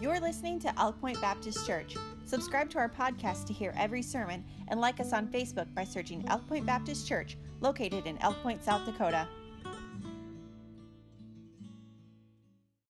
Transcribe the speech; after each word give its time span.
You're 0.00 0.18
listening 0.18 0.58
to 0.60 0.80
Elk 0.80 0.98
Point 0.98 1.20
Baptist 1.20 1.66
Church. 1.66 1.94
Subscribe 2.24 2.70
to 2.70 2.78
our 2.78 2.88
podcast 2.88 3.46
to 3.48 3.52
hear 3.52 3.74
every 3.76 4.00
sermon 4.00 4.42
and 4.68 4.80
like 4.80 4.98
us 4.98 5.12
on 5.12 5.26
Facebook 5.26 5.66
by 5.74 5.84
searching 5.84 6.24
Elk 6.28 6.48
Point 6.48 6.64
Baptist 6.64 7.06
Church, 7.06 7.36
located 7.60 8.06
in 8.06 8.16
Elk 8.22 8.36
Point, 8.42 8.64
South 8.64 8.86
Dakota. 8.86 9.28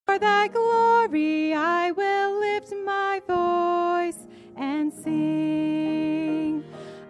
For 0.06 0.20
thy 0.20 0.46
glory 0.46 1.52
I 1.52 1.90
will 1.90 2.38
lift 2.38 2.72
my 2.84 3.20
voice 3.26 4.28
and 4.56 4.92
sing. 4.92 6.62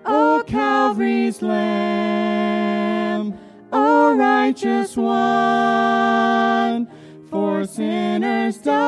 O 0.07 0.43
Calvary's 0.47 1.43
Lamb, 1.43 3.39
O 3.71 4.17
righteous 4.17 4.97
one, 4.97 6.90
sinners 7.67 8.59
died 8.59 8.81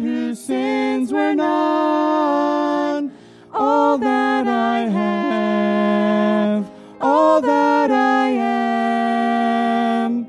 whose 0.00 0.44
sins 0.44 1.12
were 1.12 1.34
none. 1.34 3.12
All 3.52 3.98
that 3.98 4.46
I 4.46 4.88
have, 4.88 6.70
all 7.00 7.40
that 7.40 7.90
I 7.90 8.28
am, 8.28 10.28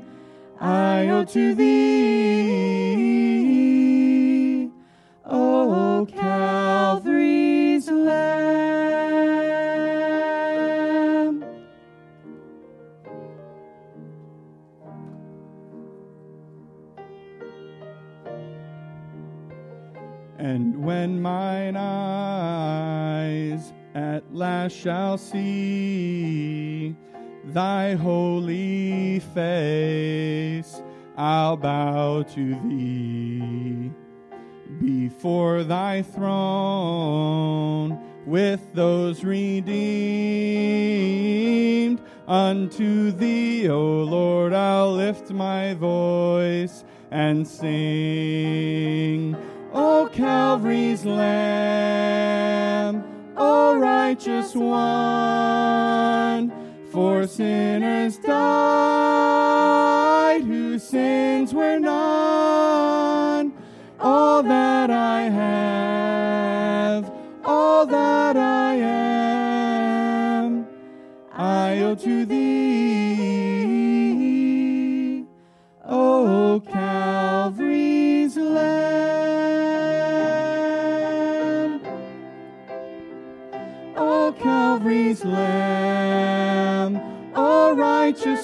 I 0.60 1.06
owe 1.08 1.24
to 1.24 1.54
thee, 1.54 1.91
last 24.62 24.76
shall 24.76 25.18
see 25.18 26.94
thy 27.46 27.94
holy 27.94 29.18
face, 29.34 30.80
I'll 31.16 31.56
bow 31.56 32.22
to 32.22 32.54
thee 32.68 33.90
before 34.80 35.64
thy 35.64 36.02
throne 36.02 37.98
with 38.24 38.72
those 38.72 39.24
redeemed. 39.24 39.72
Unto 42.28 43.10
thee, 43.10 43.68
O 43.68 44.04
Lord, 44.04 44.52
I'll 44.52 44.92
lift 44.92 45.30
my 45.32 45.74
voice 45.74 46.84
and 47.10 47.48
sing. 47.48 49.36
O 49.74 50.08
Calvary's 50.12 51.04
O 51.04 52.51
righteous 53.82 54.54
one, 54.54 55.72
for 56.92 57.26
sinners 57.26 58.16
died 58.18 59.42
whose 60.42 60.84
sins 60.84 61.52
were 61.52 61.80
none. 61.80 63.52
All 63.98 64.44
that 64.44 64.90
I 64.90 65.22
have, 65.22 67.10
all 67.44 67.84
that 67.86 68.36
I 68.36 68.74
am, 68.74 70.66
I 71.32 71.78
owe 71.80 71.96
to 71.96 72.24
thee, 72.24 72.41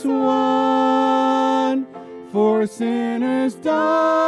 one, 0.08 1.86
for 2.32 2.66
sinners 2.66 3.54
died 3.54 4.27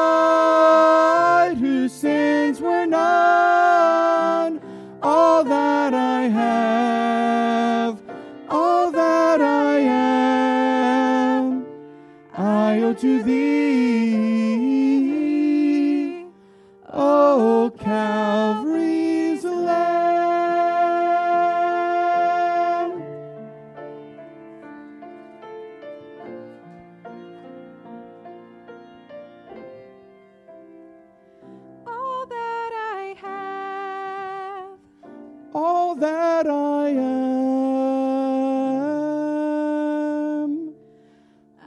all 35.90 35.96
that 35.96 36.46
I 36.46 36.88
am, 36.90 37.00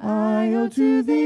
I 0.02 0.54
owe 0.54 0.70
to 0.70 1.04
thee, 1.04 1.23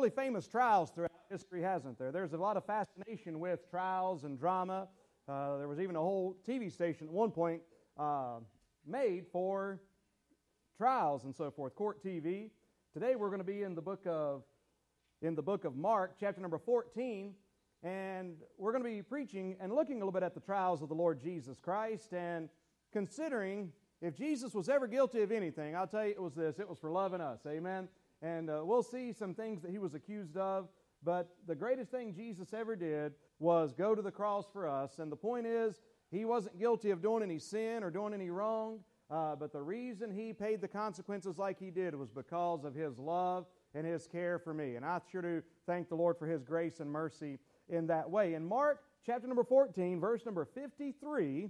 really 0.00 0.08
famous 0.08 0.48
trials 0.48 0.88
throughout 0.88 1.10
history, 1.30 1.60
hasn't 1.60 1.98
there? 1.98 2.10
There's 2.10 2.32
a 2.32 2.38
lot 2.38 2.56
of 2.56 2.64
fascination 2.64 3.38
with 3.38 3.70
trials 3.70 4.24
and 4.24 4.38
drama. 4.40 4.88
Uh, 5.28 5.58
there 5.58 5.68
was 5.68 5.78
even 5.78 5.94
a 5.94 6.00
whole 6.00 6.38
TV 6.48 6.72
station 6.72 7.06
at 7.06 7.12
one 7.12 7.30
point 7.30 7.60
uh, 7.98 8.36
made 8.86 9.26
for 9.30 9.78
trials 10.78 11.24
and 11.24 11.36
so 11.36 11.50
forth, 11.50 11.74
court 11.74 12.02
TV. 12.02 12.48
Today 12.94 13.14
we're 13.14 13.28
going 13.28 13.40
to 13.40 13.44
be 13.44 13.62
in 13.62 13.74
the 13.74 13.82
book 13.82 14.00
of 14.06 14.42
in 15.20 15.34
the 15.34 15.42
book 15.42 15.66
of 15.66 15.76
Mark, 15.76 16.14
chapter 16.18 16.40
number 16.40 16.56
14, 16.56 17.34
and 17.82 18.36
we're 18.56 18.72
going 18.72 18.82
to 18.82 18.88
be 18.88 19.02
preaching 19.02 19.54
and 19.60 19.70
looking 19.70 19.96
a 19.96 19.98
little 19.98 20.12
bit 20.12 20.22
at 20.22 20.32
the 20.32 20.40
trials 20.40 20.80
of 20.80 20.88
the 20.88 20.94
Lord 20.94 21.20
Jesus 21.20 21.60
Christ 21.60 22.14
and 22.14 22.48
considering 22.90 23.70
if 24.00 24.16
Jesus 24.16 24.54
was 24.54 24.70
ever 24.70 24.86
guilty 24.86 25.20
of 25.20 25.30
anything, 25.30 25.76
I'll 25.76 25.86
tell 25.86 26.06
you 26.06 26.12
it 26.12 26.22
was 26.22 26.32
this 26.32 26.58
it 26.58 26.66
was 26.66 26.78
for 26.78 26.90
loving 26.90 27.20
us. 27.20 27.40
Amen. 27.46 27.86
And 28.22 28.50
uh, 28.50 28.60
we'll 28.64 28.82
see 28.82 29.12
some 29.12 29.34
things 29.34 29.62
that 29.62 29.70
he 29.70 29.78
was 29.78 29.94
accused 29.94 30.36
of, 30.36 30.68
but 31.02 31.30
the 31.46 31.54
greatest 31.54 31.90
thing 31.90 32.12
Jesus 32.12 32.52
ever 32.52 32.76
did 32.76 33.14
was 33.38 33.72
go 33.72 33.94
to 33.94 34.02
the 34.02 34.10
cross 34.10 34.46
for 34.52 34.68
us. 34.68 34.98
And 34.98 35.10
the 35.10 35.16
point 35.16 35.46
is, 35.46 35.80
he 36.10 36.24
wasn't 36.24 36.58
guilty 36.58 36.90
of 36.90 37.00
doing 37.00 37.22
any 37.22 37.38
sin 37.38 37.82
or 37.82 37.90
doing 37.90 38.12
any 38.12 38.30
wrong, 38.30 38.80
uh, 39.10 39.36
but 39.36 39.52
the 39.52 39.62
reason 39.62 40.10
he 40.10 40.32
paid 40.32 40.60
the 40.60 40.68
consequences 40.68 41.38
like 41.38 41.58
he 41.58 41.70
did 41.70 41.94
was 41.94 42.10
because 42.10 42.64
of 42.64 42.74
his 42.74 42.98
love 42.98 43.46
and 43.74 43.86
his 43.86 44.06
care 44.06 44.38
for 44.38 44.52
me. 44.52 44.76
And 44.76 44.84
I 44.84 45.00
sure 45.10 45.22
do 45.22 45.42
thank 45.66 45.88
the 45.88 45.94
Lord 45.94 46.18
for 46.18 46.26
his 46.26 46.42
grace 46.42 46.80
and 46.80 46.90
mercy 46.90 47.38
in 47.68 47.86
that 47.86 48.10
way. 48.10 48.34
In 48.34 48.44
Mark 48.44 48.82
chapter 49.06 49.26
number 49.26 49.44
14, 49.44 50.00
verse 50.00 50.26
number 50.26 50.44
53, 50.44 51.48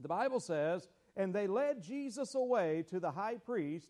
the 0.00 0.08
Bible 0.08 0.40
says, 0.40 0.88
And 1.16 1.34
they 1.34 1.46
led 1.46 1.82
Jesus 1.82 2.34
away 2.34 2.84
to 2.90 3.00
the 3.00 3.12
high 3.12 3.36
priest, 3.36 3.88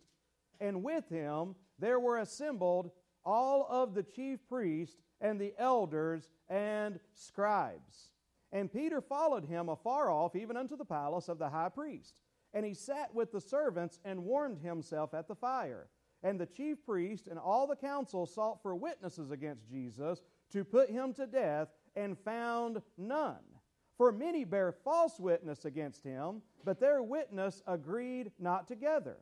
and 0.61 0.83
with 0.83 1.09
him 1.09 1.55
there 1.81 2.01
were 2.01 2.19
assembled 2.19 2.91
all 3.25 3.67
of 3.69 3.95
the 3.95 4.03
chief 4.03 4.41
priests 4.49 4.97
and 5.21 5.41
the 5.41 5.55
elders 5.59 6.29
and 6.49 6.99
scribes. 7.13 8.11
And 8.53 8.73
Peter 8.73 9.01
followed 9.01 9.45
him 9.45 9.69
afar 9.69 10.11
off, 10.11 10.35
even 10.35 10.57
unto 10.57 10.77
the 10.77 10.85
palace 10.85 11.29
of 11.29 11.39
the 11.39 11.49
high 11.49 11.69
priest. 11.69 12.15
And 12.53 12.67
he 12.67 12.75
sat 12.75 13.15
with 13.15 13.31
the 13.31 13.41
servants 13.41 14.01
and 14.05 14.25
warmed 14.25 14.59
himself 14.59 15.15
at 15.15 15.29
the 15.29 15.37
fire. 15.37 15.89
And 16.23 16.39
the 16.39 16.47
chief 16.47 16.85
priest 16.85 17.29
and 17.29 17.39
all 17.39 17.67
the 17.67 17.77
council 17.77 18.27
sought 18.27 18.61
for 18.63 18.75
witnesses 18.75 19.31
against 19.31 19.71
Jesus 19.71 20.21
to 20.51 20.65
put 20.65 20.91
him 20.91 21.15
to 21.15 21.27
death, 21.27 21.69
and 21.97 22.19
found 22.19 22.83
none. 22.97 23.39
For 23.97 24.13
many 24.13 24.45
bear 24.45 24.73
false 24.73 25.19
witness 25.19 25.65
against 25.65 26.05
him, 26.05 26.43
but 26.65 26.81
their 26.81 27.03
witness 27.03 27.63
agreed 27.67 28.33
not 28.39 28.67
together. 28.67 29.17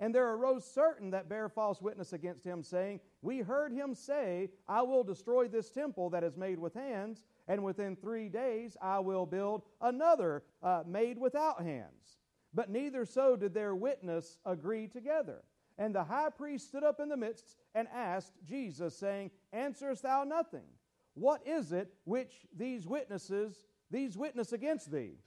And 0.00 0.14
there 0.14 0.32
arose 0.32 0.64
certain 0.64 1.10
that 1.10 1.28
bare 1.28 1.50
false 1.50 1.82
witness 1.82 2.14
against 2.14 2.42
him, 2.42 2.62
saying, 2.62 3.00
We 3.20 3.40
heard 3.40 3.70
him 3.70 3.94
say, 3.94 4.48
I 4.66 4.80
will 4.80 5.04
destroy 5.04 5.46
this 5.46 5.68
temple 5.68 6.08
that 6.10 6.24
is 6.24 6.38
made 6.38 6.58
with 6.58 6.72
hands, 6.72 7.26
and 7.46 7.62
within 7.62 7.96
three 7.96 8.30
days 8.30 8.78
I 8.80 8.98
will 9.00 9.26
build 9.26 9.62
another 9.82 10.42
uh, 10.62 10.84
made 10.86 11.18
without 11.18 11.62
hands. 11.62 12.16
But 12.54 12.70
neither 12.70 13.04
so 13.04 13.36
did 13.36 13.52
their 13.52 13.74
witness 13.74 14.38
agree 14.46 14.88
together. 14.88 15.42
And 15.76 15.94
the 15.94 16.04
high 16.04 16.30
priest 16.30 16.68
stood 16.68 16.82
up 16.82 16.98
in 16.98 17.10
the 17.10 17.16
midst 17.16 17.58
and 17.74 17.86
asked 17.94 18.32
Jesus, 18.42 18.96
saying, 18.96 19.30
Answerest 19.52 20.02
thou 20.02 20.24
nothing? 20.24 20.64
What 21.12 21.46
is 21.46 21.72
it 21.72 21.92
which 22.04 22.46
these 22.56 22.86
witnesses, 22.86 23.66
these 23.90 24.16
witness 24.16 24.54
against 24.54 24.90
thee? 24.90 25.18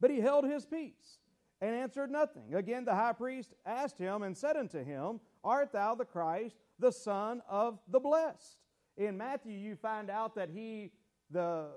But 0.00 0.10
he 0.10 0.20
held 0.20 0.44
his 0.44 0.64
peace 0.64 1.18
and 1.60 1.74
answered 1.74 2.10
nothing. 2.10 2.54
Again, 2.54 2.84
the 2.84 2.94
high 2.94 3.12
priest 3.12 3.54
asked 3.64 3.98
him 3.98 4.22
and 4.22 4.36
said 4.36 4.56
unto 4.56 4.84
him, 4.84 5.20
Art 5.42 5.72
thou 5.72 5.94
the 5.94 6.04
Christ, 6.04 6.56
the 6.78 6.92
Son 6.92 7.42
of 7.48 7.78
the 7.88 8.00
Blessed? 8.00 8.56
In 8.96 9.16
Matthew, 9.16 9.56
you 9.56 9.76
find 9.76 10.10
out 10.10 10.34
that 10.36 10.50
he, 10.50 10.92
the 11.30 11.70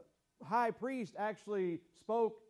high 0.43 0.71
priest, 0.71 1.15
actually 1.17 1.79
spoke 1.99 2.41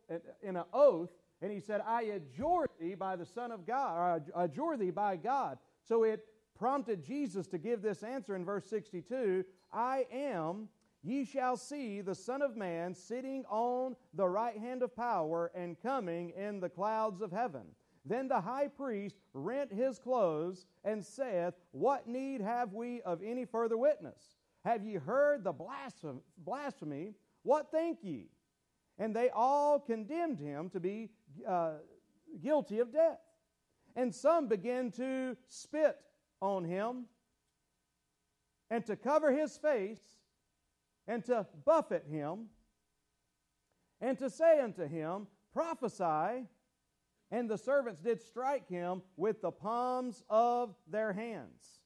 in 0.42 0.56
an 0.56 0.64
oath, 0.72 1.10
and 1.40 1.52
he 1.52 1.60
said, 1.60 1.80
I 1.86 2.02
adjure 2.02 2.68
thee 2.80 2.94
by 2.94 3.16
the 3.16 3.26
Son 3.26 3.52
of 3.52 3.66
God, 3.66 4.30
or 4.34 4.42
adjure 4.44 4.76
thee 4.76 4.90
by 4.90 5.16
God. 5.16 5.58
So 5.84 6.04
it 6.04 6.24
prompted 6.58 7.04
Jesus 7.04 7.46
to 7.48 7.58
give 7.58 7.82
this 7.82 8.02
answer 8.02 8.34
in 8.34 8.44
verse 8.44 8.66
62 8.68 9.44
I 9.72 10.06
am 10.12 10.68
Ye 11.08 11.24
shall 11.24 11.56
see 11.56 12.02
the 12.02 12.14
Son 12.14 12.42
of 12.42 12.54
Man 12.54 12.94
sitting 12.94 13.46
on 13.48 13.96
the 14.12 14.28
right 14.28 14.58
hand 14.58 14.82
of 14.82 14.94
power 14.94 15.50
and 15.54 15.80
coming 15.80 16.34
in 16.36 16.60
the 16.60 16.68
clouds 16.68 17.22
of 17.22 17.32
heaven. 17.32 17.62
Then 18.04 18.28
the 18.28 18.42
high 18.42 18.68
priest 18.68 19.16
rent 19.32 19.72
his 19.72 19.98
clothes 19.98 20.66
and 20.84 21.02
saith, 21.02 21.54
What 21.70 22.06
need 22.06 22.42
have 22.42 22.74
we 22.74 23.00
of 23.06 23.22
any 23.22 23.46
further 23.46 23.78
witness? 23.78 24.36
Have 24.66 24.84
ye 24.84 24.96
heard 24.96 25.44
the 25.44 25.54
blasphemy? 25.54 27.14
What 27.42 27.70
think 27.70 28.00
ye? 28.02 28.26
And 28.98 29.16
they 29.16 29.30
all 29.30 29.80
condemned 29.80 30.38
him 30.38 30.68
to 30.70 30.80
be 30.80 31.08
uh, 31.48 31.76
guilty 32.42 32.80
of 32.80 32.92
death. 32.92 33.20
And 33.96 34.14
some 34.14 34.46
began 34.46 34.90
to 34.92 35.38
spit 35.48 35.96
on 36.42 36.64
him 36.64 37.06
and 38.68 38.84
to 38.84 38.94
cover 38.94 39.32
his 39.32 39.56
face 39.56 40.17
and 41.08 41.24
to 41.24 41.46
buffet 41.64 42.04
him, 42.08 42.46
and 44.00 44.16
to 44.18 44.30
say 44.30 44.60
unto 44.60 44.86
him, 44.86 45.26
Prophesy. 45.52 46.46
And 47.30 47.50
the 47.50 47.58
servants 47.58 48.00
did 48.00 48.22
strike 48.22 48.66
him 48.70 49.02
with 49.18 49.42
the 49.42 49.50
palms 49.50 50.24
of 50.30 50.74
their 50.90 51.12
hands. 51.12 51.80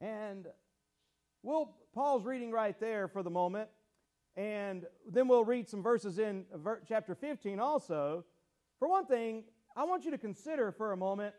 And 0.00 0.48
we'll 1.42 1.76
pause 1.94 2.24
reading 2.24 2.50
right 2.50 2.78
there 2.80 3.06
for 3.06 3.22
the 3.22 3.30
moment, 3.30 3.68
and 4.36 4.84
then 5.08 5.28
we'll 5.28 5.44
read 5.44 5.68
some 5.68 5.80
verses 5.80 6.18
in 6.18 6.44
chapter 6.88 7.14
15 7.14 7.60
also. 7.60 8.24
For 8.80 8.88
one 8.88 9.06
thing, 9.06 9.44
I 9.76 9.84
want 9.84 10.04
you 10.04 10.10
to 10.10 10.18
consider 10.18 10.72
for 10.72 10.90
a 10.90 10.96
moment 10.96 11.34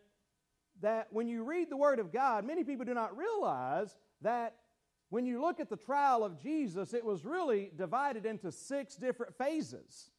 that 0.82 1.08
when 1.12 1.28
you 1.28 1.44
read 1.44 1.70
the 1.70 1.78
Word 1.78 2.00
of 2.00 2.14
God, 2.14 2.46
many 2.46 2.64
people 2.64 2.86
do 2.86 2.94
not 2.94 3.18
realize 3.18 3.98
that 4.22 4.56
when 5.12 5.26
you 5.26 5.42
look 5.42 5.60
at 5.60 5.70
the 5.70 5.76
trial 5.76 6.24
of 6.24 6.42
Jesus, 6.42 6.94
it 6.94 7.06
was 7.06 7.26
really 7.26 7.70
divided 7.76 8.26
into 8.26 8.50
six 8.50 8.96
different 8.96 9.38
phases. 9.38 10.10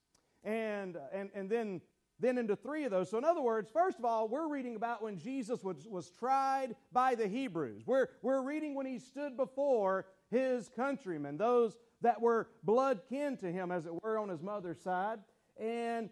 And, 0.44 0.99
and, 1.15 1.31
and 1.35 1.49
then, 1.49 1.81
then 2.21 2.37
into 2.37 2.55
three 2.55 2.85
of 2.85 2.91
those. 2.91 3.11
So, 3.11 3.17
in 3.17 3.25
other 3.25 3.41
words, 3.41 3.71
first 3.73 3.99
of 3.99 4.05
all, 4.05 4.29
we're 4.29 4.49
reading 4.49 4.77
about 4.77 5.03
when 5.03 5.19
Jesus 5.19 5.65
was, 5.65 5.89
was 5.89 6.11
tried 6.11 6.77
by 6.93 7.15
the 7.15 7.27
Hebrews. 7.27 7.85
We're, 7.87 8.09
we're 8.21 8.43
reading 8.43 8.75
when 8.75 8.85
he 8.85 8.99
stood 8.99 9.35
before 9.35 10.06
his 10.31 10.69
countrymen, 10.69 11.39
those 11.39 11.75
that 12.03 12.21
were 12.21 12.49
blood 12.62 13.00
kin 13.09 13.39
to 13.39 13.50
him, 13.50 13.73
as 13.73 13.87
it 13.87 14.03
were, 14.03 14.19
on 14.19 14.29
his 14.29 14.43
mother's 14.43 14.83
side. 14.83 15.21
And 15.59 16.11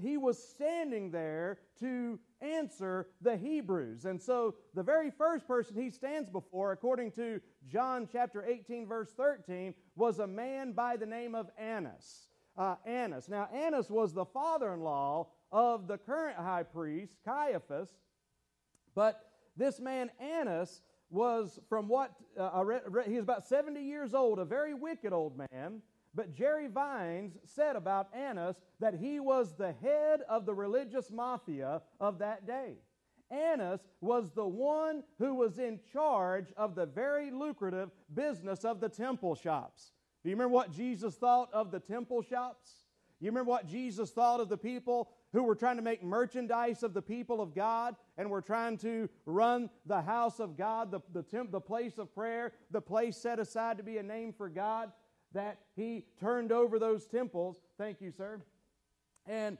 he 0.00 0.16
was 0.16 0.42
standing 0.42 1.10
there 1.10 1.58
to 1.80 2.18
answer 2.40 3.08
the 3.20 3.36
Hebrews. 3.36 4.04
And 4.04 4.20
so 4.20 4.54
the 4.74 4.82
very 4.82 5.10
first 5.10 5.46
person 5.46 5.80
he 5.80 5.90
stands 5.90 6.30
before, 6.30 6.72
according 6.72 7.12
to 7.12 7.40
John 7.68 8.08
chapter 8.10 8.44
18, 8.44 8.86
verse 8.86 9.12
13, 9.16 9.74
was 9.96 10.18
a 10.18 10.26
man 10.26 10.72
by 10.72 10.96
the 10.96 11.06
name 11.06 11.34
of 11.34 11.50
Annas. 11.58 12.28
Uh, 12.56 12.76
Annas. 12.84 13.28
Now, 13.28 13.48
Annas 13.54 13.88
was 13.88 14.12
the 14.12 14.24
father 14.24 14.74
in 14.74 14.80
law 14.80 15.28
of 15.52 15.86
the 15.86 15.98
current 15.98 16.36
high 16.36 16.64
priest, 16.64 17.16
Caiaphas. 17.24 17.90
But 18.94 19.20
this 19.56 19.80
man, 19.80 20.10
Annas, 20.20 20.82
was 21.10 21.58
from 21.68 21.88
what 21.88 22.12
uh, 22.38 22.64
he 23.06 23.14
was 23.14 23.22
about 23.22 23.46
70 23.46 23.80
years 23.80 24.14
old, 24.14 24.38
a 24.38 24.44
very 24.44 24.74
wicked 24.74 25.12
old 25.12 25.38
man. 25.50 25.82
But 26.18 26.34
Jerry 26.34 26.66
Vines 26.66 27.38
said 27.44 27.76
about 27.76 28.12
Annas 28.12 28.56
that 28.80 28.94
he 28.94 29.20
was 29.20 29.54
the 29.54 29.72
head 29.80 30.22
of 30.28 30.46
the 30.46 30.54
religious 30.54 31.12
mafia 31.12 31.80
of 32.00 32.18
that 32.18 32.44
day. 32.44 32.72
Annas 33.30 33.82
was 34.00 34.32
the 34.32 34.44
one 34.44 35.04
who 35.20 35.36
was 35.36 35.60
in 35.60 35.78
charge 35.92 36.52
of 36.56 36.74
the 36.74 36.86
very 36.86 37.30
lucrative 37.30 37.92
business 38.12 38.64
of 38.64 38.80
the 38.80 38.88
temple 38.88 39.36
shops. 39.36 39.92
Do 40.24 40.30
you 40.30 40.34
remember 40.34 40.54
what 40.54 40.72
Jesus 40.72 41.14
thought 41.14 41.50
of 41.52 41.70
the 41.70 41.78
temple 41.78 42.22
shops? 42.22 42.68
You 43.20 43.30
remember 43.30 43.50
what 43.50 43.68
Jesus 43.68 44.10
thought 44.10 44.40
of 44.40 44.48
the 44.48 44.58
people 44.58 45.10
who 45.32 45.44
were 45.44 45.54
trying 45.54 45.76
to 45.76 45.82
make 45.82 46.02
merchandise 46.02 46.82
of 46.82 46.94
the 46.94 47.02
people 47.02 47.40
of 47.40 47.54
God 47.54 47.94
and 48.16 48.28
were 48.28 48.42
trying 48.42 48.76
to 48.78 49.08
run 49.24 49.70
the 49.86 50.02
house 50.02 50.40
of 50.40 50.56
God, 50.56 50.90
the, 50.90 50.98
the, 51.12 51.22
temp, 51.22 51.52
the 51.52 51.60
place 51.60 51.96
of 51.96 52.12
prayer, 52.12 52.54
the 52.72 52.80
place 52.80 53.16
set 53.16 53.38
aside 53.38 53.76
to 53.76 53.84
be 53.84 53.98
a 53.98 54.02
name 54.02 54.32
for 54.32 54.48
God? 54.48 54.90
That 55.32 55.58
he 55.76 56.04
turned 56.20 56.52
over 56.52 56.78
those 56.78 57.06
temples. 57.06 57.60
Thank 57.76 58.00
you, 58.00 58.10
sir. 58.10 58.40
And 59.26 59.58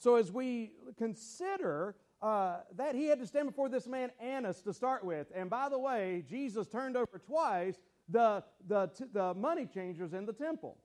so, 0.00 0.16
as 0.16 0.30
we 0.30 0.72
consider 0.96 1.96
uh, 2.20 2.58
that, 2.76 2.94
he 2.94 3.06
had 3.06 3.18
to 3.20 3.26
stand 3.26 3.48
before 3.48 3.68
this 3.68 3.86
man 3.86 4.10
Annas 4.20 4.62
to 4.62 4.72
start 4.72 5.04
with. 5.04 5.26
And 5.34 5.50
by 5.50 5.68
the 5.68 5.78
way, 5.78 6.24
Jesus 6.28 6.66
turned 6.68 6.96
over 6.96 7.20
twice 7.26 7.76
the, 8.08 8.44
the, 8.66 8.90
the 9.12 9.34
money 9.34 9.66
changers 9.66 10.12
in 10.12 10.26
the 10.26 10.32
temple. 10.32 10.78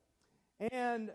And 0.71 1.11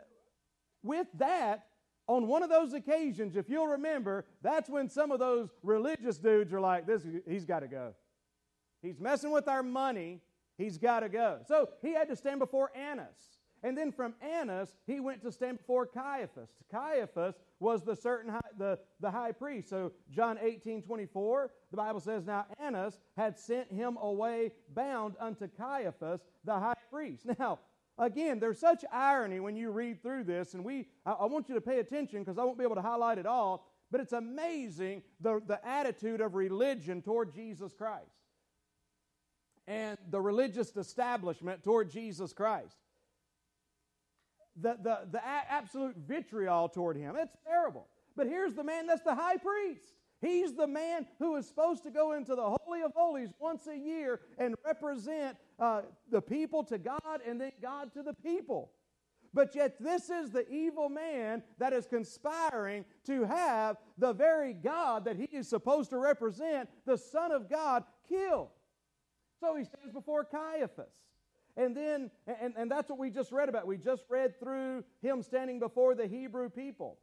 with 0.82 1.06
that, 1.18 1.66
on 2.06 2.26
one 2.26 2.42
of 2.42 2.50
those 2.50 2.72
occasions, 2.72 3.36
if 3.36 3.48
you'll 3.48 3.68
remember, 3.68 4.26
that's 4.42 4.68
when 4.68 4.88
some 4.88 5.10
of 5.12 5.18
those 5.18 5.50
religious 5.62 6.18
dudes 6.18 6.52
are 6.52 6.60
like, 6.60 6.86
"This, 6.86 7.06
he's 7.28 7.44
got 7.44 7.60
to 7.60 7.68
go. 7.68 7.94
He's 8.82 9.00
messing 9.00 9.30
with 9.30 9.48
our 9.48 9.62
money. 9.62 10.20
He's 10.58 10.78
got 10.78 11.00
to 11.00 11.08
go. 11.08 11.40
So 11.46 11.68
he 11.82 11.94
had 11.94 12.08
to 12.08 12.16
stand 12.16 12.38
before 12.38 12.70
Annas. 12.76 13.38
And 13.64 13.78
then 13.78 13.92
from 13.92 14.14
Annas, 14.20 14.74
he 14.86 14.98
went 14.98 15.22
to 15.22 15.30
stand 15.30 15.58
before 15.58 15.86
Caiaphas. 15.86 16.50
Caiaphas 16.70 17.36
was 17.60 17.82
the 17.84 17.94
certain 17.94 18.32
high, 18.32 18.40
the, 18.58 18.78
the 19.00 19.10
high 19.10 19.30
priest. 19.30 19.68
So 19.68 19.92
John 20.10 20.36
18, 20.40 20.82
24, 20.82 21.50
the 21.70 21.76
Bible 21.76 22.00
says, 22.00 22.26
Now 22.26 22.46
Annas 22.58 22.98
had 23.16 23.38
sent 23.38 23.70
him 23.70 23.96
away 24.00 24.50
bound 24.74 25.14
unto 25.20 25.46
Caiaphas, 25.46 26.22
the 26.44 26.58
high 26.58 26.74
priest. 26.90 27.26
Now, 27.38 27.60
again, 27.98 28.40
there's 28.40 28.58
such 28.58 28.84
irony 28.92 29.38
when 29.38 29.56
you 29.56 29.70
read 29.70 30.02
through 30.02 30.24
this, 30.24 30.54
and 30.54 30.64
we 30.64 30.88
I, 31.06 31.12
I 31.12 31.26
want 31.26 31.48
you 31.48 31.54
to 31.54 31.60
pay 31.60 31.78
attention 31.78 32.20
because 32.20 32.38
I 32.38 32.44
won't 32.44 32.58
be 32.58 32.64
able 32.64 32.74
to 32.74 32.82
highlight 32.82 33.18
it 33.18 33.26
all, 33.26 33.68
but 33.90 34.00
it's 34.00 34.12
amazing 34.12 35.02
the, 35.20 35.40
the 35.46 35.64
attitude 35.66 36.20
of 36.20 36.34
religion 36.34 37.00
toward 37.00 37.32
Jesus 37.32 37.72
Christ 37.72 38.21
and 39.66 39.96
the 40.10 40.20
religious 40.20 40.76
establishment 40.76 41.62
toward 41.62 41.90
Jesus 41.90 42.32
Christ. 42.32 42.76
The, 44.60 44.76
the, 44.82 44.98
the 45.10 45.24
absolute 45.24 45.96
vitriol 45.96 46.68
toward 46.68 46.96
him. 46.96 47.16
It's 47.18 47.36
terrible. 47.46 47.86
But 48.16 48.26
here's 48.26 48.54
the 48.54 48.64
man 48.64 48.86
that's 48.86 49.02
the 49.02 49.14
high 49.14 49.38
priest. 49.38 49.94
He's 50.20 50.54
the 50.54 50.66
man 50.66 51.06
who 51.18 51.36
is 51.36 51.48
supposed 51.48 51.82
to 51.82 51.90
go 51.90 52.12
into 52.12 52.36
the 52.36 52.56
Holy 52.62 52.82
of 52.82 52.92
Holies 52.94 53.30
once 53.40 53.66
a 53.66 53.76
year 53.76 54.20
and 54.38 54.54
represent 54.64 55.36
uh, 55.58 55.82
the 56.10 56.20
people 56.20 56.62
to 56.64 56.78
God 56.78 57.20
and 57.26 57.40
then 57.40 57.52
God 57.60 57.92
to 57.94 58.02
the 58.02 58.14
people. 58.14 58.70
But 59.34 59.54
yet, 59.54 59.82
this 59.82 60.10
is 60.10 60.30
the 60.30 60.48
evil 60.48 60.88
man 60.88 61.42
that 61.58 61.72
is 61.72 61.86
conspiring 61.86 62.84
to 63.06 63.24
have 63.24 63.78
the 63.96 64.12
very 64.12 64.52
God 64.52 65.06
that 65.06 65.16
he 65.16 65.28
is 65.32 65.48
supposed 65.48 65.90
to 65.90 65.98
represent, 65.98 66.68
the 66.84 66.98
Son 66.98 67.32
of 67.32 67.48
God, 67.48 67.84
killed. 68.08 68.48
So 69.42 69.56
he 69.56 69.64
stands 69.64 69.92
before 69.92 70.22
Caiaphas. 70.24 70.94
And 71.56 71.76
then, 71.76 72.12
and, 72.40 72.54
and 72.56 72.70
that's 72.70 72.88
what 72.88 72.98
we 72.98 73.10
just 73.10 73.32
read 73.32 73.48
about. 73.48 73.66
We 73.66 73.76
just 73.76 74.04
read 74.08 74.38
through 74.38 74.84
him 75.02 75.20
standing 75.20 75.58
before 75.58 75.96
the 75.96 76.06
Hebrew 76.06 76.48
people. 76.48 76.98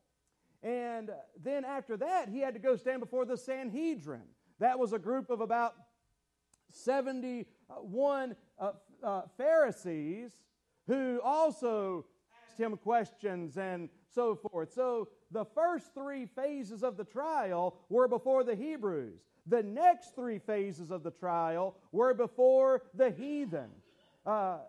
And 0.64 1.12
then 1.44 1.66
after 1.66 1.98
that, 1.98 2.30
he 2.30 2.40
had 2.40 2.54
to 2.54 2.60
go 2.60 2.78
stand 2.78 3.02
before 3.02 3.26
the 3.26 3.36
Sanhedrin. 3.36 4.24
That 4.60 4.80
was 4.80 4.94
a 4.94 5.00
group 5.00 5.30
of 5.30 5.42
about 5.42 5.74
71 6.72 8.36
uh, 8.58 8.72
uh, 9.04 9.22
Pharisees 9.38 10.32
who 10.88 11.20
also 11.22 12.06
asked 12.48 12.58
him 12.58 12.78
questions 12.78 13.58
and 13.58 13.90
so 14.16 14.34
forth. 14.36 14.72
So 14.72 15.10
the 15.30 15.44
first 15.44 15.94
three 15.94 16.26
phases 16.26 16.84
of 16.84 16.96
the 16.96 17.04
trial 17.04 17.76
were 17.90 18.08
before 18.08 18.46
the 18.46 18.56
Hebrews. 18.56 19.20
The 19.50 19.64
next 19.64 20.16
three 20.16 20.40
phases 20.40 20.92
of 20.92 21.04
the 21.04 21.12
trial 21.12 21.76
were 21.92 22.14
before 22.14 22.84
the 22.94 23.10
heathen. 23.12 23.70
Uh, 24.26 24.60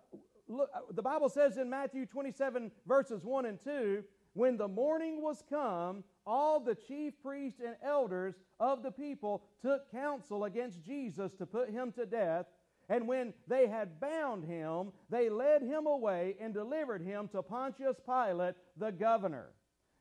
look, 0.49 0.71
the 0.95 1.03
Bible 1.03 1.29
says 1.29 1.59
in 1.59 1.69
Matthew 1.69 2.07
27, 2.07 2.71
verses 2.87 3.25
1 3.25 3.47
and 3.47 3.63
2 3.63 4.03
when 4.35 4.57
the 4.57 4.69
morning 4.69 5.23
was 5.23 5.43
come, 5.51 6.05
all 6.27 6.61
the 6.61 6.75
chief 6.75 7.15
priests 7.23 7.61
and 7.65 7.77
elders 7.83 8.35
of 8.61 8.83
the 8.83 8.91
people 8.91 9.43
took 9.61 9.91
counsel 9.91 10.45
against 10.45 10.85
Jesus 10.85 11.33
to 11.35 11.47
put 11.47 11.71
him 11.71 11.93
to 11.93 12.07
death. 12.07 12.47
And 12.89 13.07
when 13.07 13.35
they 13.49 13.67
had 13.67 14.01
bound 14.01 14.45
him, 14.45 14.93
they 15.09 15.29
led 15.29 15.63
him 15.63 15.87
away 15.87 16.37
and 16.41 16.55
delivered 16.55 17.03
him 17.03 17.29
to 17.29 17.43
Pontius 17.43 17.97
Pilate, 18.05 18.55
the 18.77 18.93
governor. 18.93 19.51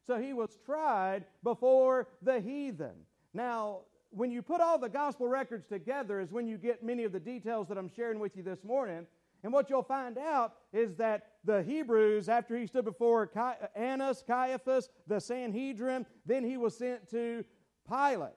So 0.06 0.20
he 0.20 0.34
was 0.34 0.58
tried 0.66 1.26
before 1.44 2.08
the 2.22 2.40
heathen. 2.40 2.96
Now, 3.34 3.82
when 4.12 4.32
you 4.32 4.42
put 4.42 4.62
all 4.62 4.80
the 4.80 4.90
gospel 4.90 5.28
records 5.28 5.68
together, 5.68 6.20
is 6.20 6.32
when 6.32 6.48
you 6.48 6.58
get 6.58 6.84
many 6.84 7.04
of 7.04 7.12
the 7.12 7.20
details 7.20 7.68
that 7.68 7.78
I'm 7.78 7.90
sharing 7.90 8.20
with 8.20 8.36
you 8.36 8.44
this 8.44 8.64
morning. 8.64 9.06
And 9.44 9.54
what 9.54 9.70
you'll 9.70 9.84
find 9.84 10.18
out 10.18 10.54
is 10.74 10.96
that 10.96 11.28
the 11.46 11.64
Hebrews, 11.64 12.28
after 12.28 12.58
he 12.58 12.68
stood 12.68 12.86
before 12.86 13.32
Annas, 13.76 14.24
Caiaphas, 14.28 14.90
the 15.08 15.20
Sanhedrin, 15.20 16.06
then 16.26 16.44
he 16.44 16.58
was 16.58 16.78
sent 16.78 17.10
to 17.12 17.46
Pilate. 17.88 18.34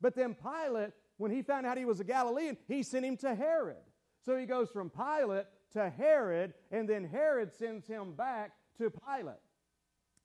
But 0.00 0.16
then 0.16 0.34
Pilate, 0.34 0.90
when 1.18 1.30
he 1.30 1.42
found 1.42 1.66
out 1.66 1.78
he 1.78 1.84
was 1.84 2.00
a 2.00 2.04
Galilean, 2.04 2.56
he 2.66 2.82
sent 2.82 3.04
him 3.04 3.16
to 3.18 3.34
Herod. 3.34 3.76
So 4.24 4.36
he 4.36 4.46
goes 4.46 4.70
from 4.70 4.90
Pilate 4.90 5.46
to 5.72 5.88
Herod, 5.88 6.54
and 6.72 6.88
then 6.88 7.04
Herod 7.04 7.52
sends 7.52 7.86
him 7.86 8.12
back 8.12 8.52
to 8.78 8.90
Pilate, 8.90 9.36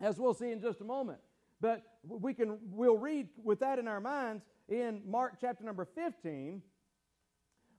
as 0.01 0.17
we'll 0.17 0.33
see 0.33 0.51
in 0.51 0.59
just 0.59 0.81
a 0.81 0.85
moment. 0.85 1.19
But 1.61 1.83
we 2.03 2.33
can 2.33 2.57
we'll 2.71 2.97
read 2.97 3.29
with 3.43 3.59
that 3.59 3.79
in 3.79 3.87
our 3.87 3.99
minds 3.99 4.43
in 4.69 5.01
Mark 5.05 5.36
chapter 5.39 5.63
number 5.63 5.86
15. 5.86 6.62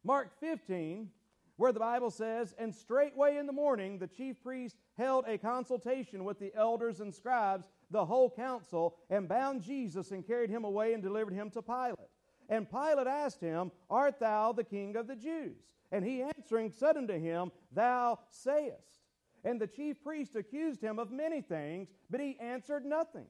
Mark 0.04 0.30
15, 0.40 1.10
where 1.56 1.72
the 1.72 1.80
Bible 1.80 2.10
says, 2.10 2.54
And 2.58 2.74
straightway 2.74 3.38
in 3.38 3.46
the 3.46 3.52
morning 3.52 3.98
the 3.98 4.06
chief 4.06 4.40
priest 4.42 4.76
held 4.96 5.24
a 5.26 5.38
consultation 5.38 6.24
with 6.24 6.38
the 6.38 6.54
elders 6.54 7.00
and 7.00 7.12
scribes, 7.12 7.66
the 7.90 8.04
whole 8.04 8.30
council, 8.30 8.96
and 9.10 9.28
bound 9.28 9.62
Jesus 9.62 10.12
and 10.12 10.26
carried 10.26 10.50
him 10.50 10.64
away 10.64 10.92
and 10.92 11.02
delivered 11.02 11.34
him 11.34 11.50
to 11.50 11.62
Pilate. 11.62 11.98
And 12.48 12.70
Pilate 12.70 13.08
asked 13.08 13.40
him, 13.40 13.72
Art 13.90 14.20
thou 14.20 14.52
the 14.52 14.64
king 14.64 14.94
of 14.96 15.08
the 15.08 15.16
Jews? 15.16 15.56
And 15.90 16.04
he 16.04 16.22
answering 16.22 16.70
said 16.70 16.96
unto 16.96 17.18
him, 17.18 17.50
Thou 17.72 18.20
sayest. 18.30 19.00
And 19.44 19.60
the 19.60 19.66
chief 19.66 20.02
priest 20.02 20.36
accused 20.36 20.80
him 20.80 20.98
of 20.98 21.10
many 21.10 21.40
things, 21.40 21.88
but 22.10 22.20
he 22.20 22.38
answered 22.40 22.84
nothing. 22.84 23.26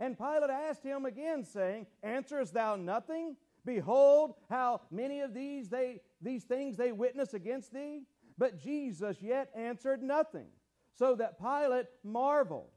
And 0.00 0.16
Pilate 0.16 0.50
asked 0.50 0.84
him 0.84 1.04
again, 1.04 1.44
saying, 1.44 1.86
Answerest 2.02 2.52
thou 2.52 2.76
nothing? 2.76 3.36
Behold, 3.64 4.34
how 4.48 4.82
many 4.90 5.20
of 5.20 5.34
these 5.34 5.68
they 5.68 6.00
these 6.22 6.44
things 6.44 6.76
they 6.76 6.92
witness 6.92 7.34
against 7.34 7.72
thee? 7.72 8.02
But 8.38 8.62
Jesus 8.62 9.20
yet 9.20 9.50
answered 9.54 10.02
nothing, 10.02 10.46
so 10.94 11.16
that 11.16 11.38
Pilate 11.40 11.86
marveled. 12.04 12.70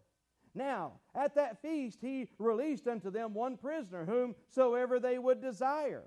Now, 0.53 0.93
at 1.15 1.35
that 1.35 1.61
feast 1.61 1.99
he 2.01 2.27
released 2.39 2.87
unto 2.87 3.11
them 3.11 3.33
one 3.33 3.57
prisoner, 3.57 4.05
whomsoever 4.05 4.99
they 4.99 5.17
would 5.17 5.41
desire. 5.41 6.03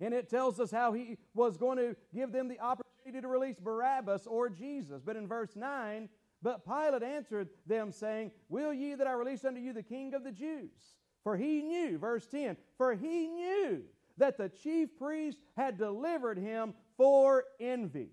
And 0.00 0.14
it 0.14 0.28
tells 0.28 0.60
us 0.60 0.70
how 0.70 0.92
he 0.92 1.18
was 1.34 1.56
going 1.56 1.78
to 1.78 1.96
give 2.14 2.32
them 2.32 2.48
the 2.48 2.60
opportunity 2.60 3.20
to 3.20 3.28
release 3.28 3.58
Barabbas 3.58 4.26
or 4.26 4.48
Jesus. 4.48 5.02
But 5.04 5.16
in 5.16 5.26
verse 5.26 5.56
9, 5.56 6.08
but 6.42 6.64
Pilate 6.64 7.02
answered 7.02 7.48
them, 7.66 7.92
saying, 7.92 8.30
Will 8.48 8.72
ye 8.72 8.94
that 8.94 9.06
I 9.06 9.12
release 9.12 9.44
unto 9.44 9.60
you 9.60 9.72
the 9.72 9.82
king 9.82 10.14
of 10.14 10.24
the 10.24 10.32
Jews? 10.32 10.70
For 11.22 11.36
he 11.36 11.62
knew, 11.62 11.98
verse 11.98 12.26
10, 12.26 12.56
for 12.78 12.94
he 12.94 13.26
knew 13.28 13.82
that 14.16 14.38
the 14.38 14.48
chief 14.48 14.96
priest 14.98 15.38
had 15.56 15.76
delivered 15.76 16.38
him 16.38 16.74
for 16.96 17.44
envy. 17.58 18.10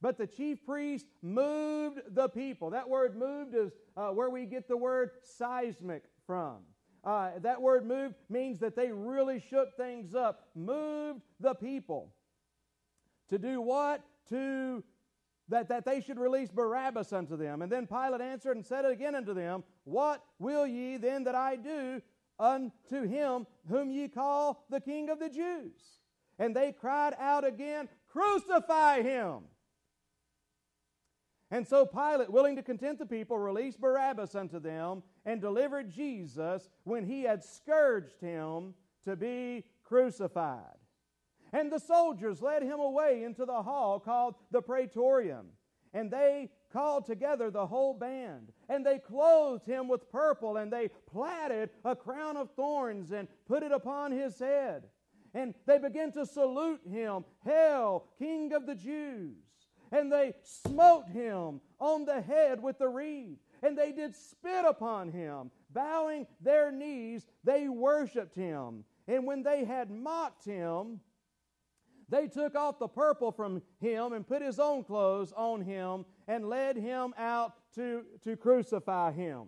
But 0.00 0.18
the 0.18 0.26
chief 0.26 0.64
priest 0.64 1.06
moved 1.22 2.00
the 2.14 2.28
people. 2.28 2.70
That 2.70 2.88
word 2.88 3.16
moved 3.16 3.54
is 3.54 3.72
uh, 3.96 4.08
where 4.08 4.30
we 4.30 4.46
get 4.46 4.68
the 4.68 4.76
word 4.76 5.10
seismic 5.22 6.04
from. 6.26 6.58
Uh, 7.02 7.30
that 7.40 7.60
word 7.60 7.86
moved 7.86 8.14
means 8.28 8.58
that 8.60 8.76
they 8.76 8.90
really 8.90 9.40
shook 9.40 9.76
things 9.76 10.14
up, 10.14 10.48
moved 10.54 11.22
the 11.40 11.54
people. 11.54 12.12
To 13.30 13.38
do 13.38 13.60
what? 13.60 14.02
To 14.30 14.82
that, 15.48 15.68
that 15.68 15.84
they 15.84 16.00
should 16.00 16.18
release 16.18 16.50
Barabbas 16.50 17.12
unto 17.12 17.36
them. 17.36 17.62
And 17.62 17.70
then 17.70 17.86
Pilate 17.86 18.20
answered 18.20 18.56
and 18.56 18.66
said 18.66 18.84
again 18.84 19.14
unto 19.14 19.34
them, 19.34 19.64
What 19.84 20.24
will 20.38 20.66
ye 20.66 20.96
then 20.96 21.24
that 21.24 21.34
I 21.34 21.56
do 21.56 22.02
unto 22.38 23.02
him 23.02 23.46
whom 23.68 23.90
ye 23.90 24.08
call 24.08 24.64
the 24.70 24.80
King 24.80 25.08
of 25.08 25.18
the 25.18 25.28
Jews? 25.28 26.00
And 26.38 26.54
they 26.54 26.72
cried 26.72 27.14
out 27.18 27.46
again, 27.46 27.88
Crucify 28.12 29.02
him! 29.02 29.44
And 31.50 31.66
so 31.66 31.86
Pilate, 31.86 32.30
willing 32.30 32.56
to 32.56 32.62
content 32.62 32.98
the 32.98 33.06
people, 33.06 33.38
released 33.38 33.80
Barabbas 33.80 34.34
unto 34.34 34.58
them 34.58 35.02
and 35.24 35.40
delivered 35.40 35.90
Jesus 35.90 36.68
when 36.82 37.04
he 37.04 37.22
had 37.22 37.44
scourged 37.44 38.20
him 38.20 38.74
to 39.04 39.14
be 39.14 39.64
crucified. 39.84 40.76
And 41.52 41.70
the 41.70 41.78
soldiers 41.78 42.42
led 42.42 42.62
him 42.62 42.80
away 42.80 43.22
into 43.24 43.44
the 43.44 43.62
hall 43.62 44.00
called 44.00 44.34
the 44.50 44.62
Praetorium. 44.62 45.46
And 45.94 46.10
they 46.10 46.50
called 46.72 47.06
together 47.06 47.50
the 47.50 47.66
whole 47.66 47.94
band. 47.94 48.52
And 48.68 48.84
they 48.84 48.98
clothed 48.98 49.66
him 49.66 49.88
with 49.88 50.10
purple, 50.10 50.56
and 50.58 50.72
they 50.72 50.90
platted 51.10 51.70
a 51.84 51.96
crown 51.96 52.36
of 52.36 52.50
thorns 52.50 53.12
and 53.12 53.28
put 53.46 53.62
it 53.62 53.72
upon 53.72 54.12
his 54.12 54.38
head. 54.38 54.84
And 55.34 55.54
they 55.66 55.78
began 55.78 56.12
to 56.12 56.26
salute 56.26 56.80
him, 56.90 57.24
Hail, 57.44 58.04
King 58.18 58.52
of 58.52 58.66
the 58.66 58.74
Jews. 58.74 59.36
And 59.92 60.10
they 60.10 60.34
smote 60.42 61.08
him 61.08 61.60
on 61.80 62.04
the 62.04 62.20
head 62.20 62.60
with 62.62 62.78
the 62.78 62.88
reed. 62.88 63.38
And 63.62 63.76
they 63.76 63.92
did 63.92 64.14
spit 64.14 64.64
upon 64.66 65.10
him. 65.10 65.50
Bowing 65.72 66.26
their 66.40 66.72
knees, 66.72 67.26
they 67.44 67.68
worshiped 67.68 68.34
him. 68.34 68.84
And 69.06 69.26
when 69.26 69.42
they 69.42 69.64
had 69.64 69.90
mocked 69.90 70.44
him, 70.44 71.00
they 72.08 72.28
took 72.28 72.54
off 72.54 72.78
the 72.78 72.88
purple 72.88 73.32
from 73.32 73.62
him 73.80 74.12
and 74.12 74.26
put 74.26 74.42
his 74.42 74.58
own 74.58 74.84
clothes 74.84 75.32
on 75.36 75.60
him 75.60 76.04
and 76.28 76.48
led 76.48 76.76
him 76.76 77.14
out 77.18 77.54
to, 77.74 78.02
to 78.22 78.36
crucify 78.36 79.12
him. 79.12 79.46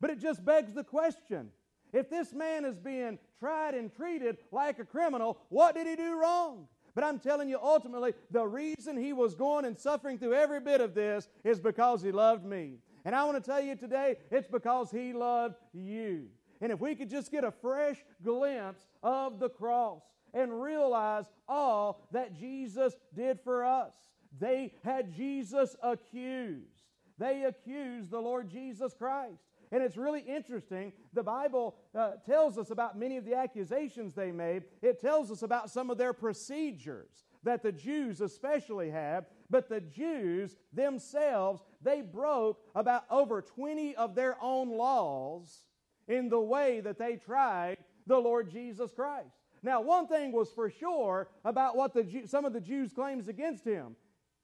But 0.00 0.10
it 0.10 0.20
just 0.20 0.44
begs 0.44 0.74
the 0.74 0.84
question 0.84 1.50
if 1.92 2.10
this 2.10 2.32
man 2.32 2.64
is 2.64 2.78
being 2.78 3.18
tried 3.38 3.74
and 3.74 3.94
treated 3.94 4.38
like 4.52 4.78
a 4.78 4.84
criminal, 4.84 5.38
what 5.48 5.74
did 5.74 5.86
he 5.86 5.96
do 5.96 6.20
wrong? 6.20 6.68
But 6.94 7.04
I'm 7.04 7.18
telling 7.18 7.48
you, 7.48 7.58
ultimately, 7.62 8.14
the 8.30 8.46
reason 8.46 8.96
he 8.96 9.12
was 9.12 9.34
going 9.34 9.64
and 9.64 9.78
suffering 9.78 10.18
through 10.18 10.34
every 10.34 10.60
bit 10.60 10.80
of 10.80 10.94
this 10.94 11.28
is 11.44 11.60
because 11.60 12.02
he 12.02 12.10
loved 12.10 12.44
me. 12.44 12.78
And 13.04 13.14
I 13.14 13.24
want 13.24 13.42
to 13.42 13.50
tell 13.50 13.60
you 13.60 13.76
today, 13.76 14.16
it's 14.30 14.48
because 14.48 14.90
he 14.90 15.12
loved 15.12 15.54
you. 15.72 16.26
And 16.60 16.72
if 16.72 16.80
we 16.80 16.94
could 16.94 17.08
just 17.08 17.30
get 17.30 17.44
a 17.44 17.52
fresh 17.52 17.98
glimpse 18.22 18.84
of 19.02 19.38
the 19.38 19.48
cross, 19.48 20.02
and 20.34 20.62
realize 20.62 21.26
all 21.48 22.06
that 22.12 22.38
Jesus 22.38 22.94
did 23.14 23.40
for 23.40 23.64
us. 23.64 23.92
They 24.38 24.74
had 24.84 25.14
Jesus 25.14 25.76
accused. 25.82 26.82
They 27.18 27.44
accused 27.44 28.10
the 28.10 28.20
Lord 28.20 28.48
Jesus 28.48 28.94
Christ. 28.94 29.42
And 29.70 29.82
it's 29.82 29.96
really 29.96 30.20
interesting. 30.20 30.92
The 31.12 31.22
Bible 31.22 31.76
uh, 31.94 32.12
tells 32.24 32.56
us 32.56 32.70
about 32.70 32.98
many 32.98 33.16
of 33.16 33.24
the 33.24 33.34
accusations 33.34 34.14
they 34.14 34.32
made. 34.32 34.64
It 34.80 35.00
tells 35.00 35.30
us 35.30 35.42
about 35.42 35.70
some 35.70 35.90
of 35.90 35.98
their 35.98 36.12
procedures 36.12 37.24
that 37.42 37.62
the 37.62 37.72
Jews 37.72 38.20
especially 38.20 38.90
had. 38.90 39.26
But 39.50 39.68
the 39.68 39.80
Jews 39.80 40.56
themselves, 40.72 41.62
they 41.82 42.00
broke 42.02 42.60
about 42.74 43.04
over 43.10 43.42
20 43.42 43.94
of 43.96 44.14
their 44.14 44.36
own 44.40 44.70
laws 44.70 45.64
in 46.06 46.28
the 46.28 46.40
way 46.40 46.80
that 46.80 46.98
they 46.98 47.16
tried 47.16 47.78
the 48.06 48.18
Lord 48.18 48.50
Jesus 48.50 48.90
Christ. 48.92 49.37
Now, 49.62 49.80
one 49.80 50.06
thing 50.06 50.32
was 50.32 50.50
for 50.50 50.70
sure 50.70 51.28
about 51.44 51.76
what 51.76 51.92
the 51.94 52.24
some 52.26 52.44
of 52.44 52.52
the 52.52 52.60
Jews' 52.60 52.92
claims 52.92 53.28
against 53.28 53.64
him. 53.64 53.96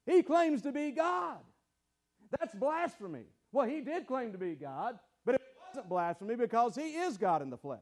He 0.05 0.21
claims 0.21 0.61
to 0.63 0.71
be 0.71 0.91
God. 0.91 1.37
That's 2.39 2.53
blasphemy. 2.55 3.25
Well, 3.51 3.67
he 3.67 3.81
did 3.81 4.07
claim 4.07 4.31
to 4.33 4.37
be 4.37 4.55
God, 4.55 4.99
but 5.25 5.35
it 5.35 5.41
wasn't 5.67 5.89
blasphemy 5.89 6.35
because 6.35 6.75
he 6.75 6.95
is 6.95 7.17
God 7.17 7.41
in 7.41 7.49
the 7.49 7.57
flesh. 7.57 7.79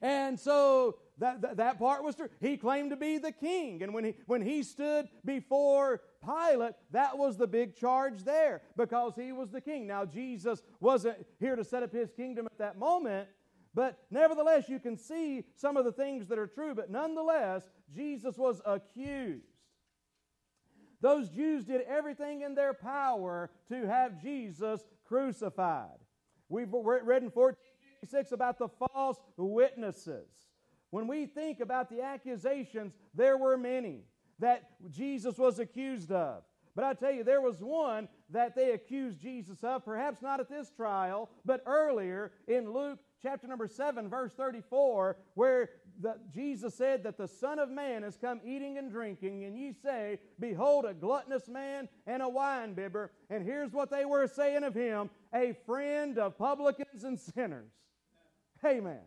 And 0.00 0.38
so 0.38 0.96
that, 1.18 1.40
that, 1.42 1.56
that, 1.58 1.78
part 1.78 2.02
was 2.02 2.16
true. 2.16 2.28
He 2.40 2.56
claimed 2.56 2.90
to 2.90 2.96
be 2.96 3.18
the 3.18 3.30
king. 3.30 3.82
And 3.84 3.94
when 3.94 4.04
he, 4.04 4.14
when 4.26 4.42
he 4.42 4.64
stood 4.64 5.08
before 5.24 6.02
Pilate, 6.24 6.74
that 6.90 7.16
was 7.16 7.36
the 7.36 7.46
big 7.46 7.76
charge 7.76 8.24
there 8.24 8.62
because 8.76 9.14
he 9.14 9.30
was 9.30 9.50
the 9.50 9.60
king. 9.60 9.86
Now, 9.86 10.04
Jesus 10.04 10.62
wasn't 10.80 11.24
here 11.38 11.54
to 11.54 11.62
set 11.62 11.84
up 11.84 11.92
his 11.92 12.10
kingdom 12.10 12.46
at 12.46 12.58
that 12.58 12.78
moment, 12.78 13.28
but 13.74 13.98
nevertheless, 14.10 14.68
you 14.68 14.78
can 14.78 14.96
see 14.96 15.44
some 15.56 15.76
of 15.76 15.84
the 15.84 15.92
things 15.92 16.28
that 16.28 16.38
are 16.38 16.46
true, 16.46 16.74
but 16.74 16.90
nonetheless, 16.90 17.62
Jesus 17.94 18.36
was 18.36 18.60
accused. 18.66 19.46
Those 21.00 21.28
Jews 21.30 21.64
did 21.64 21.82
everything 21.82 22.42
in 22.42 22.54
their 22.54 22.74
power 22.74 23.50
to 23.68 23.86
have 23.86 24.22
Jesus 24.22 24.80
crucified. 25.04 25.98
We've 26.48 26.72
read 26.72 27.22
in 27.22 27.30
1456 27.30 28.32
about 28.32 28.58
the 28.58 28.68
false 28.68 29.18
witnesses. 29.36 30.28
When 30.90 31.08
we 31.08 31.26
think 31.26 31.60
about 31.60 31.88
the 31.88 32.02
accusations, 32.02 32.92
there 33.14 33.38
were 33.38 33.56
many 33.56 34.04
that 34.38 34.64
Jesus 34.90 35.38
was 35.38 35.58
accused 35.58 36.12
of. 36.12 36.42
But 36.74 36.84
I 36.84 36.94
tell 36.94 37.12
you, 37.12 37.24
there 37.24 37.40
was 37.40 37.62
one 37.62 38.08
that 38.30 38.54
they 38.54 38.72
accused 38.72 39.20
Jesus 39.20 39.62
of, 39.64 39.84
perhaps 39.84 40.22
not 40.22 40.40
at 40.40 40.48
this 40.48 40.70
trial, 40.70 41.30
but 41.44 41.62
earlier 41.66 42.32
in 42.46 42.72
Luke 42.72 42.98
chapter 43.22 43.46
number 43.46 43.68
7, 43.68 44.08
verse 44.08 44.32
34, 44.34 45.16
where 45.34 45.70
the, 46.00 46.16
Jesus 46.34 46.74
said 46.74 47.04
that 47.04 47.16
the 47.16 47.28
Son 47.28 47.58
of 47.58 47.70
Man 47.70 48.02
has 48.02 48.16
come 48.16 48.40
eating 48.44 48.78
and 48.78 48.90
drinking, 48.90 49.44
and 49.44 49.56
ye 49.56 49.72
say, 49.72 50.18
Behold, 50.40 50.84
a 50.84 50.94
gluttonous 50.94 51.48
man 51.48 51.88
and 52.06 52.22
a 52.22 52.26
winebibber. 52.26 53.10
And 53.30 53.44
here's 53.44 53.72
what 53.72 53.90
they 53.90 54.04
were 54.04 54.26
saying 54.26 54.64
of 54.64 54.74
him 54.74 55.10
a 55.34 55.54
friend 55.66 56.18
of 56.18 56.36
publicans 56.36 57.04
and 57.04 57.18
sinners. 57.18 57.70
Amen. 58.64 59.00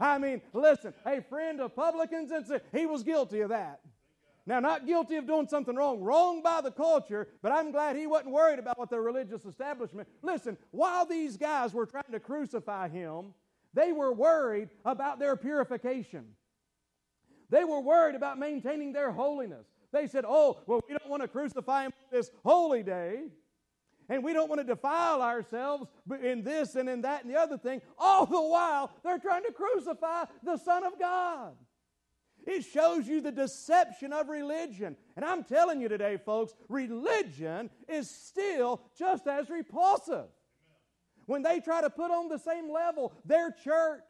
I 0.00 0.18
mean, 0.18 0.42
listen, 0.52 0.94
a 1.06 1.20
friend 1.20 1.60
of 1.60 1.76
publicans 1.76 2.30
and 2.30 2.46
sinners. 2.46 2.62
He 2.72 2.86
was 2.86 3.02
guilty 3.02 3.40
of 3.40 3.50
that. 3.50 3.80
Now, 4.44 4.58
not 4.58 4.86
guilty 4.86 5.16
of 5.16 5.26
doing 5.26 5.46
something 5.46 5.76
wrong, 5.76 6.00
wrong 6.02 6.42
by 6.42 6.60
the 6.62 6.72
culture, 6.72 7.28
but 7.42 7.52
I'm 7.52 7.70
glad 7.70 7.94
he 7.94 8.08
wasn't 8.08 8.32
worried 8.32 8.58
about 8.58 8.76
what 8.76 8.90
the 8.90 8.98
religious 8.98 9.44
establishment. 9.44 10.08
Listen, 10.20 10.58
while 10.72 11.06
these 11.06 11.36
guys 11.36 11.72
were 11.72 11.86
trying 11.86 12.10
to 12.10 12.18
crucify 12.18 12.88
him, 12.88 13.34
they 13.74 13.92
were 13.92 14.12
worried 14.12 14.68
about 14.84 15.18
their 15.18 15.36
purification. 15.36 16.26
They 17.50 17.64
were 17.64 17.80
worried 17.80 18.14
about 18.14 18.38
maintaining 18.38 18.92
their 18.92 19.12
holiness. 19.12 19.66
They 19.92 20.06
said, 20.06 20.24
Oh, 20.26 20.60
well, 20.66 20.80
we 20.88 20.96
don't 20.96 21.10
want 21.10 21.22
to 21.22 21.28
crucify 21.28 21.84
him 21.84 21.92
this 22.10 22.30
holy 22.44 22.82
day, 22.82 23.24
and 24.08 24.24
we 24.24 24.32
don't 24.32 24.48
want 24.48 24.60
to 24.60 24.66
defile 24.66 25.22
ourselves 25.22 25.86
in 26.22 26.42
this 26.42 26.76
and 26.76 26.88
in 26.88 27.02
that 27.02 27.24
and 27.24 27.32
the 27.32 27.38
other 27.38 27.58
thing. 27.58 27.82
All 27.98 28.26
the 28.26 28.40
while, 28.40 28.90
they're 29.04 29.18
trying 29.18 29.44
to 29.44 29.52
crucify 29.52 30.24
the 30.42 30.56
Son 30.56 30.84
of 30.84 30.98
God. 30.98 31.54
It 32.44 32.62
shows 32.64 33.06
you 33.06 33.20
the 33.20 33.30
deception 33.30 34.12
of 34.12 34.28
religion. 34.28 34.96
And 35.14 35.24
I'm 35.24 35.44
telling 35.44 35.80
you 35.80 35.88
today, 35.88 36.16
folks, 36.16 36.54
religion 36.68 37.70
is 37.88 38.10
still 38.10 38.82
just 38.98 39.26
as 39.26 39.48
repulsive. 39.48 40.26
When 41.26 41.42
they 41.42 41.60
try 41.60 41.80
to 41.80 41.90
put 41.90 42.10
on 42.10 42.28
the 42.28 42.38
same 42.38 42.72
level 42.72 43.12
their 43.24 43.50
church, 43.50 44.02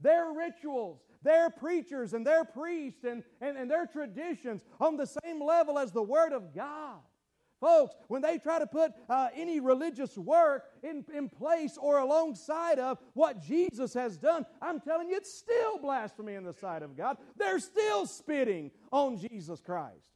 their 0.00 0.32
rituals, 0.32 1.00
their 1.22 1.50
preachers 1.50 2.12
and 2.12 2.26
their 2.26 2.44
priests 2.44 3.04
and, 3.04 3.22
and, 3.40 3.56
and 3.56 3.70
their 3.70 3.86
traditions 3.86 4.62
on 4.80 4.96
the 4.96 5.06
same 5.06 5.42
level 5.42 5.78
as 5.78 5.92
the 5.92 6.02
Word 6.02 6.32
of 6.32 6.54
God. 6.54 7.00
Folks, 7.60 7.94
when 8.08 8.20
they 8.20 8.36
try 8.38 8.58
to 8.58 8.66
put 8.66 8.92
uh, 9.08 9.28
any 9.34 9.60
religious 9.60 10.18
work 10.18 10.64
in, 10.82 11.04
in 11.14 11.28
place 11.28 11.78
or 11.80 11.98
alongside 11.98 12.78
of 12.78 12.98
what 13.14 13.40
Jesus 13.40 13.94
has 13.94 14.18
done, 14.18 14.44
I'm 14.60 14.78
telling 14.78 15.08
you, 15.08 15.16
it's 15.16 15.32
still 15.32 15.78
blasphemy 15.78 16.34
in 16.34 16.44
the 16.44 16.52
sight 16.52 16.82
of 16.82 16.96
God. 16.96 17.16
They're 17.36 17.58
still 17.58 18.06
spitting 18.06 18.70
on 18.92 19.18
Jesus 19.18 19.60
Christ. 19.60 20.15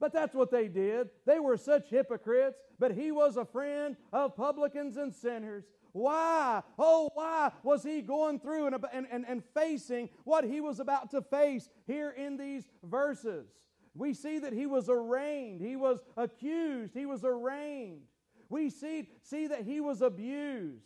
But 0.00 0.12
that's 0.12 0.34
what 0.34 0.50
they 0.50 0.68
did. 0.68 1.08
They 1.26 1.40
were 1.40 1.56
such 1.56 1.90
hypocrites, 1.90 2.58
but 2.78 2.92
he 2.92 3.10
was 3.10 3.36
a 3.36 3.44
friend 3.44 3.96
of 4.12 4.36
publicans 4.36 4.96
and 4.96 5.12
sinners. 5.12 5.64
Why? 5.92 6.62
Oh, 6.78 7.10
why 7.14 7.50
was 7.64 7.82
he 7.82 8.02
going 8.02 8.38
through 8.38 8.66
and, 8.66 8.76
and, 8.92 9.24
and, 9.26 9.42
facing 9.54 10.10
what 10.24 10.44
he 10.44 10.60
was 10.60 10.78
about 10.78 11.10
to 11.10 11.22
face 11.22 11.68
here 11.86 12.10
in 12.10 12.36
these 12.36 12.68
verses? 12.84 13.48
We 13.94 14.14
see 14.14 14.38
that 14.38 14.52
he 14.52 14.66
was 14.66 14.88
arraigned, 14.88 15.60
he 15.60 15.74
was 15.74 16.00
accused, 16.16 16.94
he 16.94 17.06
was 17.06 17.24
arraigned. 17.24 18.02
We 18.48 18.70
see, 18.70 19.08
see 19.22 19.48
that 19.48 19.62
he 19.62 19.80
was 19.80 20.00
abused. 20.00 20.84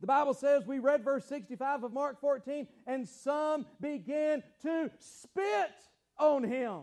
The 0.00 0.06
Bible 0.06 0.34
says, 0.34 0.66
we 0.66 0.80
read 0.80 1.02
verse 1.02 1.24
65 1.24 1.84
of 1.84 1.92
Mark 1.92 2.20
14, 2.20 2.68
and 2.86 3.08
some 3.08 3.64
began 3.80 4.42
to 4.62 4.90
spit 4.98 5.72
on 6.18 6.44
him. 6.44 6.82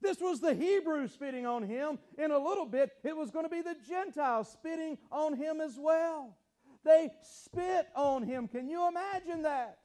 This 0.00 0.20
was 0.20 0.40
the 0.40 0.54
Hebrews 0.54 1.12
spitting 1.12 1.46
on 1.46 1.62
him. 1.62 1.98
In 2.16 2.30
a 2.30 2.38
little 2.38 2.66
bit, 2.66 2.90
it 3.04 3.16
was 3.16 3.30
going 3.30 3.44
to 3.44 3.50
be 3.50 3.60
the 3.60 3.76
Gentiles 3.88 4.50
spitting 4.50 4.96
on 5.12 5.36
him 5.36 5.60
as 5.60 5.76
well. 5.78 6.36
They 6.84 7.10
spit 7.22 7.88
on 7.94 8.22
him. 8.22 8.48
Can 8.48 8.68
you 8.68 8.88
imagine 8.88 9.42
that? 9.42 9.78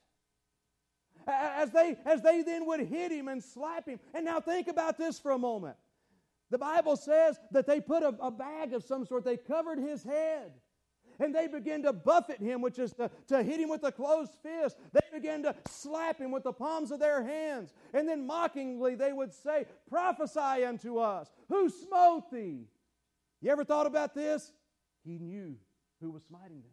As 1.28 1.72
they, 1.72 1.98
as 2.06 2.22
they 2.22 2.44
then 2.44 2.66
would 2.68 2.82
hit 2.82 3.12
him 3.12 3.28
and 3.28 3.44
slap 3.44 3.88
him. 3.88 4.00
And 4.14 4.24
now 4.24 4.40
think 4.40 4.68
about 4.68 4.98
this 4.98 5.20
for 5.20 5.32
a 5.32 5.38
moment. 5.38 5.76
The 6.52 6.60
Bible 6.60 6.96
says 6.96 7.38
that 7.52 7.66
they 7.66 7.82
put 7.82 8.04
a, 8.04 8.16
a 8.22 8.32
bag 8.32 8.74
of 8.74 8.84
some 8.84 9.06
sort, 9.06 9.26
they 9.26 9.38
covered 9.38 9.80
his 9.80 10.04
head 10.04 10.52
and 11.20 11.34
they 11.34 11.48
began 11.48 11.84
to 11.84 11.94
buffet 11.94 12.40
him, 12.40 12.62
which 12.62 12.80
is 12.80 12.94
to, 12.94 13.10
to 13.28 13.44
hit 13.44 13.60
him 13.60 13.70
with 13.70 13.84
a 13.84 13.92
closed 13.92 14.34
fist. 14.44 14.78
They 14.94 15.02
began 15.14 15.44
to 15.44 15.56
slap 15.68 16.20
him 16.20 16.32
with 16.32 16.44
the 16.44 16.54
palms 16.54 16.92
of 16.92 17.00
their 17.00 17.24
hands. 17.24 17.74
And 17.94 18.08
then 18.08 18.26
mockingly 18.26 18.96
they 18.96 19.14
would 19.14 19.34
say, 19.34 19.66
Prophesy 19.90 20.66
unto 20.66 20.98
us, 20.98 21.30
who 21.50 21.70
smote 21.70 22.32
thee? 22.32 22.68
You 23.42 23.52
ever 23.52 23.64
thought 23.64 23.88
about 23.88 24.16
this? 24.16 24.52
He 25.04 25.18
knew 25.20 25.56
who 26.02 26.12
was 26.12 26.24
smiting 26.24 26.62
them. 26.62 26.72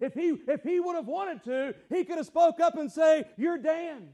If 0.00 0.14
he, 0.14 0.36
if 0.48 0.62
he 0.62 0.80
would 0.80 0.96
have 0.96 1.06
wanted 1.06 1.44
to, 1.44 1.74
he 1.88 2.04
could 2.04 2.16
have 2.16 2.26
spoke 2.26 2.60
up 2.60 2.76
and 2.76 2.90
say, 2.90 3.24
You're 3.36 3.58
Dan. 3.58 4.08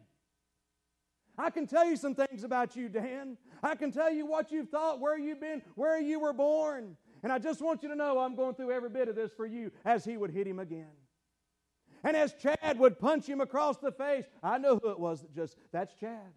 I 1.39 1.49
can 1.49 1.67
tell 1.67 1.87
you 1.87 1.97
some 1.97 2.15
things 2.15 2.45
about 2.45 2.77
you, 2.77 2.89
Dan. 2.89 3.39
I 3.63 3.75
can 3.75 3.91
tell 3.91 4.13
you 4.13 4.27
what 4.27 4.53
you've 4.53 4.69
thought, 4.69 5.01
where 5.01 5.19
you've 5.19 5.41
been, 5.41 5.63
where 5.75 5.99
you 5.99 6.21
were 6.21 6.35
born. 6.35 6.97
And 7.23 7.33
I 7.33 7.39
just 7.39 7.61
want 7.61 7.83
you 7.83 7.89
to 7.91 7.95
know 7.95 8.19
I'm 8.19 8.35
going 8.35 8.55
through 8.55 8.73
every 8.73 8.91
bit 8.91 9.09
of 9.09 9.17
this 9.17 9.33
for 9.33 9.47
you 9.47 9.71
as 9.85 10.05
he 10.05 10.17
would 10.17 10.31
hit 10.31 10.47
him 10.47 10.59
again. 10.59 10.93
And 12.03 12.17
as 12.17 12.35
Chad 12.35 12.79
would 12.79 12.99
punch 12.99 13.27
him 13.27 13.41
across 13.41 13.77
the 13.77 13.93
face, 13.93 14.25
I 14.43 14.59
know 14.59 14.79
who 14.83 14.91
it 14.91 14.99
was 14.99 15.21
that 15.21 15.35
just, 15.35 15.57
that's 15.73 15.93
Chad. 15.95 16.33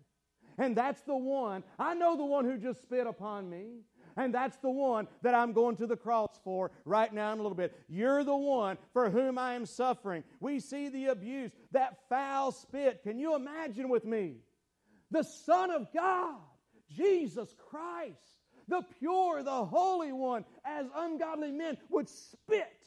And 0.58 0.76
that's 0.76 1.02
the 1.02 1.16
one, 1.16 1.64
I 1.80 1.94
know 1.96 2.16
the 2.16 2.26
one 2.26 2.46
who 2.46 2.58
just 2.58 2.84
spit 2.84 3.08
upon 3.08 3.50
me. 3.50 3.82
And 4.16 4.32
that's 4.34 4.58
the 4.58 4.70
one 4.70 5.08
that 5.24 5.34
I'm 5.34 5.54
going 5.54 5.76
to 5.78 5.88
the 5.88 5.98
cross 5.98 6.40
for 6.44 6.70
right 6.86 7.12
now 7.12 7.34
in 7.34 7.40
a 7.40 7.42
little 7.42 7.58
bit. 7.58 7.76
You're 7.90 8.24
the 8.24 8.36
one 8.36 8.78
for 8.92 9.10
whom 9.10 9.40
I 9.40 9.56
am 9.56 9.66
suffering. 9.66 10.24
We 10.40 10.60
see 10.60 10.90
the 10.90 11.08
abuse, 11.08 11.52
that 11.72 11.98
foul 12.10 12.52
spit. 12.52 13.02
Can 13.02 13.18
you 13.18 13.36
imagine 13.36 13.90
with 13.90 14.06
me? 14.06 14.36
The 15.10 15.24
Son 15.24 15.72
of 15.72 15.88
God, 15.92 16.36
Jesus 16.96 17.56
Christ, 17.70 18.18
the 18.68 18.82
pure, 19.00 19.44
the 19.44 19.66
holy 19.66 20.12
one, 20.12 20.46
as 20.66 20.88
ungodly 20.96 21.52
men 21.52 21.78
would 21.90 22.10
spit 22.10 22.78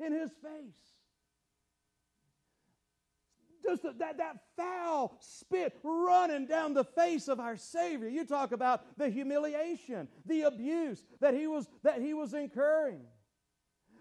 in 0.00 0.12
his 0.12 0.30
face. 0.30 0.76
Just 3.64 3.82
that, 3.82 4.16
that 4.18 4.36
foul 4.56 5.18
spit 5.20 5.76
running 5.82 6.46
down 6.46 6.72
the 6.72 6.84
face 6.84 7.28
of 7.28 7.38
our 7.40 7.56
Savior. 7.56 8.08
You 8.08 8.24
talk 8.24 8.52
about 8.52 8.96
the 8.96 9.10
humiliation, 9.10 10.08
the 10.24 10.42
abuse 10.42 11.04
that 11.20 11.34
he 11.34 11.46
was, 11.46 11.68
that 11.82 12.00
he 12.00 12.14
was 12.14 12.32
incurring. 12.32 13.02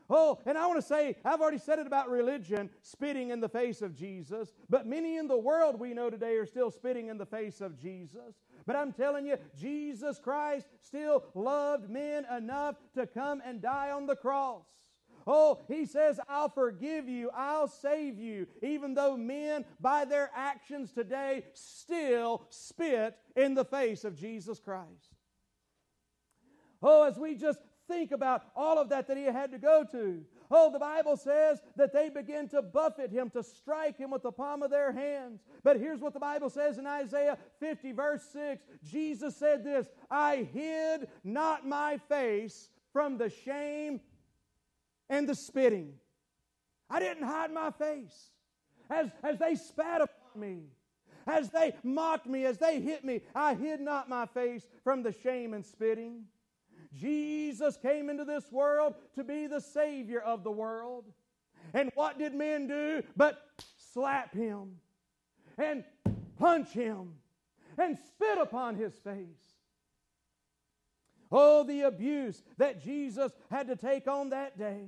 Oh, 0.10 0.40
and 0.46 0.58
I 0.58 0.66
want 0.68 0.80
to 0.80 0.88
say, 0.88 1.18
I've 1.26 1.42
already 1.42 1.58
said 1.58 1.80
it 1.80 1.88
about 1.88 2.10
religion 2.10 2.70
spitting 2.82 3.30
in 3.32 3.42
the 3.42 3.50
face 3.50 3.82
of 3.82 3.94
Jesus, 3.94 4.54
but 4.70 4.88
many 4.88 5.18
in 5.18 5.28
the 5.28 5.38
world 5.38 5.78
we 5.80 5.94
know 5.94 6.10
today 6.10 6.38
are 6.38 6.46
still 6.46 6.72
spitting 6.72 7.08
in 7.08 7.18
the 7.18 7.26
face 7.26 7.60
of 7.60 7.78
Jesus. 7.78 8.36
But 8.66 8.76
I'm 8.76 8.92
telling 8.94 9.26
you, 9.26 9.38
Jesus 9.60 10.20
Christ 10.20 10.68
still 10.82 11.24
loved 11.34 11.90
men 11.90 12.26
enough 12.36 12.76
to 12.96 13.08
come 13.08 13.42
and 13.46 13.62
die 13.62 13.92
on 13.92 14.08
the 14.08 14.16
cross. 14.16 14.66
Oh, 15.30 15.60
he 15.68 15.86
says, 15.86 16.22
I'll 16.30 16.50
forgive 16.50 17.10
you, 17.10 17.30
I'll 17.36 17.68
save 17.68 18.18
you, 18.18 18.48
even 18.64 18.94
though 18.94 19.18
men, 19.18 19.66
by 19.82 20.06
their 20.06 20.32
actions 20.34 20.94
today, 20.94 21.44
still 21.54 22.46
spit 22.50 23.18
in 23.36 23.54
the 23.54 23.66
face 23.66 24.06
of 24.06 24.16
Jesus 24.16 24.60
Christ. 24.60 25.16
Oh, 26.82 27.04
as 27.04 27.18
we 27.18 27.36
just 27.36 27.60
think 27.90 28.12
about 28.12 28.44
all 28.56 28.78
of 28.78 28.90
that 28.90 29.08
that 29.08 29.18
he 29.18 29.24
had 29.24 29.52
to 29.52 29.58
go 29.58 29.86
to. 29.92 30.24
Oh, 30.50 30.72
the 30.72 30.80
Bible 30.80 31.18
says 31.18 31.62
that 31.76 31.92
they 31.92 32.10
begin 32.10 32.48
to 32.50 32.62
buffet 32.62 33.12
him, 33.12 33.30
to 33.32 33.44
strike 33.44 33.98
him 33.98 34.12
with 34.12 34.24
the 34.24 34.32
palm 34.32 34.64
of 34.64 34.72
their 34.72 34.92
hands. 34.94 35.42
But 35.64 35.80
here's 35.80 36.00
what 36.00 36.14
the 36.14 36.20
Bible 36.20 36.50
says 36.50 36.78
in 36.78 36.88
Isaiah 36.88 37.38
50, 37.60 37.92
verse 37.92 38.24
6 38.32 38.64
Jesus 38.84 39.36
said 39.36 39.64
this 39.64 39.88
I 40.10 40.48
hid 40.54 41.08
not 41.24 41.68
my 41.68 41.98
face 42.10 42.70
from 42.94 43.18
the 43.18 43.30
shame 43.30 44.00
and 45.10 45.28
the 45.28 45.36
spitting. 45.36 45.94
I 46.90 47.00
didn't 47.00 47.24
hide 47.24 47.52
my 47.52 47.72
face. 47.72 48.32
As, 48.90 49.10
as 49.22 49.38
they 49.38 49.56
spat 49.56 50.02
upon 50.02 50.42
me, 50.42 50.64
as 51.26 51.50
they 51.50 51.76
mocked 51.84 52.26
me, 52.26 52.46
as 52.46 52.58
they 52.58 52.80
hit 52.80 53.04
me, 53.04 53.22
I 53.36 53.54
hid 53.54 53.82
not 53.82 54.08
my 54.08 54.26
face 54.28 54.66
from 54.84 55.04
the 55.04 55.12
shame 55.12 55.54
and 55.54 55.66
spitting. 55.66 56.24
Jesus 56.94 57.78
came 57.78 58.10
into 58.10 58.26
this 58.26 58.52
world 58.52 58.96
to 59.16 59.24
be 59.24 59.48
the 59.48 59.62
Savior 59.62 60.20
of 60.20 60.44
the 60.44 60.52
world. 60.52 61.06
And 61.74 61.92
what 61.96 62.18
did 62.18 62.34
men 62.34 62.68
do 62.68 63.04
but 63.16 63.42
slap 63.94 64.34
him 64.34 64.78
and 65.58 65.84
punch 66.38 66.70
him 66.70 67.14
and 67.78 67.98
spit 67.98 68.38
upon 68.38 68.76
his 68.76 68.94
face? 68.96 69.56
Oh, 71.32 71.64
the 71.64 71.82
abuse 71.82 72.42
that 72.58 72.84
Jesus 72.84 73.32
had 73.52 73.68
to 73.68 73.76
take 73.76 74.08
on 74.08 74.30
that 74.30 74.58
day. 74.58 74.88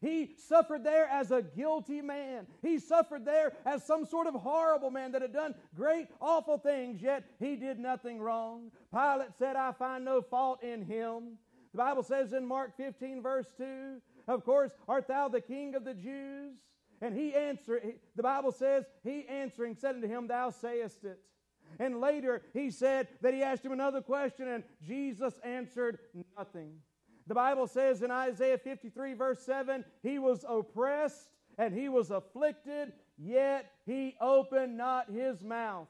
He 0.00 0.34
suffered 0.36 0.84
there 0.84 1.06
as 1.06 1.30
a 1.30 1.42
guilty 1.42 2.00
man. 2.00 2.46
He 2.62 2.78
suffered 2.78 3.24
there 3.24 3.52
as 3.66 3.84
some 3.84 4.06
sort 4.06 4.26
of 4.26 4.34
horrible 4.34 4.90
man 4.90 5.12
that 5.12 5.22
had 5.22 5.32
done 5.32 5.54
great, 5.74 6.08
awful 6.20 6.58
things, 6.58 7.02
yet 7.02 7.24
he 7.40 7.56
did 7.56 7.78
nothing 7.78 8.20
wrong. 8.20 8.70
Pilate 8.92 9.34
said, 9.38 9.56
I 9.56 9.72
find 9.72 10.04
no 10.04 10.22
fault 10.22 10.62
in 10.62 10.82
him. 10.82 11.38
The 11.72 11.78
Bible 11.78 12.02
says 12.02 12.32
in 12.32 12.46
Mark 12.46 12.76
15, 12.76 13.22
verse 13.22 13.52
2, 13.56 14.00
Of 14.28 14.44
course, 14.44 14.70
art 14.86 15.08
thou 15.08 15.28
the 15.28 15.40
king 15.40 15.74
of 15.74 15.84
the 15.84 15.94
Jews? 15.94 16.54
And 17.00 17.16
he 17.16 17.34
answered, 17.34 17.94
the 18.16 18.22
Bible 18.22 18.52
says, 18.52 18.84
He 19.04 19.26
answering 19.28 19.76
said 19.76 19.96
unto 19.96 20.08
him, 20.08 20.26
Thou 20.26 20.50
sayest 20.50 21.04
it. 21.04 21.18
And 21.78 22.00
later 22.00 22.42
he 22.54 22.70
said 22.70 23.08
that 23.20 23.34
he 23.34 23.42
asked 23.42 23.64
him 23.64 23.72
another 23.72 24.00
question, 24.00 24.48
and 24.48 24.64
Jesus 24.86 25.38
answered 25.44 25.98
nothing. 26.36 26.78
The 27.28 27.34
Bible 27.34 27.66
says 27.66 28.02
in 28.02 28.10
Isaiah 28.10 28.56
53, 28.56 29.12
verse 29.12 29.40
7, 29.44 29.84
he 30.02 30.18
was 30.18 30.46
oppressed 30.48 31.28
and 31.58 31.74
he 31.74 31.90
was 31.90 32.10
afflicted, 32.10 32.92
yet 33.18 33.70
he 33.84 34.16
opened 34.18 34.78
not 34.78 35.10
his 35.10 35.44
mouth. 35.44 35.88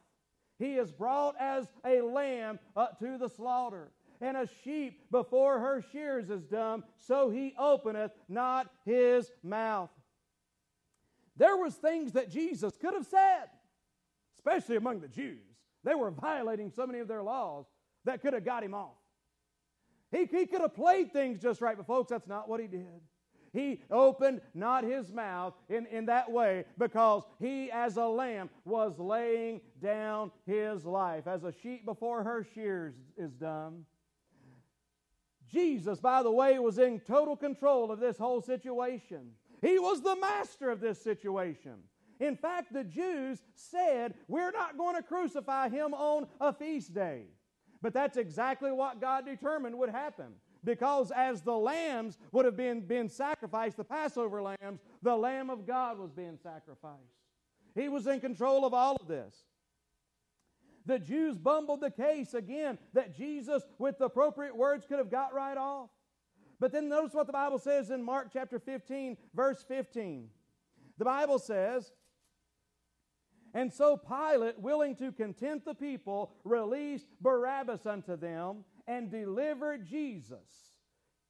He 0.58 0.74
is 0.74 0.90
brought 0.90 1.36
as 1.38 1.68
a 1.84 2.00
lamb 2.00 2.58
up 2.76 2.98
to 2.98 3.16
the 3.16 3.28
slaughter, 3.28 3.92
and 4.20 4.36
a 4.36 4.48
sheep 4.64 5.08
before 5.12 5.60
her 5.60 5.84
shears 5.92 6.28
is 6.28 6.42
dumb, 6.42 6.82
so 6.96 7.30
he 7.30 7.54
openeth 7.56 8.10
not 8.28 8.68
his 8.84 9.30
mouth. 9.44 9.90
There 11.36 11.56
was 11.56 11.74
things 11.74 12.12
that 12.12 12.32
Jesus 12.32 12.76
could 12.76 12.94
have 12.94 13.06
said, 13.06 13.44
especially 14.34 14.74
among 14.74 15.00
the 15.00 15.08
Jews. 15.08 15.38
They 15.84 15.94
were 15.94 16.10
violating 16.10 16.72
so 16.72 16.84
many 16.84 16.98
of 16.98 17.06
their 17.06 17.22
laws 17.22 17.66
that 18.04 18.20
could 18.22 18.32
have 18.32 18.44
got 18.44 18.64
him 18.64 18.74
off. 18.74 18.97
He, 20.10 20.24
he 20.26 20.46
could 20.46 20.60
have 20.60 20.74
played 20.74 21.12
things 21.12 21.40
just 21.40 21.60
right, 21.60 21.76
but 21.76 21.86
folks, 21.86 22.10
that's 22.10 22.28
not 22.28 22.48
what 22.48 22.60
he 22.60 22.66
did. 22.66 23.00
He 23.52 23.80
opened 23.90 24.40
not 24.54 24.84
his 24.84 25.12
mouth 25.12 25.54
in, 25.68 25.86
in 25.86 26.06
that 26.06 26.30
way 26.30 26.64
because 26.76 27.22
he, 27.40 27.70
as 27.70 27.96
a 27.96 28.04
lamb, 28.04 28.50
was 28.64 28.98
laying 28.98 29.60
down 29.82 30.30
his 30.46 30.84
life. 30.84 31.26
As 31.26 31.44
a 31.44 31.52
sheep 31.62 31.84
before 31.84 32.22
her 32.24 32.46
shears 32.54 32.94
is 33.16 33.32
dumb. 33.32 33.86
Jesus, 35.50 35.98
by 35.98 36.22
the 36.22 36.30
way, 36.30 36.58
was 36.58 36.78
in 36.78 37.00
total 37.00 37.36
control 37.36 37.90
of 37.90 38.00
this 38.00 38.18
whole 38.18 38.42
situation. 38.42 39.30
He 39.62 39.78
was 39.78 40.02
the 40.02 40.16
master 40.16 40.70
of 40.70 40.80
this 40.80 41.02
situation. 41.02 41.76
In 42.20 42.36
fact, 42.36 42.72
the 42.72 42.84
Jews 42.84 43.42
said, 43.54 44.14
We're 44.26 44.50
not 44.50 44.76
going 44.76 44.96
to 44.96 45.02
crucify 45.02 45.68
him 45.68 45.94
on 45.94 46.26
a 46.40 46.52
feast 46.52 46.92
day. 46.92 47.24
But 47.80 47.94
that's 47.94 48.16
exactly 48.16 48.72
what 48.72 49.00
God 49.00 49.24
determined 49.24 49.78
would 49.78 49.90
happen. 49.90 50.34
Because 50.64 51.12
as 51.12 51.42
the 51.42 51.56
lambs 51.56 52.18
would 52.32 52.44
have 52.44 52.56
been, 52.56 52.80
been 52.80 53.08
sacrificed, 53.08 53.76
the 53.76 53.84
Passover 53.84 54.42
lambs, 54.42 54.80
the 55.02 55.16
Lamb 55.16 55.50
of 55.50 55.66
God 55.66 55.98
was 55.98 56.10
being 56.10 56.36
sacrificed. 56.42 57.14
He 57.74 57.88
was 57.88 58.06
in 58.06 58.20
control 58.20 58.64
of 58.64 58.74
all 58.74 58.96
of 58.96 59.06
this. 59.06 59.44
The 60.84 60.98
Jews 60.98 61.38
bumbled 61.38 61.80
the 61.80 61.90
case 61.90 62.34
again 62.34 62.78
that 62.94 63.16
Jesus, 63.16 63.62
with 63.78 63.98
the 63.98 64.06
appropriate 64.06 64.56
words, 64.56 64.86
could 64.86 64.98
have 64.98 65.10
got 65.10 65.34
right 65.34 65.56
off. 65.56 65.90
But 66.58 66.72
then 66.72 66.88
notice 66.88 67.14
what 67.14 67.26
the 67.26 67.32
Bible 67.32 67.58
says 67.58 67.90
in 67.90 68.02
Mark 68.02 68.30
chapter 68.32 68.58
15, 68.58 69.16
verse 69.34 69.64
15. 69.68 70.28
The 70.96 71.04
Bible 71.04 71.38
says, 71.38 71.92
and 73.54 73.72
so 73.72 73.96
Pilate, 73.96 74.58
willing 74.58 74.94
to 74.96 75.12
content 75.12 75.64
the 75.64 75.74
people, 75.74 76.32
released 76.44 77.06
Barabbas 77.20 77.86
unto 77.86 78.16
them 78.16 78.64
and 78.86 79.10
delivered 79.10 79.86
Jesus 79.86 80.72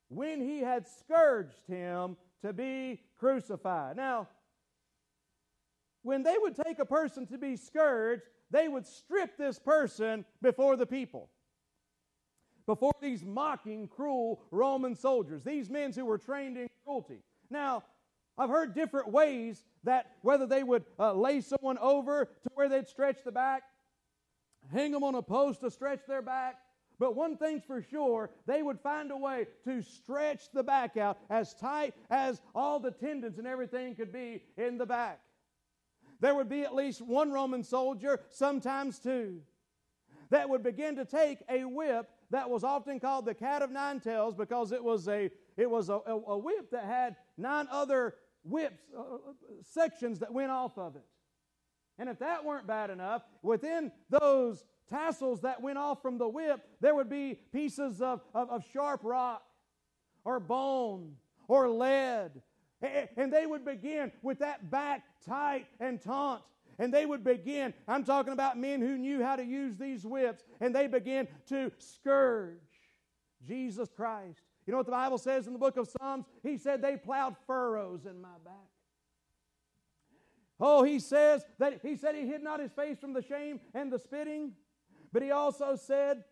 when 0.08 0.40
he 0.40 0.60
had 0.60 0.86
scourged 0.86 1.66
him 1.66 2.16
to 2.42 2.52
be 2.52 3.00
crucified. 3.18 3.96
Now, 3.96 4.28
when 6.02 6.22
they 6.22 6.36
would 6.38 6.56
take 6.56 6.78
a 6.78 6.84
person 6.84 7.26
to 7.26 7.38
be 7.38 7.56
scourged, 7.56 8.22
they 8.50 8.68
would 8.68 8.86
strip 8.86 9.36
this 9.36 9.58
person 9.58 10.24
before 10.40 10.76
the 10.76 10.86
people. 10.86 11.28
Before 12.66 12.92
these 13.00 13.24
mocking, 13.24 13.88
cruel 13.88 14.42
Roman 14.50 14.94
soldiers, 14.94 15.42
these 15.42 15.70
men 15.70 15.92
who 15.92 16.04
were 16.04 16.18
trained 16.18 16.56
in 16.56 16.68
cruelty. 16.84 17.22
Now, 17.50 17.84
I've 18.38 18.50
heard 18.50 18.74
different 18.74 19.10
ways 19.10 19.64
that 19.84 20.12
whether 20.22 20.46
they 20.46 20.62
would 20.62 20.84
uh, 20.98 21.12
lay 21.12 21.40
someone 21.40 21.78
over 21.78 22.26
to 22.26 22.50
where 22.54 22.68
they'd 22.68 22.86
stretch 22.86 23.24
the 23.24 23.32
back, 23.32 23.64
hang 24.72 24.92
them 24.92 25.02
on 25.02 25.16
a 25.16 25.22
post 25.22 25.60
to 25.62 25.70
stretch 25.70 26.00
their 26.06 26.22
back. 26.22 26.56
But 27.00 27.14
one 27.14 27.36
thing's 27.36 27.64
for 27.64 27.80
sure, 27.80 28.30
they 28.46 28.62
would 28.62 28.80
find 28.80 29.10
a 29.10 29.16
way 29.16 29.46
to 29.64 29.82
stretch 29.82 30.50
the 30.52 30.64
back 30.64 30.96
out 30.96 31.18
as 31.30 31.54
tight 31.54 31.94
as 32.10 32.40
all 32.54 32.80
the 32.80 32.90
tendons 32.90 33.38
and 33.38 33.46
everything 33.46 33.94
could 33.94 34.12
be 34.12 34.42
in 34.56 34.78
the 34.78 34.86
back. 34.86 35.20
There 36.20 36.34
would 36.34 36.48
be 36.48 36.62
at 36.62 36.74
least 36.74 37.00
one 37.00 37.30
Roman 37.30 37.62
soldier, 37.62 38.20
sometimes 38.30 38.98
two, 38.98 39.40
that 40.30 40.48
would 40.48 40.62
begin 40.62 40.96
to 40.96 41.04
take 41.04 41.38
a 41.48 41.64
whip 41.64 42.08
that 42.30 42.50
was 42.50 42.64
often 42.64 43.00
called 43.00 43.24
the 43.24 43.34
cat 43.34 43.62
of 43.62 43.70
nine 43.70 44.00
tails 44.00 44.34
because 44.34 44.72
it 44.72 44.82
was 44.82 45.08
a 45.08 45.30
it 45.56 45.70
was 45.70 45.88
a, 45.88 45.94
a, 46.06 46.14
a 46.14 46.38
whip 46.38 46.70
that 46.70 46.84
had 46.84 47.16
nine 47.36 47.66
other 47.70 48.14
whips, 48.44 48.82
uh, 48.96 49.00
uh, 49.00 49.16
sections 49.62 50.18
that 50.20 50.32
went 50.32 50.50
off 50.50 50.78
of 50.78 50.96
it. 50.96 51.04
And 51.98 52.08
if 52.08 52.18
that 52.20 52.44
weren't 52.44 52.66
bad 52.66 52.90
enough, 52.90 53.22
within 53.42 53.90
those 54.08 54.64
tassels 54.88 55.40
that 55.42 55.60
went 55.60 55.78
off 55.78 56.00
from 56.00 56.18
the 56.18 56.28
whip, 56.28 56.60
there 56.80 56.94
would 56.94 57.10
be 57.10 57.38
pieces 57.52 58.00
of, 58.00 58.20
of, 58.34 58.50
of 58.50 58.64
sharp 58.72 59.00
rock 59.02 59.42
or 60.24 60.38
bone 60.40 61.16
or 61.48 61.68
lead. 61.68 62.42
And 63.16 63.32
they 63.32 63.46
would 63.46 63.64
begin 63.64 64.12
with 64.22 64.38
that 64.38 64.70
back 64.70 65.02
tight 65.26 65.66
and 65.80 66.00
taut. 66.00 66.44
And 66.78 66.94
they 66.94 67.06
would 67.06 67.24
begin, 67.24 67.74
I'm 67.88 68.04
talking 68.04 68.32
about 68.32 68.56
men 68.56 68.80
who 68.80 68.96
knew 68.96 69.20
how 69.20 69.34
to 69.34 69.44
use 69.44 69.76
these 69.76 70.06
whips, 70.06 70.44
and 70.60 70.72
they 70.72 70.86
began 70.86 71.26
to 71.48 71.72
scourge 71.78 72.60
Jesus 73.44 73.88
Christ. 73.96 74.42
You 74.68 74.72
know 74.72 74.78
what 74.80 74.86
the 74.86 74.92
Bible 74.92 75.16
says 75.16 75.46
in 75.46 75.54
the 75.54 75.58
book 75.58 75.78
of 75.78 75.88
Psalms? 75.88 76.26
He 76.42 76.58
said 76.58 76.82
they 76.82 76.98
plowed 76.98 77.36
furrows 77.46 78.04
in 78.04 78.20
my 78.20 78.36
back. 78.44 78.68
Oh, 80.60 80.82
he 80.82 80.98
says 80.98 81.42
that 81.58 81.80
he 81.82 81.96
said 81.96 82.14
he 82.14 82.26
hid 82.26 82.42
not 82.42 82.60
his 82.60 82.70
face 82.72 82.98
from 82.98 83.14
the 83.14 83.22
shame 83.22 83.60
and 83.72 83.90
the 83.90 83.98
spitting, 83.98 84.52
but 85.10 85.22
he 85.22 85.30
also 85.30 85.74
said 85.74 86.22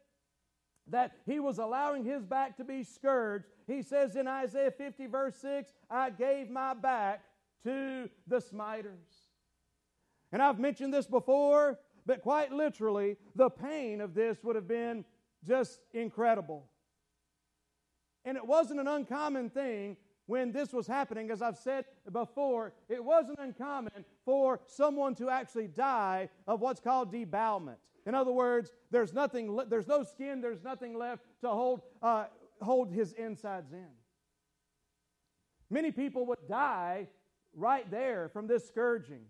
that 0.89 1.13
he 1.25 1.41
was 1.41 1.59
allowing 1.59 2.05
his 2.05 2.27
back 2.27 2.59
to 2.59 2.65
be 2.65 2.83
scourged. 2.85 3.47
He 3.67 3.81
says 3.81 4.17
in 4.17 4.29
Isaiah 4.29 4.71
50, 4.71 5.07
verse 5.07 5.37
6, 5.37 5.73
I 5.89 6.11
gave 6.11 6.51
my 6.51 6.75
back 6.75 7.23
to 7.65 8.11
the 8.27 8.43
smiters. 8.43 9.31
And 10.31 10.43
I've 10.43 10.59
mentioned 10.59 10.93
this 10.93 11.07
before, 11.07 11.79
but 12.05 12.21
quite 12.21 12.53
literally, 12.53 13.17
the 13.35 13.49
pain 13.49 14.03
of 14.03 14.13
this 14.13 14.45
would 14.45 14.57
have 14.57 14.69
been 14.69 15.07
just 15.43 15.81
incredible. 15.95 16.67
And 18.27 18.37
it 18.37 18.45
wasn't 18.45 18.81
an 18.81 18.89
uncommon 18.89 19.49
thing 19.49 19.97
when 20.27 20.51
this 20.51 20.73
was 20.73 20.89
happening, 20.89 21.31
as 21.31 21.41
I've 21.41 21.57
said 21.57 21.85
before, 22.13 22.73
it 22.89 23.03
wasn't 23.03 23.39
uncommon 23.39 24.05
for 24.25 24.61
someone 24.67 25.15
to 25.15 25.31
actually 25.31 25.69
die 25.69 26.29
of 26.49 26.61
what's 26.61 26.81
called 26.81 27.13
debowelment. 27.13 27.77
In 28.05 28.15
other 28.15 28.33
words, 28.33 28.73
there's 28.91 29.15
nothing, 29.15 29.59
there's 29.69 29.87
no 29.87 30.03
skin, 30.03 30.41
there's 30.41 30.63
nothing 30.65 30.99
left 30.99 31.23
to 31.43 31.49
hold, 31.49 31.83
uh, 32.03 32.25
hold 32.61 32.93
his 32.93 33.13
insides 33.13 33.73
in. 33.73 33.89
Many 35.71 35.93
people 35.93 36.27
would 36.27 36.49
die 36.49 37.07
right 37.55 37.89
there 37.91 38.29
from 38.29 38.49
this 38.49 38.67
scourging. 38.67 39.23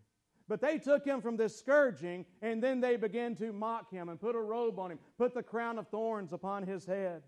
But 0.49 0.61
they 0.61 0.79
took 0.79 1.05
him 1.05 1.21
from 1.21 1.37
this 1.37 1.59
scourging 1.59 2.25
and 2.41 2.63
then 2.63 2.81
they 2.81 2.97
began 2.97 3.35
to 3.37 3.53
mock 3.53 3.91
him 3.91 4.09
and 4.09 4.21
put 4.21 4.35
a 4.35 4.41
robe 4.41 4.79
on 4.79 4.93
him, 4.93 4.99
put 5.19 5.35
the 5.35 5.43
crown 5.43 5.79
of 5.79 5.89
thorns 5.89 6.33
upon 6.33 6.63
his 6.63 6.87
head. 6.87 7.23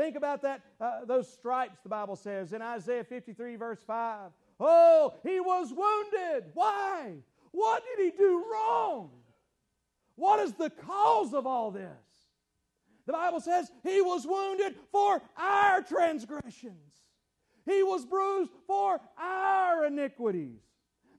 Think 0.00 0.16
about 0.16 0.40
that, 0.40 0.62
uh, 0.80 1.04
those 1.04 1.30
stripes, 1.30 1.80
the 1.82 1.90
Bible 1.90 2.16
says 2.16 2.54
in 2.54 2.62
Isaiah 2.62 3.04
53, 3.04 3.56
verse 3.56 3.82
5. 3.86 4.30
Oh, 4.58 5.12
he 5.22 5.40
was 5.40 5.74
wounded. 5.74 6.52
Why? 6.54 7.16
What 7.50 7.82
did 7.84 8.06
he 8.06 8.16
do 8.16 8.42
wrong? 8.50 9.10
What 10.14 10.40
is 10.40 10.54
the 10.54 10.70
cause 10.70 11.34
of 11.34 11.46
all 11.46 11.70
this? 11.70 11.84
The 13.04 13.12
Bible 13.12 13.40
says 13.40 13.70
he 13.82 14.00
was 14.00 14.26
wounded 14.26 14.74
for 14.90 15.20
our 15.36 15.82
transgressions, 15.82 16.94
he 17.66 17.82
was 17.82 18.06
bruised 18.06 18.52
for 18.66 18.98
our 19.18 19.84
iniquities. 19.84 20.62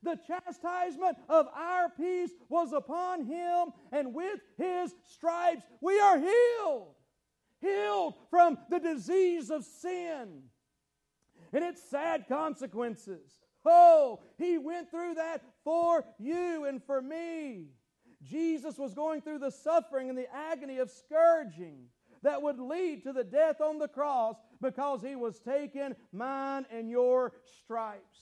The 0.02 0.18
chastisement 0.26 1.18
of 1.30 1.46
our 1.54 1.90
peace 1.90 2.32
was 2.50 2.74
upon 2.74 3.26
him, 3.26 3.74
and 3.92 4.16
with 4.16 4.40
his 4.58 4.96
stripes 5.06 5.62
we 5.82 6.00
are 6.00 6.18
healed 6.18 6.96
healed 7.62 8.16
from 8.30 8.58
the 8.70 8.80
disease 8.80 9.50
of 9.50 9.64
sin 9.64 10.44
and 11.54 11.64
its 11.64 11.82
sad 11.90 12.26
consequences. 12.28 13.40
Oh, 13.66 14.22
he 14.38 14.58
went 14.58 14.90
through 14.90 15.16
that 15.16 15.42
for 15.64 16.04
you 16.18 16.66
and 16.66 16.84
for 16.84 17.02
me. 17.02 17.68
Jesus 18.24 18.78
was 18.78 18.94
going 18.94 19.22
through 19.22 19.40
the 19.40 19.52
suffering 19.52 20.10
and 20.10 20.18
the 20.18 20.34
agony 20.34 20.78
of 20.78 20.90
scourging. 20.90 21.86
that 22.24 22.42
would 22.42 22.60
lead 22.60 23.04
to 23.04 23.14
the 23.14 23.24
death 23.24 23.62
on 23.62 23.80
the 23.80 23.88
cross 23.88 24.36
because 24.62 25.02
he 25.02 25.16
was 25.16 25.40
taking 25.40 25.96
mine 26.12 26.66
and 26.72 26.90
your 26.90 27.34
stripes. 27.64 28.20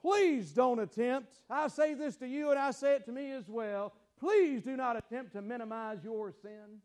Please 0.00 0.52
don't 0.52 0.78
attempt, 0.78 1.34
I 1.50 1.68
say 1.68 1.94
this 1.94 2.16
to 2.18 2.26
you 2.26 2.50
and 2.50 2.58
I 2.58 2.70
say 2.70 2.94
it 2.94 3.04
to 3.06 3.12
me 3.12 3.32
as 3.32 3.48
well. 3.48 3.92
Please 4.18 4.62
do 4.62 4.76
not 4.76 4.96
attempt 4.96 5.32
to 5.32 5.42
minimize 5.42 6.04
your 6.04 6.30
sin. 6.30 6.80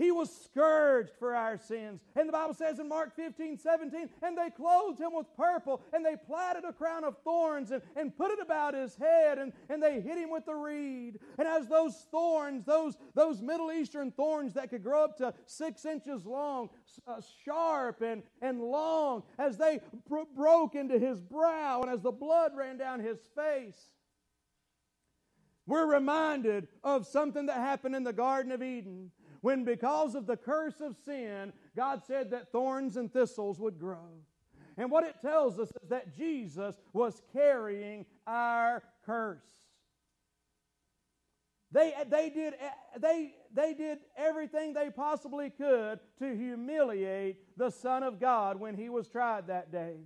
He 0.00 0.10
was 0.10 0.34
scourged 0.34 1.12
for 1.18 1.34
our 1.34 1.58
sins. 1.58 2.00
And 2.16 2.26
the 2.26 2.32
Bible 2.32 2.54
says 2.54 2.78
in 2.78 2.88
Mark 2.88 3.14
15, 3.14 3.58
17, 3.58 4.08
and 4.22 4.38
they 4.38 4.48
clothed 4.48 4.98
him 4.98 5.10
with 5.12 5.26
purple, 5.36 5.82
and 5.92 6.04
they 6.04 6.16
plaited 6.16 6.64
a 6.66 6.72
crown 6.72 7.04
of 7.04 7.18
thorns 7.22 7.70
and, 7.70 7.82
and 7.94 8.16
put 8.16 8.30
it 8.30 8.38
about 8.40 8.72
his 8.72 8.96
head, 8.96 9.36
and, 9.38 9.52
and 9.68 9.82
they 9.82 10.00
hit 10.00 10.16
him 10.16 10.30
with 10.30 10.48
a 10.48 10.56
reed. 10.56 11.18
And 11.38 11.46
as 11.46 11.68
those 11.68 12.06
thorns, 12.10 12.64
those, 12.64 12.96
those 13.14 13.42
Middle 13.42 13.70
Eastern 13.70 14.10
thorns 14.10 14.54
that 14.54 14.70
could 14.70 14.82
grow 14.82 15.04
up 15.04 15.18
to 15.18 15.34
six 15.44 15.84
inches 15.84 16.24
long, 16.24 16.70
uh, 17.06 17.20
sharp 17.44 18.00
and, 18.00 18.22
and 18.40 18.62
long, 18.62 19.24
as 19.38 19.58
they 19.58 19.80
bro- 20.08 20.26
broke 20.34 20.76
into 20.76 20.98
his 20.98 21.20
brow, 21.20 21.82
and 21.82 21.90
as 21.90 22.00
the 22.00 22.10
blood 22.10 22.52
ran 22.56 22.78
down 22.78 23.00
his 23.00 23.18
face, 23.36 23.90
we're 25.66 25.86
reminded 25.86 26.68
of 26.82 27.06
something 27.06 27.46
that 27.46 27.58
happened 27.58 27.94
in 27.94 28.02
the 28.02 28.14
Garden 28.14 28.50
of 28.50 28.62
Eden 28.62 29.10
when 29.40 29.64
because 29.64 30.14
of 30.14 30.26
the 30.26 30.36
curse 30.36 30.80
of 30.80 30.96
sin, 31.04 31.52
God 31.76 32.02
said 32.06 32.30
that 32.30 32.52
thorns 32.52 32.96
and 32.96 33.12
thistles 33.12 33.58
would 33.58 33.78
grow. 33.78 34.08
And 34.76 34.90
what 34.90 35.04
it 35.04 35.16
tells 35.20 35.58
us 35.58 35.68
is 35.68 35.88
that 35.88 36.16
Jesus 36.16 36.76
was 36.92 37.20
carrying 37.32 38.06
our 38.26 38.82
curse. 39.04 39.44
They, 41.72 41.92
they, 42.08 42.30
did, 42.30 42.54
they, 42.98 43.34
they 43.54 43.74
did 43.74 43.98
everything 44.16 44.72
they 44.72 44.90
possibly 44.90 45.50
could 45.50 46.00
to 46.18 46.36
humiliate 46.36 47.56
the 47.56 47.70
Son 47.70 48.02
of 48.02 48.18
God 48.18 48.58
when 48.58 48.74
he 48.74 48.88
was 48.88 49.08
tried 49.08 49.46
that 49.46 49.70
day. 49.70 49.96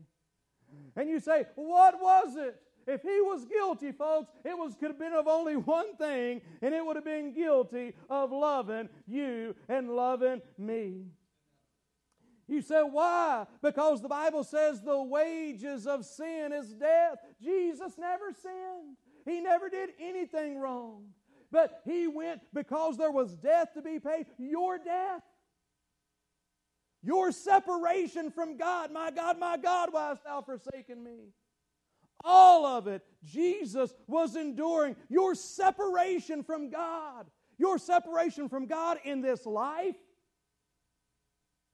And 0.96 1.08
you 1.08 1.20
say, 1.20 1.46
What 1.54 2.00
was 2.00 2.36
it? 2.36 2.60
If 2.86 3.02
he 3.02 3.20
was 3.20 3.44
guilty, 3.44 3.92
folks, 3.92 4.30
it 4.44 4.56
was 4.56 4.74
could 4.74 4.88
have 4.88 4.98
been 4.98 5.12
of 5.12 5.26
only 5.26 5.56
one 5.56 5.96
thing, 5.96 6.42
and 6.60 6.74
it 6.74 6.84
would 6.84 6.96
have 6.96 7.04
been 7.04 7.32
guilty 7.32 7.94
of 8.10 8.32
loving 8.32 8.88
you 9.06 9.54
and 9.68 9.90
loving 9.90 10.42
me. 10.58 11.06
You 12.46 12.60
say, 12.60 12.82
why? 12.82 13.46
Because 13.62 14.02
the 14.02 14.08
Bible 14.08 14.44
says 14.44 14.82
the 14.82 15.02
wages 15.02 15.86
of 15.86 16.04
sin 16.04 16.52
is 16.52 16.74
death. 16.74 17.16
Jesus 17.42 17.96
never 17.98 18.32
sinned. 18.32 18.96
He 19.24 19.40
never 19.40 19.70
did 19.70 19.90
anything 19.98 20.58
wrong. 20.58 21.04
But 21.50 21.80
he 21.86 22.06
went 22.06 22.40
because 22.52 22.98
there 22.98 23.10
was 23.10 23.34
death 23.36 23.72
to 23.74 23.82
be 23.82 23.98
paid. 23.98 24.26
Your 24.38 24.76
death. 24.76 25.22
Your 27.02 27.32
separation 27.32 28.30
from 28.30 28.56
God. 28.56 28.90
My 28.92 29.10
God, 29.10 29.38
my 29.38 29.56
God, 29.56 29.90
why 29.92 30.08
hast 30.08 30.24
thou 30.24 30.42
forsaken 30.42 31.02
me? 31.02 31.28
All 32.24 32.64
of 32.64 32.86
it, 32.86 33.02
Jesus 33.22 33.94
was 34.06 34.34
enduring. 34.34 34.96
Your 35.08 35.34
separation 35.34 36.42
from 36.42 36.70
God, 36.70 37.26
your 37.58 37.78
separation 37.78 38.48
from 38.48 38.66
God 38.66 38.98
in 39.04 39.20
this 39.20 39.44
life, 39.44 39.96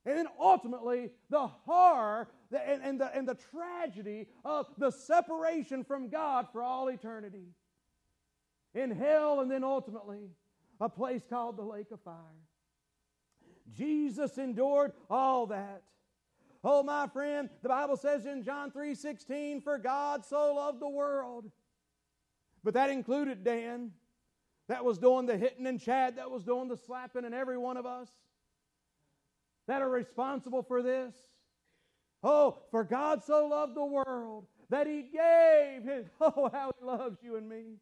and 0.05 0.19
then 0.19 0.27
ultimately 0.39 1.11
the 1.29 1.47
horror 1.47 2.29
and, 2.53 2.83
and, 2.83 3.01
the, 3.01 3.17
and 3.17 3.29
the 3.29 3.37
tragedy 3.53 4.27
of 4.45 4.67
the 4.79 4.91
separation 4.91 5.85
from 5.85 6.09
God 6.09 6.49
for 6.53 6.63
all 6.63 6.89
eternity. 6.89 7.49
In 8.75 8.91
hell, 8.91 9.41
and 9.41 9.51
then 9.51 9.63
ultimately 9.63 10.31
a 10.81 10.89
place 10.89 11.23
called 11.29 11.57
the 11.57 11.63
lake 11.63 11.91
of 11.93 12.01
fire. 12.01 12.17
Jesus 13.77 14.39
endured 14.39 14.93
all 15.09 15.47
that. 15.49 15.83
Oh, 16.62 16.83
my 16.83 17.07
friend, 17.07 17.49
the 17.62 17.68
Bible 17.68 17.96
says 17.96 18.27
in 18.27 18.42
John 18.42 18.70
3 18.70 18.94
16, 18.94 19.62
for 19.62 19.79
God 19.79 20.25
so 20.25 20.55
loved 20.55 20.81
the 20.81 20.88
world. 20.88 21.51
But 22.62 22.75
that 22.75 22.90
included 22.90 23.44
Dan. 23.44 23.92
That 24.68 24.85
was 24.85 24.99
doing 24.99 25.27
the 25.27 25.37
hitting 25.37 25.66
and 25.66 25.81
Chad. 25.81 26.16
That 26.16 26.31
was 26.31 26.44
doing 26.44 26.68
the 26.68 26.77
slapping 26.77 27.25
and 27.25 27.35
every 27.35 27.59
one 27.59 27.77
of 27.77 27.87
us 27.87 28.09
that 29.66 29.83
are 29.83 29.88
responsible 29.88 30.62
for 30.62 30.83
this. 30.83 31.14
Oh, 32.23 32.59
for 32.70 32.85
God 32.85 33.25
so 33.25 33.46
loved 33.46 33.75
the 33.75 33.85
world 33.85 34.46
that 34.68 34.87
he 34.87 35.03
gave 35.03 35.85
his, 35.85 36.07
oh, 36.20 36.51
how 36.53 36.73
he 36.79 36.85
loves 36.85 37.18
you 37.23 37.37
and 37.37 37.49
me, 37.49 37.77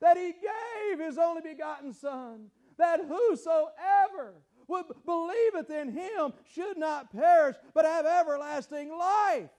that 0.00 0.16
he 0.16 0.32
gave 0.32 0.98
his 0.98 1.18
only 1.18 1.42
begotten 1.42 1.92
Son, 1.92 2.50
that 2.78 3.00
whosoever 3.00 4.34
would 4.68 4.84
believeth 5.04 5.70
in 5.70 5.92
him 5.92 6.32
should 6.54 6.76
not 6.76 7.10
perish, 7.10 7.56
but 7.74 7.84
have 7.84 8.06
everlasting 8.06 8.96
life. 8.96 9.50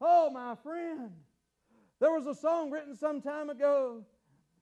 Oh, 0.00 0.30
my 0.30 0.54
friend. 0.62 1.10
There 2.00 2.12
was 2.12 2.26
a 2.26 2.34
song 2.34 2.70
written 2.70 2.96
some 2.96 3.20
time 3.20 3.50
ago, 3.50 4.02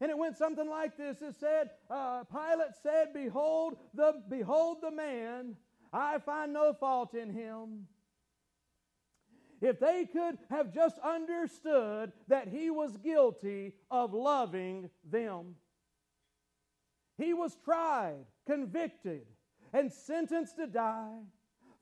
and 0.01 0.11
it 0.11 0.18
went 0.18 0.37
something 0.37 0.68
like 0.68 0.97
this. 0.97 1.23
It 1.23 1.35
said, 1.38 1.71
uh, 1.90 2.25
Pilate 2.25 2.75
said, 2.83 3.09
Behold 3.14 3.77
the, 3.94 4.23
behold 4.29 4.79
the 4.83 4.90
man, 4.90 5.57
I 5.92 6.18
find 6.18 6.53
no 6.53 6.73
fault 6.73 7.14
in 7.14 7.31
him. 7.31 7.87
If 9.61 9.81
they 9.81 10.07
could 10.07 10.38
have 10.51 10.73
just 10.73 10.99
understood 11.01 12.12
that 12.29 12.49
he 12.49 12.71
was 12.71 12.97
guilty 12.97 13.75
of 13.90 14.14
loving 14.14 14.90
them. 15.09 15.57
He 17.16 17.35
was 17.35 17.57
tried, 17.64 18.25
convicted, 18.47 19.27
and 19.73 19.93
sentenced 19.93 20.57
to 20.57 20.67
die 20.67 21.21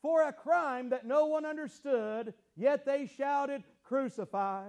for 0.02 0.22
a 0.22 0.32
crime 0.32 0.90
that 0.90 1.06
no 1.06 1.26
one 1.26 1.44
understood, 1.44 2.34
yet 2.56 2.84
they 2.84 3.06
shouted, 3.06 3.64
Crucify. 3.82 4.68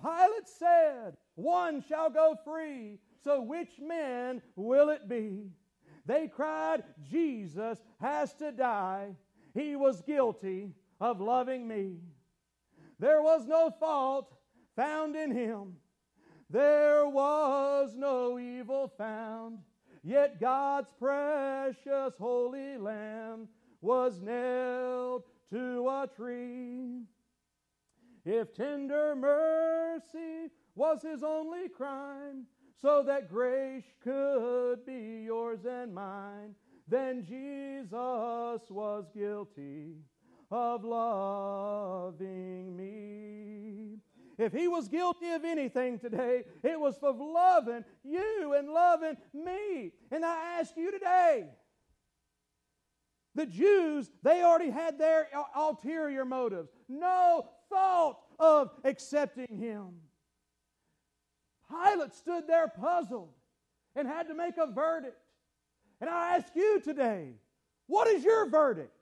Pilate 0.00 0.48
said, 0.48 1.16
One 1.34 1.82
shall 1.82 2.10
go 2.10 2.36
free, 2.44 2.98
so 3.22 3.40
which 3.40 3.80
man 3.80 4.42
will 4.56 4.90
it 4.90 5.08
be? 5.08 5.50
They 6.06 6.28
cried, 6.28 6.84
Jesus 7.10 7.78
has 8.00 8.34
to 8.34 8.52
die. 8.52 9.16
He 9.54 9.76
was 9.76 10.02
guilty 10.02 10.72
of 11.00 11.20
loving 11.20 11.66
me. 11.66 11.96
There 12.98 13.22
was 13.22 13.46
no 13.46 13.70
fault 13.70 14.36
found 14.76 15.16
in 15.16 15.30
him. 15.30 15.76
There 16.50 17.08
was 17.08 17.94
no 17.96 18.38
evil 18.38 18.92
found 18.98 19.58
Yet 20.04 20.38
God's 20.38 20.90
precious 20.98 22.14
holy 22.18 22.76
Lamb 22.76 23.48
was 23.80 24.20
nailed 24.20 25.22
to 25.50 25.88
a 25.88 26.06
tree. 26.14 27.04
If 28.26 28.54
tender 28.54 29.16
mercy 29.16 30.50
was 30.74 31.00
his 31.00 31.22
only 31.22 31.70
crime, 31.70 32.44
so 32.76 33.02
that 33.06 33.30
grace 33.30 33.94
could 34.02 34.84
be 34.84 35.22
yours 35.24 35.64
and 35.64 35.94
mine, 35.94 36.54
then 36.86 37.24
Jesus 37.24 38.60
was 38.68 39.06
guilty 39.14 39.94
of 40.50 40.84
loving 40.84 42.76
me. 42.76 43.83
If 44.36 44.52
he 44.52 44.68
was 44.68 44.88
guilty 44.88 45.30
of 45.30 45.44
anything 45.44 45.98
today, 45.98 46.44
it 46.62 46.78
was 46.78 46.96
for 46.96 47.12
loving 47.12 47.84
you 48.02 48.54
and 48.56 48.68
loving 48.68 49.16
me. 49.32 49.92
And 50.10 50.24
I 50.24 50.58
ask 50.60 50.76
you 50.76 50.90
today, 50.90 51.44
the 53.34 53.46
Jews, 53.46 54.10
they 54.22 54.42
already 54.42 54.70
had 54.70 54.98
their 54.98 55.28
ulterior 55.56 56.24
motives. 56.24 56.70
No 56.88 57.48
thought 57.68 58.18
of 58.38 58.70
accepting 58.84 59.58
him. 59.58 60.00
Pilate 61.68 62.14
stood 62.14 62.46
there 62.46 62.68
puzzled 62.68 63.32
and 63.96 64.06
had 64.06 64.28
to 64.28 64.34
make 64.34 64.56
a 64.56 64.66
verdict. 64.66 65.16
And 66.00 66.10
I 66.10 66.36
ask 66.36 66.48
you 66.54 66.80
today, 66.80 67.30
what 67.86 68.06
is 68.08 68.24
your 68.24 68.48
verdict? 68.48 68.92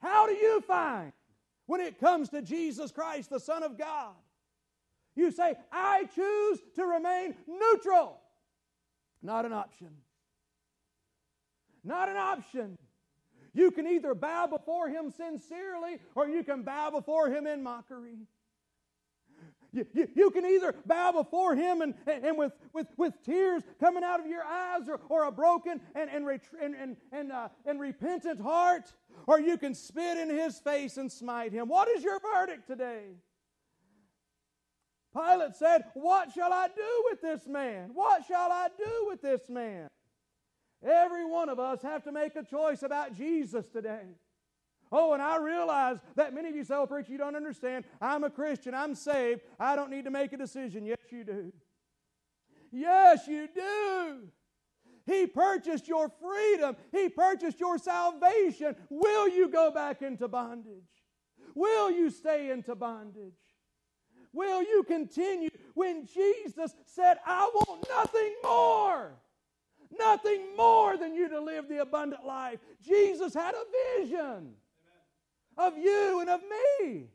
How 0.00 0.26
do 0.26 0.32
you 0.32 0.60
find 0.62 1.12
when 1.68 1.82
it 1.82 2.00
comes 2.00 2.30
to 2.30 2.40
Jesus 2.40 2.90
Christ, 2.90 3.28
the 3.28 3.38
Son 3.38 3.62
of 3.62 3.76
God. 3.76 4.14
You 5.14 5.30
say, 5.30 5.54
I 5.70 6.08
choose 6.14 6.58
to 6.76 6.84
remain 6.84 7.34
neutral. 7.46 8.18
Not 9.22 9.44
an 9.44 9.52
option. 9.52 9.90
Not 11.84 12.08
an 12.08 12.16
option. 12.16 12.78
You 13.52 13.70
can 13.70 13.86
either 13.86 14.14
bow 14.14 14.46
before 14.46 14.88
Him 14.88 15.12
sincerely 15.14 15.98
or 16.14 16.26
you 16.26 16.42
can 16.42 16.62
bow 16.62 16.90
before 16.90 17.28
Him 17.28 17.46
in 17.46 17.62
mockery. 17.62 18.16
You, 19.78 19.86
you, 19.94 20.08
you, 20.14 20.30
can 20.30 20.44
either 20.44 20.74
bow 20.86 21.12
before 21.12 21.54
him 21.54 21.82
and, 21.82 21.94
and 22.06 22.36
with, 22.36 22.52
with, 22.72 22.88
with 22.96 23.14
tears 23.24 23.62
coming 23.78 24.02
out 24.02 24.18
of 24.18 24.26
your 24.26 24.42
eyes 24.42 24.88
or, 24.88 25.00
or 25.08 25.24
a 25.24 25.30
broken 25.30 25.80
and, 25.94 26.10
and, 26.10 26.26
and, 26.60 26.74
and, 26.74 26.96
and, 27.12 27.32
uh, 27.32 27.48
and 27.64 27.80
repentant 27.80 28.40
heart, 28.40 28.92
or 29.28 29.38
you 29.38 29.56
can 29.56 29.74
spit 29.74 30.18
in 30.18 30.30
his 30.30 30.58
face 30.58 30.96
and 30.96 31.12
smite 31.12 31.52
him. 31.52 31.68
What 31.68 31.88
is 31.88 32.02
your 32.02 32.18
verdict 32.18 32.66
today? 32.66 33.14
Pilate 35.14 35.54
said, 35.54 35.84
What 35.94 36.32
shall 36.32 36.52
I 36.52 36.66
do 36.68 37.04
with 37.08 37.20
this 37.22 37.46
man? 37.46 37.90
What 37.94 38.24
shall 38.26 38.50
I 38.50 38.68
do 38.76 39.06
with 39.08 39.22
this 39.22 39.48
man? 39.48 39.88
Every 40.84 41.24
one 41.24 41.48
of 41.48 41.58
us 41.58 41.82
have 41.82 42.02
to 42.04 42.12
make 42.12 42.34
a 42.36 42.42
choice 42.42 42.82
about 42.82 43.16
Jesus 43.16 43.66
today. 43.68 44.14
Oh, 44.90 45.12
and 45.12 45.22
I 45.22 45.36
realize 45.36 45.98
that 46.16 46.34
many 46.34 46.48
of 46.48 46.56
you 46.56 46.64
say, 46.64 46.74
oh, 46.74 46.86
preacher, 46.86 47.12
you 47.12 47.18
don't 47.18 47.36
understand. 47.36 47.84
I'm 48.00 48.24
a 48.24 48.30
Christian. 48.30 48.74
I'm 48.74 48.94
saved. 48.94 49.42
I 49.58 49.76
don't 49.76 49.90
need 49.90 50.04
to 50.04 50.10
make 50.10 50.32
a 50.32 50.36
decision. 50.36 50.86
Yes, 50.86 50.98
you 51.10 51.24
do. 51.24 51.52
Yes, 52.70 53.26
you 53.26 53.48
do. 53.54 54.28
He 55.06 55.26
purchased 55.26 55.88
your 55.88 56.10
freedom. 56.20 56.76
He 56.92 57.08
purchased 57.08 57.60
your 57.60 57.78
salvation. 57.78 58.76
Will 58.90 59.28
you 59.28 59.48
go 59.48 59.70
back 59.70 60.02
into 60.02 60.28
bondage? 60.28 60.84
Will 61.54 61.90
you 61.90 62.10
stay 62.10 62.50
into 62.50 62.74
bondage? 62.74 63.32
Will 64.32 64.62
you 64.62 64.82
continue 64.86 65.48
when 65.74 66.06
Jesus 66.06 66.74
said, 66.84 67.18
I 67.26 67.50
want 67.54 67.86
nothing 67.88 68.34
more? 68.42 69.12
Nothing 69.98 70.54
more 70.56 70.98
than 70.98 71.14
you 71.14 71.30
to 71.30 71.40
live 71.40 71.68
the 71.68 71.80
abundant 71.80 72.26
life. 72.26 72.58
Jesus 72.82 73.32
had 73.32 73.54
a 73.54 73.98
vision 74.00 74.52
of 75.58 75.76
you 75.76 76.20
and 76.20 76.30
of 76.30 76.40
me. 76.80 77.08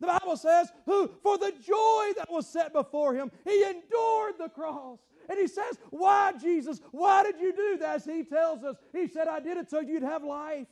The 0.00 0.06
Bible 0.06 0.36
says, 0.36 0.70
who 0.84 1.10
for 1.22 1.38
the 1.38 1.52
joy 1.52 2.12
that 2.16 2.30
was 2.30 2.46
set 2.46 2.72
before 2.72 3.14
him, 3.14 3.30
he 3.44 3.64
endured 3.64 4.34
the 4.38 4.48
cross. 4.48 4.98
And 5.28 5.38
he 5.38 5.46
says, 5.46 5.78
Why, 5.90 6.32
Jesus? 6.40 6.80
Why 6.92 7.22
did 7.22 7.40
you 7.40 7.52
do 7.52 7.78
that? 7.78 7.96
As 7.96 8.04
he 8.04 8.22
tells 8.22 8.62
us, 8.62 8.76
he 8.92 9.08
said, 9.08 9.26
I 9.26 9.40
did 9.40 9.56
it 9.56 9.70
so 9.70 9.80
you'd 9.80 10.02
have 10.02 10.22
life. 10.22 10.66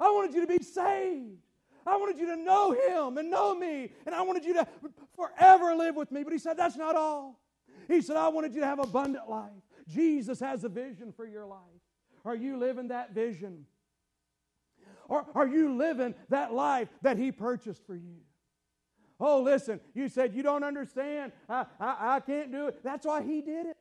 I 0.00 0.10
wanted 0.10 0.34
you 0.34 0.40
to 0.42 0.46
be 0.46 0.62
saved. 0.62 1.38
I 1.86 1.96
wanted 1.96 2.18
you 2.18 2.26
to 2.26 2.36
know 2.36 2.72
him 2.72 3.18
and 3.18 3.30
know 3.30 3.54
me. 3.54 3.92
And 4.06 4.14
I 4.14 4.22
wanted 4.22 4.44
you 4.44 4.54
to 4.54 4.66
forever 5.14 5.74
live 5.74 5.94
with 5.94 6.10
me. 6.10 6.24
But 6.24 6.32
he 6.32 6.38
said, 6.38 6.56
That's 6.56 6.76
not 6.76 6.96
all. 6.96 7.40
He 7.88 8.00
said, 8.00 8.16
I 8.16 8.28
wanted 8.28 8.54
you 8.54 8.60
to 8.60 8.66
have 8.66 8.78
abundant 8.78 9.28
life. 9.28 9.50
Jesus 9.88 10.40
has 10.40 10.64
a 10.64 10.68
vision 10.68 11.12
for 11.12 11.26
your 11.26 11.46
life. 11.46 11.60
Are 12.24 12.34
you 12.34 12.56
living 12.56 12.88
that 12.88 13.12
vision? 13.12 13.66
Or 15.08 15.26
are 15.34 15.46
you 15.46 15.76
living 15.76 16.14
that 16.28 16.52
life 16.52 16.88
that 17.02 17.18
He 17.18 17.32
purchased 17.32 17.86
for 17.86 17.94
you? 17.94 18.16
Oh, 19.18 19.40
listen, 19.42 19.80
you 19.94 20.08
said 20.08 20.34
you 20.34 20.42
don't 20.42 20.64
understand. 20.64 21.32
I, 21.48 21.66
I, 21.80 22.16
I 22.16 22.20
can't 22.20 22.52
do 22.52 22.68
it. 22.68 22.82
That's 22.84 23.06
why 23.06 23.22
He 23.22 23.40
did 23.40 23.66
it. 23.66 23.76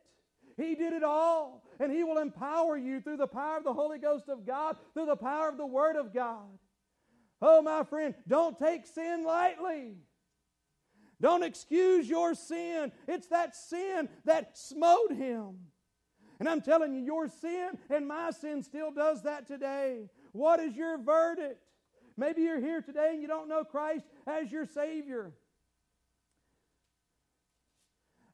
He 0.58 0.76
did 0.76 0.94
it 0.94 1.04
all. 1.04 1.64
And 1.80 1.92
He 1.92 2.04
will 2.04 2.20
empower 2.20 2.78
you 2.78 3.02
through 3.02 3.18
the 3.18 3.28
power 3.28 3.58
of 3.58 3.64
the 3.64 3.74
Holy 3.74 3.98
Ghost 3.98 4.30
of 4.30 4.46
God, 4.46 4.78
through 4.94 5.08
the 5.08 5.18
power 5.18 5.50
of 5.50 5.58
the 5.58 5.66
Word 5.66 5.98
of 5.98 6.14
God. 6.14 6.48
Oh, 7.42 7.62
my 7.62 7.84
friend, 7.84 8.16
don't 8.28 8.58
take 8.58 8.86
sin 8.86 9.26
lightly. 9.26 9.96
Don't 11.22 11.44
excuse 11.44 12.10
your 12.10 12.34
sin. 12.34 12.92
It's 13.08 13.28
that 13.28 13.56
sin 13.56 14.10
that 14.26 14.58
smote 14.58 15.12
him. 15.12 15.56
And 16.40 16.50
I'm 16.50 16.62
telling 16.62 16.94
you, 16.94 17.02
your 17.02 17.28
sin 17.28 17.72
and 17.90 18.08
my 18.08 18.32
sin 18.32 18.62
still 18.62 18.92
does 18.92 19.24
that 19.24 19.48
today. 19.48 20.10
What 20.36 20.60
is 20.60 20.76
your 20.76 20.98
verdict? 20.98 21.62
Maybe 22.18 22.42
you're 22.42 22.60
here 22.60 22.82
today 22.82 23.12
and 23.14 23.22
you 23.22 23.28
don't 23.28 23.48
know 23.48 23.64
Christ 23.64 24.06
as 24.28 24.52
your 24.52 24.66
Savior. 24.66 25.32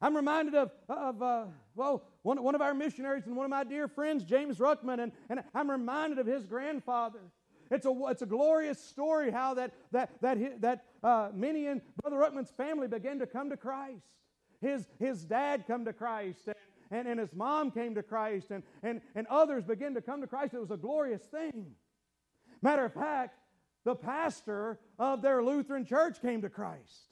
I'm 0.00 0.16
reminded 0.16 0.56
of, 0.56 0.72
of 0.88 1.22
uh, 1.22 1.44
well, 1.76 2.02
one, 2.22 2.42
one 2.42 2.56
of 2.56 2.60
our 2.60 2.74
missionaries 2.74 3.26
and 3.26 3.36
one 3.36 3.44
of 3.44 3.50
my 3.50 3.62
dear 3.62 3.86
friends, 3.86 4.24
James 4.24 4.58
Ruckman, 4.58 5.00
and, 5.00 5.12
and 5.30 5.44
I'm 5.54 5.70
reminded 5.70 6.18
of 6.18 6.26
his 6.26 6.44
grandfather. 6.44 7.20
It's 7.70 7.86
a, 7.86 7.94
it's 8.08 8.22
a 8.22 8.26
glorious 8.26 8.82
story 8.82 9.30
how 9.30 9.54
that, 9.54 9.72
that, 9.92 10.10
that, 10.22 10.60
that 10.60 10.84
uh, 11.04 11.28
many 11.32 11.66
in 11.66 11.80
Brother 12.02 12.16
Ruckman's 12.16 12.50
family 12.50 12.88
began 12.88 13.20
to 13.20 13.26
come 13.28 13.48
to 13.50 13.56
Christ. 13.56 14.02
His, 14.60 14.88
his 14.98 15.24
dad 15.24 15.68
come 15.68 15.84
to 15.84 15.92
Christ, 15.92 16.48
and, 16.48 16.56
and, 16.90 17.06
and 17.06 17.20
his 17.20 17.32
mom 17.32 17.70
came 17.70 17.94
to 17.94 18.02
Christ, 18.02 18.50
and, 18.50 18.64
and, 18.82 19.00
and 19.14 19.28
others 19.28 19.62
began 19.62 19.94
to 19.94 20.02
come 20.02 20.20
to 20.20 20.26
Christ. 20.26 20.52
It 20.52 20.60
was 20.60 20.72
a 20.72 20.76
glorious 20.76 21.22
thing. 21.22 21.76
Matter 22.62 22.84
of 22.84 22.94
fact, 22.94 23.36
the 23.84 23.96
pastor 23.96 24.78
of 24.98 25.20
their 25.20 25.42
Lutheran 25.42 25.84
church 25.84 26.22
came 26.22 26.42
to 26.42 26.48
Christ 26.48 27.10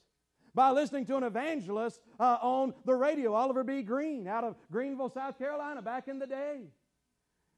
by 0.55 0.71
listening 0.71 1.05
to 1.05 1.17
an 1.17 1.23
evangelist 1.23 1.99
uh, 2.19 2.37
on 2.41 2.73
the 2.85 2.95
radio, 2.95 3.33
Oliver 3.33 3.63
B. 3.63 3.81
Greene, 3.81 4.27
out 4.27 4.43
of 4.43 4.55
Greenville, 4.71 5.09
South 5.09 5.37
Carolina, 5.37 5.81
back 5.81 6.07
in 6.07 6.19
the 6.19 6.27
day. 6.27 6.61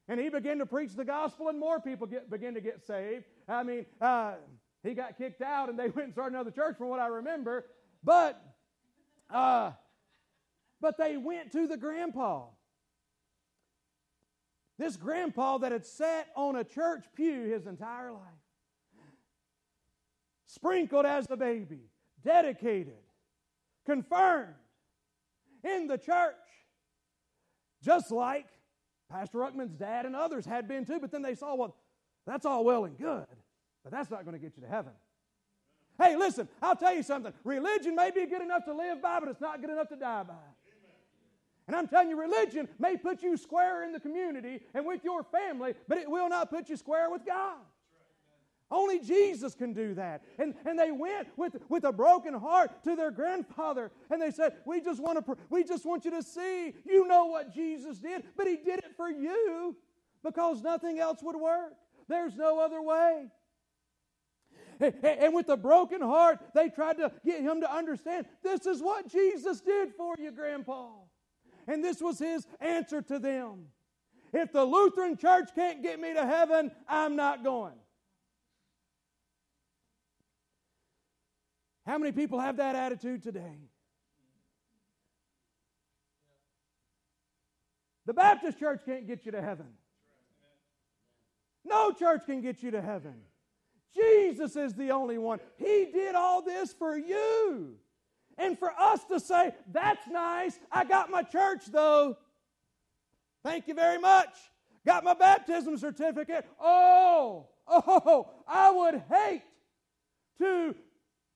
And 0.08 0.20
he 0.20 0.30
began 0.30 0.58
to 0.58 0.66
preach 0.66 0.96
the 0.96 1.06
gospel, 1.06 1.48
and 1.50 1.60
more 1.60 1.80
people 1.80 2.08
get, 2.08 2.30
began 2.30 2.56
to 2.56 2.62
get 2.62 2.86
saved. 2.86 3.26
I 3.48 3.64
mean, 3.64 3.86
uh, 4.02 4.34
he 4.84 4.94
got 4.94 5.18
kicked 5.18 5.42
out, 5.42 5.70
and 5.70 5.80
they 5.80 5.88
went 5.90 6.06
and 6.06 6.14
started 6.14 6.36
another 6.36 6.52
church, 6.52 6.78
from 6.78 6.90
what 6.90 7.00
I 7.00 7.08
remember. 7.08 7.66
But, 8.04 8.42
uh, 9.30 9.72
but 10.82 10.98
they 10.98 11.18
went 11.18 11.52
to 11.54 11.68
the 11.68 11.78
grandpa. 11.78 12.48
This 14.84 14.98
grandpa 14.98 15.60
that 15.60 15.72
had 15.72 15.86
sat 15.86 16.28
on 16.36 16.58
a 16.58 16.64
church 16.66 17.06
pew 17.16 17.44
his 17.44 17.68
entire 17.68 18.12
life, 18.12 18.20
sprinkled 20.46 21.06
as 21.06 21.26
a 21.30 21.38
baby, 21.38 21.80
dedicated, 22.22 23.00
confirmed 23.86 24.56
in 25.64 25.88
the 25.88 25.98
church, 25.98 26.36
just 27.82 28.12
like 28.12 28.46
Pastor 29.10 29.38
Ruckman's 29.38 29.74
dad 29.74 30.06
and 30.06 30.18
others 30.18 30.46
had 30.46 30.68
been 30.68 30.84
too, 30.84 31.00
but 31.00 31.12
then 31.12 31.22
they 31.22 31.36
saw, 31.36 31.56
well, 31.56 31.78
that's 32.28 32.46
all 32.46 32.66
well 32.66 32.84
and 32.84 32.98
good, 32.98 33.26
but 33.86 33.94
that's 33.94 34.12
not 34.12 34.26
going 34.26 34.34
to 34.34 34.40
get 34.40 34.58
you 34.58 34.64
to 34.64 34.70
heaven. 34.70 34.92
Hey, 35.98 36.18
listen, 36.18 36.50
I'll 36.62 36.76
tell 36.76 36.94
you 36.94 37.04
something. 37.04 37.32
Religion 37.46 37.96
may 37.96 38.12
be 38.12 38.26
good 38.26 38.42
enough 38.42 38.66
to 38.66 38.74
live 38.74 39.02
by, 39.02 39.22
but 39.22 39.30
it's 39.30 39.40
not 39.40 39.62
good 39.62 39.70
enough 39.70 39.88
to 39.88 39.96
die 39.96 40.24
by. 40.24 40.34
And 41.68 41.76
I'm 41.76 41.88
telling 41.88 42.10
you, 42.10 42.20
religion 42.20 42.68
may 42.78 42.98
put 42.98 43.24
you 43.24 43.38
square 43.38 43.84
in 43.84 43.92
the 43.92 44.00
community 44.00 44.60
and 44.74 44.86
with 44.86 45.04
your 45.04 45.24
family, 45.24 45.74
but 45.88 45.98
it 45.98 46.10
will 46.10 46.30
not 46.30 46.50
put 46.50 46.70
you 46.70 46.76
square 46.76 47.10
with 47.10 47.26
God. 47.26 47.60
Only 48.70 49.00
Jesus 49.00 49.54
can 49.54 49.72
do 49.72 49.94
that. 49.94 50.24
And, 50.40 50.56
and 50.66 50.78
they 50.78 50.92
went 50.92 51.28
with, 51.38 51.56
with 51.70 51.84
a 51.84 51.92
broken 51.92 52.34
heart 52.34 52.84
to 52.86 52.96
their 52.96 53.12
grandfather 53.12 53.92
and 54.10 54.22
they 54.22 54.32
said, 54.32 54.54
we 54.66 54.82
just, 54.82 55.00
want 55.00 55.24
to, 55.24 55.38
we 55.50 55.64
just 55.64 55.86
want 55.86 56.06
you 56.06 56.12
to 56.12 56.24
see, 56.24 56.74
you 56.84 57.08
know 57.08 57.26
what 57.26 57.54
Jesus 57.54 58.00
did, 58.00 58.24
but 58.36 58.48
he 58.48 58.58
did 58.58 58.80
it 58.80 58.96
for 58.98 59.10
you 59.10 59.76
because 60.24 60.64
nothing 60.64 60.98
else 61.00 61.20
would 61.22 61.36
work. 61.36 61.74
There's 62.08 62.36
no 62.36 62.60
other 62.60 62.82
way. 62.82 63.28
And 64.80 65.36
with 65.36 65.50
a 65.50 65.58
broken 65.58 66.02
heart, 66.02 66.40
they 66.56 66.70
tried 66.70 66.98
to 66.98 67.12
get 67.24 67.42
him 67.42 67.62
to 67.62 67.72
understand 67.72 68.26
this 68.44 68.66
is 68.66 68.82
what 68.82 69.08
Jesus 69.08 69.62
did 69.62 69.94
for 69.96 70.16
you, 70.18 70.32
Grandpa. 70.32 70.90
And 71.68 71.84
this 71.84 72.02
was 72.02 72.20
his 72.20 72.46
answer 72.60 73.02
to 73.02 73.20
them. 73.20 73.68
If 74.34 74.52
the 74.52 74.64
Lutheran 74.64 75.18
church 75.18 75.50
can't 75.54 75.84
get 75.84 76.00
me 76.00 76.14
to 76.14 76.26
heaven, 76.26 76.72
I'm 76.88 77.16
not 77.16 77.44
going. 77.44 77.74
How 81.86 81.98
many 81.98 82.12
people 82.12 82.40
have 82.40 82.58
that 82.58 82.76
attitude 82.76 83.24
today? 83.24 83.60
The 88.06 88.14
Baptist 88.14 88.60
church 88.60 88.82
can't 88.86 89.08
get 89.08 89.26
you 89.26 89.32
to 89.34 89.42
heaven. 89.42 89.68
No 91.64 91.92
church 91.92 92.26
can 92.26 92.42
get 92.42 92.62
you 92.62 92.72
to 92.72 92.82
heaven. 92.82 93.16
Jesus 93.94 94.56
is 94.56 94.74
the 94.74 94.92
only 94.92 95.18
one. 95.18 95.40
He 95.58 95.90
did 95.94 96.16
all 96.16 96.42
this 96.42 96.74
for 96.74 96.98
you. 96.98 97.78
And 98.38 98.58
for 98.58 98.72
us 98.72 99.04
to 99.06 99.20
say, 99.20 99.52
that's 99.72 100.08
nice, 100.08 100.60
I 100.72 100.86
got 100.86 101.10
my 101.10 101.24
church 101.24 101.66
though. 101.68 102.18
Thank 103.44 103.68
you 103.68 103.74
very 103.74 104.00
much. 104.00 104.30
Got 104.86 105.04
my 105.04 105.14
baptism 105.14 105.78
certificate. 105.78 106.46
Oh, 106.60 107.48
oh, 107.68 108.30
I 108.48 108.72
would 108.72 109.04
hate 109.10 109.44
to 110.40 110.76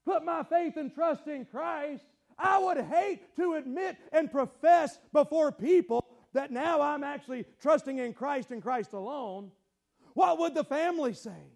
put 0.07 0.23
my 0.23 0.43
faith 0.43 0.77
and 0.77 0.93
trust 0.93 1.27
in 1.27 1.45
Christ, 1.45 2.03
I 2.39 2.57
would 2.59 2.77
hate 2.77 3.35
to 3.35 3.55
admit 3.55 3.97
and 4.11 4.31
profess 4.31 4.97
before 5.11 5.51
people 5.51 6.05
that 6.33 6.51
now 6.51 6.81
I'm 6.81 7.03
actually 7.03 7.45
trusting 7.61 7.97
in 7.97 8.13
Christ 8.13 8.51
and 8.51 8.61
Christ 8.61 8.93
alone. 8.93 9.51
What 10.13 10.39
would 10.39 10.53
the 10.53 10.63
family 10.63 11.13
say? 11.13 11.51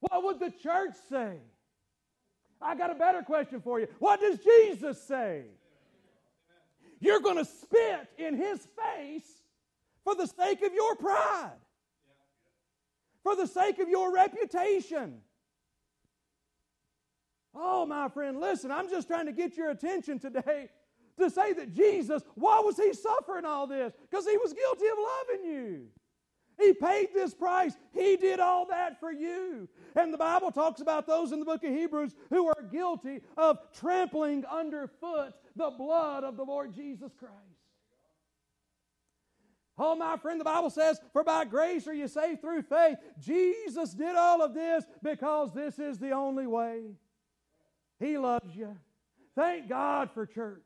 What 0.00 0.24
would 0.24 0.40
the 0.40 0.50
church 0.50 0.94
say? 1.10 1.38
I 2.60 2.74
got 2.74 2.90
a 2.90 2.94
better 2.94 3.22
question 3.22 3.60
for 3.60 3.80
you. 3.80 3.88
What 3.98 4.20
does 4.20 4.38
Jesus 4.38 5.02
say? 5.02 5.42
You're 7.00 7.20
going 7.20 7.36
to 7.36 7.44
spit 7.44 8.08
in 8.18 8.36
his 8.36 8.66
face 8.76 9.28
for 10.04 10.14
the 10.14 10.26
sake 10.26 10.62
of 10.62 10.72
your 10.72 10.96
pride, 10.96 11.58
for 13.22 13.36
the 13.36 13.46
sake 13.46 13.78
of 13.78 13.88
your 13.88 14.14
reputation, 14.14 15.20
Oh, 17.58 17.86
my 17.86 18.08
friend, 18.10 18.38
listen, 18.38 18.70
I'm 18.70 18.90
just 18.90 19.08
trying 19.08 19.26
to 19.26 19.32
get 19.32 19.56
your 19.56 19.70
attention 19.70 20.18
today 20.18 20.68
to 21.18 21.30
say 21.30 21.54
that 21.54 21.74
Jesus, 21.74 22.22
why 22.34 22.60
was 22.60 22.76
he 22.76 22.92
suffering 22.92 23.46
all 23.46 23.66
this? 23.66 23.94
Because 24.10 24.26
he 24.26 24.36
was 24.36 24.52
guilty 24.52 24.86
of 24.86 24.98
loving 24.98 25.50
you. 25.50 25.86
He 26.58 26.72
paid 26.72 27.08
this 27.12 27.34
price. 27.34 27.76
He 27.92 28.16
did 28.16 28.40
all 28.40 28.66
that 28.66 28.98
for 28.98 29.12
you. 29.12 29.68
And 29.94 30.12
the 30.12 30.18
Bible 30.18 30.50
talks 30.50 30.80
about 30.80 31.06
those 31.06 31.32
in 31.32 31.38
the 31.38 31.44
book 31.44 31.62
of 31.62 31.70
Hebrews 31.70 32.14
who 32.30 32.48
are 32.48 32.62
guilty 32.70 33.20
of 33.36 33.58
trampling 33.78 34.44
underfoot 34.46 35.34
the 35.54 35.70
blood 35.70 36.24
of 36.24 36.36
the 36.36 36.44
Lord 36.44 36.74
Jesus 36.74 37.12
Christ. 37.18 37.34
Oh, 39.78 39.94
my 39.94 40.16
friend, 40.16 40.40
the 40.40 40.44
Bible 40.44 40.70
says, 40.70 40.98
For 41.12 41.22
by 41.22 41.44
grace 41.44 41.86
are 41.86 41.92
you 41.92 42.08
saved 42.08 42.40
through 42.40 42.62
faith. 42.62 42.96
Jesus 43.20 43.92
did 43.92 44.16
all 44.16 44.42
of 44.42 44.54
this 44.54 44.84
because 45.02 45.52
this 45.52 45.78
is 45.78 45.98
the 45.98 46.12
only 46.12 46.46
way. 46.46 46.92
He 48.00 48.16
loves 48.16 48.56
you. 48.56 48.76
Thank 49.34 49.68
God 49.68 50.10
for 50.12 50.24
church. 50.24 50.62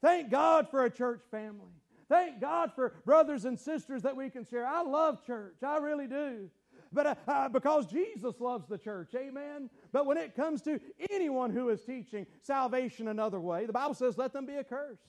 Thank 0.00 0.30
God 0.30 0.70
for 0.70 0.84
a 0.84 0.90
church 0.90 1.22
family. 1.32 1.72
Thank 2.08 2.40
God 2.40 2.72
for 2.74 2.94
brothers 3.04 3.44
and 3.44 3.58
sisters 3.58 4.02
that 4.02 4.16
we 4.16 4.30
can 4.30 4.44
share. 4.44 4.66
I 4.66 4.82
love 4.82 5.24
church. 5.26 5.56
I 5.62 5.78
really 5.78 6.06
do. 6.06 6.50
But 6.92 7.06
uh, 7.06 7.14
uh, 7.26 7.48
because 7.48 7.86
Jesus 7.86 8.40
loves 8.40 8.66
the 8.66 8.78
church, 8.78 9.14
amen. 9.14 9.68
But 9.92 10.06
when 10.06 10.16
it 10.16 10.34
comes 10.34 10.62
to 10.62 10.80
anyone 11.10 11.50
who 11.50 11.68
is 11.68 11.82
teaching 11.82 12.26
salvation 12.42 13.08
another 13.08 13.40
way, 13.40 13.66
the 13.66 13.72
Bible 13.72 13.94
says, 13.94 14.16
let 14.16 14.32
them 14.32 14.46
be 14.46 14.56
accursed. 14.56 15.02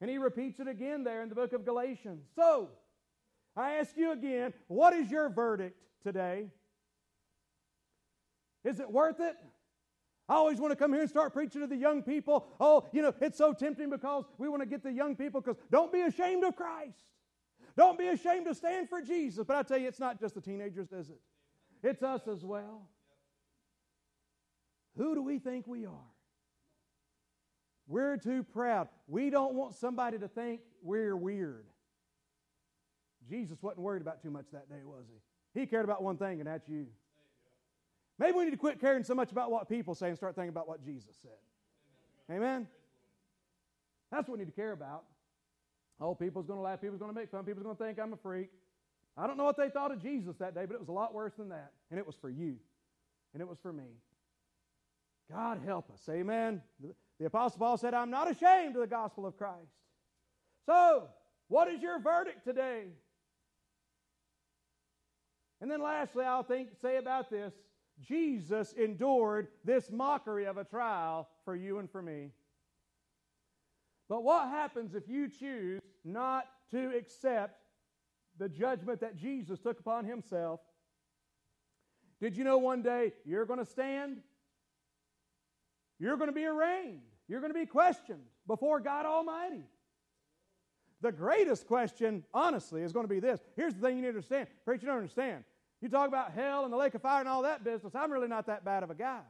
And 0.00 0.10
he 0.10 0.18
repeats 0.18 0.60
it 0.60 0.68
again 0.68 1.02
there 1.02 1.22
in 1.22 1.28
the 1.28 1.34
book 1.34 1.52
of 1.52 1.64
Galatians. 1.64 2.24
So, 2.36 2.68
I 3.56 3.76
ask 3.76 3.96
you 3.96 4.12
again, 4.12 4.52
what 4.68 4.92
is 4.92 5.10
your 5.10 5.28
verdict 5.28 5.80
today? 6.02 6.48
Is 8.64 8.80
it 8.80 8.90
worth 8.90 9.18
it? 9.18 9.34
I 10.28 10.34
always 10.34 10.60
want 10.60 10.72
to 10.72 10.76
come 10.76 10.92
here 10.92 11.00
and 11.00 11.08
start 11.08 11.32
preaching 11.32 11.62
to 11.62 11.66
the 11.66 11.76
young 11.76 12.02
people. 12.02 12.46
Oh, 12.60 12.86
you 12.92 13.00
know, 13.00 13.14
it's 13.20 13.38
so 13.38 13.52
tempting 13.52 13.88
because 13.88 14.24
we 14.36 14.48
want 14.48 14.62
to 14.62 14.68
get 14.68 14.82
the 14.82 14.92
young 14.92 15.16
people 15.16 15.40
because 15.40 15.56
don't 15.70 15.92
be 15.92 16.02
ashamed 16.02 16.44
of 16.44 16.54
Christ. 16.54 17.06
Don't 17.76 17.98
be 17.98 18.08
ashamed 18.08 18.46
to 18.46 18.54
stand 18.54 18.88
for 18.88 19.00
Jesus. 19.00 19.44
But 19.46 19.56
I 19.56 19.62
tell 19.62 19.78
you, 19.78 19.88
it's 19.88 20.00
not 20.00 20.20
just 20.20 20.34
the 20.34 20.40
teenagers, 20.40 20.92
is 20.92 21.08
it? 21.08 21.20
It's 21.82 22.02
us 22.02 22.28
as 22.28 22.44
well. 22.44 22.88
Who 24.96 25.14
do 25.14 25.22
we 25.22 25.38
think 25.38 25.66
we 25.66 25.86
are? 25.86 25.92
We're 27.86 28.18
too 28.18 28.42
proud. 28.42 28.88
We 29.06 29.30
don't 29.30 29.54
want 29.54 29.74
somebody 29.74 30.18
to 30.18 30.28
think 30.28 30.60
we're 30.82 31.16
weird. 31.16 31.64
Jesus 33.30 33.56
wasn't 33.62 33.80
worried 33.80 34.02
about 34.02 34.22
too 34.22 34.30
much 34.30 34.46
that 34.52 34.68
day, 34.68 34.80
was 34.84 35.04
he? 35.08 35.60
He 35.60 35.66
cared 35.66 35.84
about 35.84 36.02
one 36.02 36.16
thing, 36.16 36.40
and 36.40 36.46
that's 36.46 36.68
you. 36.68 36.88
Maybe 38.18 38.36
we 38.36 38.44
need 38.44 38.50
to 38.50 38.56
quit 38.56 38.80
caring 38.80 39.04
so 39.04 39.14
much 39.14 39.30
about 39.30 39.50
what 39.50 39.68
people 39.68 39.94
say 39.94 40.08
and 40.08 40.16
start 40.16 40.34
thinking 40.34 40.48
about 40.48 40.68
what 40.68 40.84
Jesus 40.84 41.16
said. 41.22 42.34
Amen? 42.34 42.66
That's 44.10 44.28
what 44.28 44.38
we 44.38 44.44
need 44.44 44.50
to 44.50 44.60
care 44.60 44.72
about. 44.72 45.04
Oh, 46.00 46.14
people's 46.14 46.46
going 46.46 46.58
to 46.58 46.62
laugh. 46.62 46.80
People's 46.80 47.00
going 47.00 47.12
to 47.12 47.18
make 47.18 47.30
fun. 47.30 47.44
People's 47.44 47.64
going 47.64 47.76
to 47.76 47.84
think 47.84 47.98
I'm 47.98 48.12
a 48.12 48.16
freak. 48.16 48.50
I 49.16 49.26
don't 49.26 49.36
know 49.36 49.44
what 49.44 49.56
they 49.56 49.68
thought 49.68 49.90
of 49.90 50.00
Jesus 50.00 50.36
that 50.36 50.54
day, 50.54 50.64
but 50.64 50.74
it 50.74 50.80
was 50.80 50.88
a 50.88 50.92
lot 50.92 51.12
worse 51.12 51.34
than 51.34 51.48
that. 51.48 51.72
And 51.90 51.98
it 51.98 52.06
was 52.06 52.16
for 52.16 52.30
you. 52.30 52.56
And 53.34 53.42
it 53.42 53.48
was 53.48 53.58
for 53.60 53.72
me. 53.72 53.84
God 55.30 55.60
help 55.64 55.90
us. 55.92 56.00
Amen. 56.08 56.62
The 57.18 57.26
Apostle 57.26 57.58
Paul 57.58 57.76
said, 57.76 57.94
I'm 57.94 58.10
not 58.10 58.30
ashamed 58.30 58.76
of 58.76 58.80
the 58.80 58.86
gospel 58.86 59.26
of 59.26 59.36
Christ. 59.36 59.72
So, 60.66 61.08
what 61.48 61.68
is 61.68 61.82
your 61.82 61.98
verdict 61.98 62.44
today? 62.44 62.84
And 65.60 65.70
then 65.70 65.82
lastly, 65.82 66.24
I'll 66.24 66.44
think 66.44 66.68
say 66.80 66.96
about 66.96 67.30
this. 67.30 67.52
Jesus 68.06 68.72
endured 68.74 69.48
this 69.64 69.90
mockery 69.90 70.46
of 70.46 70.56
a 70.56 70.64
trial 70.64 71.28
for 71.44 71.54
you 71.54 71.78
and 71.78 71.90
for 71.90 72.02
me. 72.02 72.30
But 74.08 74.22
what 74.22 74.48
happens 74.48 74.94
if 74.94 75.08
you 75.08 75.28
choose 75.28 75.80
not 76.04 76.44
to 76.70 76.96
accept 76.96 77.60
the 78.38 78.48
judgment 78.48 79.00
that 79.00 79.16
Jesus 79.16 79.58
took 79.58 79.80
upon 79.80 80.04
himself? 80.04 80.60
Did 82.20 82.36
you 82.36 82.44
know 82.44 82.58
one 82.58 82.82
day 82.82 83.12
you're 83.24 83.44
going 83.44 83.58
to 83.58 83.66
stand 83.66 84.18
you're 85.98 86.16
going 86.16 86.28
to 86.28 86.34
be 86.34 86.44
arraigned. 86.44 87.00
You're 87.28 87.40
going 87.40 87.52
to 87.52 87.58
be 87.58 87.66
questioned 87.66 88.22
before 88.46 88.80
God 88.80 89.04
Almighty. 89.04 89.64
The 91.00 91.12
greatest 91.12 91.66
question, 91.66 92.24
honestly, 92.32 92.82
is 92.82 92.92
going 92.92 93.04
to 93.04 93.12
be 93.12 93.20
this. 93.20 93.40
Here's 93.56 93.74
the 93.74 93.80
thing 93.80 93.96
you 93.96 94.02
need 94.02 94.08
to 94.08 94.14
understand. 94.16 94.48
Preacher, 94.64 94.82
you 94.82 94.88
don't 94.88 94.96
understand. 94.96 95.44
You 95.80 95.88
talk 95.88 96.08
about 96.08 96.32
hell 96.32 96.64
and 96.64 96.72
the 96.72 96.76
lake 96.76 96.94
of 96.94 97.02
fire 97.02 97.20
and 97.20 97.28
all 97.28 97.42
that 97.42 97.62
business. 97.62 97.94
I'm 97.94 98.10
really 98.10 98.28
not 98.28 98.46
that 98.46 98.64
bad 98.64 98.82
of 98.82 98.90
a 98.90 98.94
guy. 98.94 99.20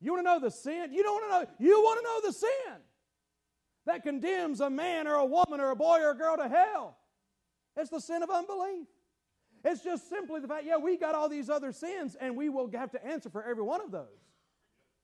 You 0.00 0.12
want 0.12 0.24
to 0.24 0.32
know 0.32 0.40
the 0.40 0.50
sin? 0.50 0.92
You 0.92 1.02
don't 1.02 1.14
want 1.14 1.24
to 1.24 1.30
know. 1.30 1.68
You 1.70 1.82
want 1.82 2.00
to 2.00 2.04
know 2.04 2.20
the 2.28 2.32
sin 2.32 2.80
that 3.86 4.02
condemns 4.02 4.60
a 4.60 4.70
man 4.70 5.06
or 5.06 5.14
a 5.14 5.26
woman 5.26 5.60
or 5.60 5.70
a 5.70 5.76
boy 5.76 5.98
or 6.00 6.10
a 6.10 6.14
girl 6.14 6.36
to 6.36 6.48
hell. 6.48 6.96
It's 7.76 7.90
the 7.90 8.00
sin 8.00 8.22
of 8.22 8.30
unbelief. 8.30 8.86
It's 9.64 9.82
just 9.82 10.08
simply 10.08 10.40
the 10.40 10.48
fact, 10.48 10.64
yeah, 10.64 10.78
we 10.78 10.96
got 10.96 11.14
all 11.14 11.28
these 11.28 11.50
other 11.50 11.72
sins, 11.72 12.16
and 12.18 12.34
we 12.34 12.48
will 12.48 12.70
have 12.72 12.90
to 12.92 13.04
answer 13.04 13.28
for 13.28 13.42
every 13.42 13.62
one 13.62 13.80
of 13.82 13.90
those 13.90 14.06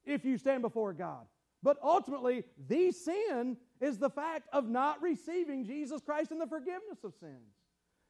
if 0.04 0.24
you 0.24 0.38
stand 0.38 0.62
before 0.62 0.94
God. 0.94 1.26
But 1.62 1.78
ultimately, 1.82 2.44
the 2.68 2.92
sin 2.92 3.56
is 3.80 3.98
the 3.98 4.08
fact 4.08 4.48
of 4.52 4.68
not 4.68 5.02
receiving 5.02 5.64
Jesus 5.64 6.00
Christ 6.00 6.30
and 6.30 6.40
the 6.40 6.46
forgiveness 6.46 7.04
of 7.04 7.12
sins. 7.20 7.52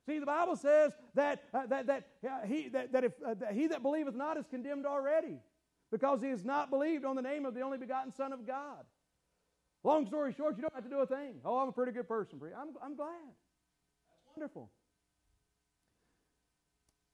See, 0.07 0.21
the 0.21 0.27
Bible 0.27 0.55
says 0.55 0.93
that, 1.15 1.43
uh, 1.53 1.67
that, 1.67 1.87
that, 1.89 2.05
uh, 2.25 2.47
he, 2.47 2.69
that, 2.69 2.93
that, 2.93 3.05
if, 3.05 3.13
uh, 3.27 3.35
that 3.35 3.53
he 3.53 3.67
that 3.67 3.83
believeth 3.83 4.15
not 4.15 4.37
is 4.37 4.47
condemned 4.49 4.87
already 4.87 5.39
because 5.91 6.23
he 6.23 6.29
has 6.29 6.45
not 6.45 6.71
believed 6.71 7.05
on 7.05 7.17
the 7.17 7.23
name 7.23 7.45
of 7.45 7.55
the 7.55 7.63
only 7.63 7.77
begotten 7.77 8.13
Son 8.13 8.33
of 8.33 8.47
God. 8.47 8.85
Long 9.83 10.07
story 10.07 10.33
short, 10.33 10.57
you 10.57 10.63
don't 10.63 10.75
have 10.75 10.85
to 10.85 10.91
do 10.91 11.01
a 11.01 11.07
thing. 11.07 11.41
Oh, 11.45 11.59
I'm 11.59 11.69
a 11.69 11.73
pretty 11.73 11.93
good 11.93 12.09
person. 12.09 12.41
I'm, 12.43 12.69
I'm 12.83 12.97
glad. 12.97 13.09
That's 14.09 14.37
wonderful. 14.37 14.71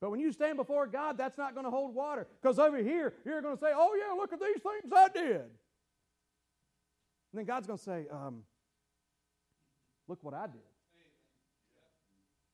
But 0.01 0.11
when 0.11 0.21
you 0.21 0.33
stand 0.33 0.57
before 0.57 0.87
God, 0.87 1.17
that's 1.17 1.39
not 1.39 1.55
going 1.55 1.65
to 1.65 1.71
hold 1.71 1.95
water. 1.95 2.27
Because 2.43 2.59
over 2.59 2.79
here, 2.79 3.15
you're 3.25 3.41
going 3.41 3.57
to 3.57 3.61
say, 3.61 3.71
oh, 3.75 3.95
yeah, 3.99 4.13
look 4.15 4.33
at 4.33 4.41
these 4.41 4.61
things 4.61 4.93
I 4.95 5.09
did. 5.09 5.37
And 5.37 5.51
then 7.35 7.45
God's 7.45 7.67
going 7.67 7.79
to 7.79 7.85
say, 7.85 8.07
um, 8.11 8.43
look 10.09 10.19
what 10.23 10.35
I 10.35 10.47
did. 10.47 10.61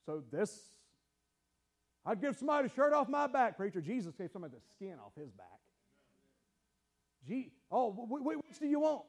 So 0.08 0.22
this, 0.32 0.58
I'd 2.06 2.22
give 2.22 2.34
somebody 2.34 2.68
a 2.68 2.70
shirt 2.70 2.94
off 2.94 3.10
my 3.10 3.26
back, 3.26 3.58
preacher. 3.58 3.82
Jesus 3.82 4.14
gave 4.14 4.30
somebody 4.30 4.54
the 4.54 4.62
skin 4.74 4.94
off 5.04 5.12
his 5.14 5.30
back. 5.32 5.60
Gee, 7.26 7.52
oh, 7.70 7.90
which 7.90 8.58
do 8.58 8.66
you 8.66 8.80
want? 8.80 9.02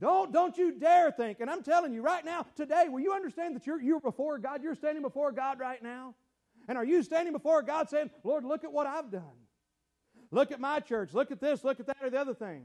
Don't, 0.00 0.32
don't 0.32 0.58
you 0.58 0.72
dare 0.72 1.12
think, 1.12 1.38
and 1.38 1.48
I'm 1.48 1.62
telling 1.62 1.92
you 1.92 2.02
right 2.02 2.24
now, 2.24 2.44
today, 2.56 2.86
will 2.88 2.98
you 2.98 3.12
understand 3.12 3.54
that 3.54 3.68
you're, 3.68 3.80
you're 3.80 4.00
before 4.00 4.40
God? 4.40 4.64
You're 4.64 4.74
standing 4.74 5.04
before 5.04 5.30
God 5.30 5.60
right 5.60 5.80
now? 5.80 6.16
And 6.66 6.76
are 6.76 6.84
you 6.84 7.04
standing 7.04 7.32
before 7.32 7.62
God 7.62 7.88
saying, 7.88 8.10
Lord, 8.24 8.44
look 8.44 8.64
at 8.64 8.72
what 8.72 8.88
I've 8.88 9.12
done? 9.12 9.22
Look 10.32 10.50
at 10.50 10.58
my 10.58 10.80
church. 10.80 11.14
Look 11.14 11.30
at 11.30 11.40
this, 11.40 11.62
look 11.62 11.78
at 11.78 11.86
that, 11.86 11.98
or 12.02 12.10
the 12.10 12.18
other 12.18 12.34
thing. 12.34 12.64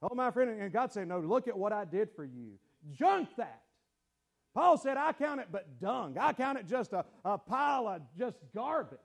Oh, 0.00 0.14
my 0.14 0.30
friend, 0.30 0.60
and 0.60 0.72
God 0.72 0.92
said, 0.92 1.08
No, 1.08 1.18
look 1.18 1.48
at 1.48 1.58
what 1.58 1.72
I 1.72 1.86
did 1.86 2.10
for 2.14 2.24
you. 2.24 2.52
Junk 2.96 3.30
that. 3.36 3.62
Paul 4.54 4.78
said, 4.78 4.96
I 4.96 5.12
count 5.12 5.40
it 5.40 5.48
but 5.52 5.80
dung. 5.80 6.16
I 6.18 6.32
count 6.32 6.58
it 6.58 6.66
just 6.66 6.92
a, 6.92 7.04
a 7.24 7.38
pile 7.38 7.86
of 7.88 8.02
just 8.18 8.38
garbage 8.54 8.98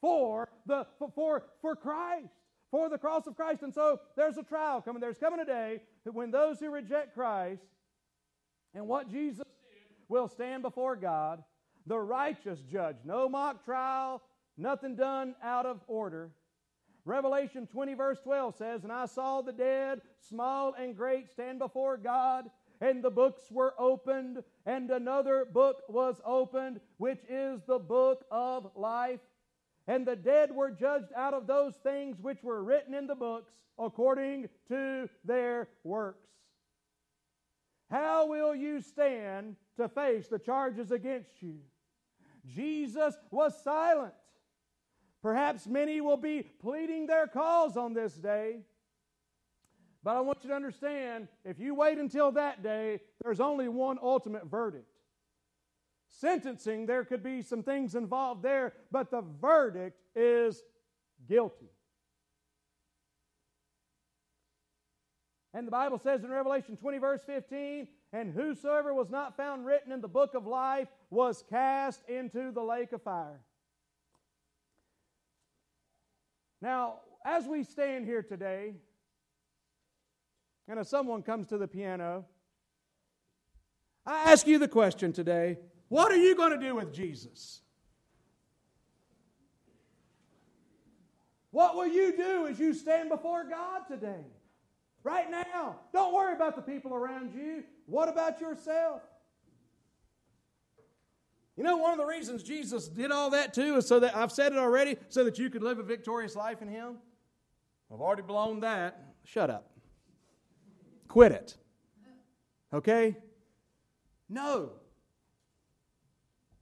for 0.00 0.48
the 0.66 0.86
for 1.14 1.44
for 1.62 1.76
Christ, 1.76 2.28
for 2.70 2.88
the 2.88 2.98
cross 2.98 3.26
of 3.26 3.36
Christ. 3.36 3.62
And 3.62 3.72
so 3.72 4.00
there's 4.16 4.36
a 4.36 4.42
trial 4.42 4.82
coming. 4.82 5.00
There's 5.00 5.18
coming 5.18 5.40
a 5.40 5.46
day 5.46 5.80
when 6.04 6.30
those 6.30 6.60
who 6.60 6.70
reject 6.70 7.14
Christ 7.14 7.62
and 8.74 8.86
what 8.86 9.10
Jesus 9.10 9.44
did 9.44 9.96
will 10.08 10.28
stand 10.28 10.62
before 10.62 10.96
God 10.96 11.42
the 11.86 11.98
righteous 11.98 12.60
judge. 12.60 12.96
No 13.04 13.28
mock 13.28 13.64
trial, 13.64 14.22
nothing 14.58 14.96
done 14.96 15.34
out 15.42 15.66
of 15.66 15.80
order. 15.86 16.30
Revelation 17.04 17.68
20, 17.68 17.94
verse 17.94 18.18
12 18.24 18.56
says, 18.56 18.82
And 18.82 18.92
I 18.92 19.06
saw 19.06 19.40
the 19.40 19.52
dead, 19.52 20.00
small 20.28 20.74
and 20.74 20.96
great, 20.96 21.30
stand 21.30 21.60
before 21.60 21.96
God, 21.96 22.46
and 22.80 23.02
the 23.02 23.10
books 23.10 23.42
were 23.50 23.74
opened, 23.78 24.42
and 24.64 24.90
another 24.90 25.46
book 25.50 25.82
was 25.88 26.20
opened, 26.24 26.80
which 26.98 27.20
is 27.28 27.60
the 27.66 27.78
book 27.78 28.24
of 28.30 28.70
life. 28.74 29.20
And 29.88 30.06
the 30.06 30.16
dead 30.16 30.52
were 30.52 30.70
judged 30.70 31.12
out 31.14 31.34
of 31.34 31.46
those 31.46 31.74
things 31.76 32.18
which 32.20 32.42
were 32.42 32.62
written 32.62 32.92
in 32.92 33.06
the 33.06 33.14
books 33.14 33.52
according 33.78 34.48
to 34.68 35.08
their 35.24 35.68
works. 35.84 36.28
How 37.90 38.26
will 38.26 38.54
you 38.54 38.80
stand 38.80 39.56
to 39.76 39.88
face 39.88 40.26
the 40.26 40.40
charges 40.40 40.90
against 40.90 41.40
you? 41.40 41.58
Jesus 42.46 43.14
was 43.30 43.62
silent. 43.62 44.14
Perhaps 45.22 45.66
many 45.66 46.00
will 46.00 46.16
be 46.16 46.42
pleading 46.42 47.06
their 47.06 47.26
cause 47.26 47.76
on 47.76 47.94
this 47.94 48.14
day. 48.14 48.60
But 50.06 50.16
I 50.16 50.20
want 50.20 50.38
you 50.44 50.50
to 50.50 50.54
understand 50.54 51.26
if 51.44 51.58
you 51.58 51.74
wait 51.74 51.98
until 51.98 52.30
that 52.30 52.62
day, 52.62 53.00
there's 53.24 53.40
only 53.40 53.66
one 53.66 53.98
ultimate 54.00 54.46
verdict. 54.46 54.86
Sentencing, 56.06 56.86
there 56.86 57.04
could 57.04 57.24
be 57.24 57.42
some 57.42 57.64
things 57.64 57.96
involved 57.96 58.40
there, 58.40 58.74
but 58.92 59.10
the 59.10 59.24
verdict 59.40 60.00
is 60.14 60.62
guilty. 61.28 61.72
And 65.52 65.66
the 65.66 65.72
Bible 65.72 65.98
says 65.98 66.22
in 66.22 66.30
Revelation 66.30 66.76
20, 66.76 66.98
verse 66.98 67.22
15, 67.26 67.88
and 68.12 68.32
whosoever 68.32 68.94
was 68.94 69.10
not 69.10 69.36
found 69.36 69.66
written 69.66 69.90
in 69.90 70.00
the 70.00 70.06
book 70.06 70.34
of 70.34 70.46
life 70.46 70.86
was 71.10 71.42
cast 71.50 72.08
into 72.08 72.52
the 72.52 72.62
lake 72.62 72.92
of 72.92 73.02
fire. 73.02 73.40
Now, 76.62 77.00
as 77.24 77.48
we 77.48 77.64
stand 77.64 78.04
here 78.04 78.22
today, 78.22 78.74
and 80.68 80.78
if 80.78 80.86
someone 80.86 81.22
comes 81.22 81.46
to 81.48 81.58
the 81.58 81.68
piano, 81.68 82.24
I 84.04 84.32
ask 84.32 84.46
you 84.46 84.58
the 84.58 84.68
question 84.68 85.12
today 85.12 85.58
what 85.88 86.10
are 86.10 86.16
you 86.16 86.34
going 86.34 86.50
to 86.50 86.58
do 86.58 86.74
with 86.74 86.92
Jesus? 86.92 87.60
What 91.50 91.74
will 91.74 91.86
you 91.86 92.14
do 92.16 92.46
as 92.48 92.58
you 92.58 92.74
stand 92.74 93.08
before 93.08 93.44
God 93.44 93.82
today? 93.88 94.26
Right 95.02 95.30
now. 95.30 95.76
Don't 95.92 96.12
worry 96.12 96.34
about 96.34 96.56
the 96.56 96.62
people 96.62 96.92
around 96.92 97.32
you. 97.32 97.62
What 97.86 98.08
about 98.08 98.40
yourself? 98.40 99.02
You 101.56 101.62
know, 101.62 101.76
one 101.76 101.92
of 101.92 101.98
the 101.98 102.04
reasons 102.04 102.42
Jesus 102.42 102.88
did 102.88 103.10
all 103.10 103.30
that 103.30 103.54
too 103.54 103.76
is 103.76 103.86
so 103.86 104.00
that, 104.00 104.14
I've 104.14 104.32
said 104.32 104.52
it 104.52 104.58
already, 104.58 104.96
so 105.08 105.24
that 105.24 105.38
you 105.38 105.48
could 105.48 105.62
live 105.62 105.78
a 105.78 105.82
victorious 105.82 106.36
life 106.36 106.60
in 106.60 106.68
Him. 106.68 106.96
I've 107.90 108.00
already 108.00 108.22
blown 108.22 108.60
that. 108.60 109.14
Shut 109.24 109.48
up. 109.48 109.75
Quit 111.08 111.32
it. 111.32 111.56
Okay? 112.72 113.16
No. 114.28 114.70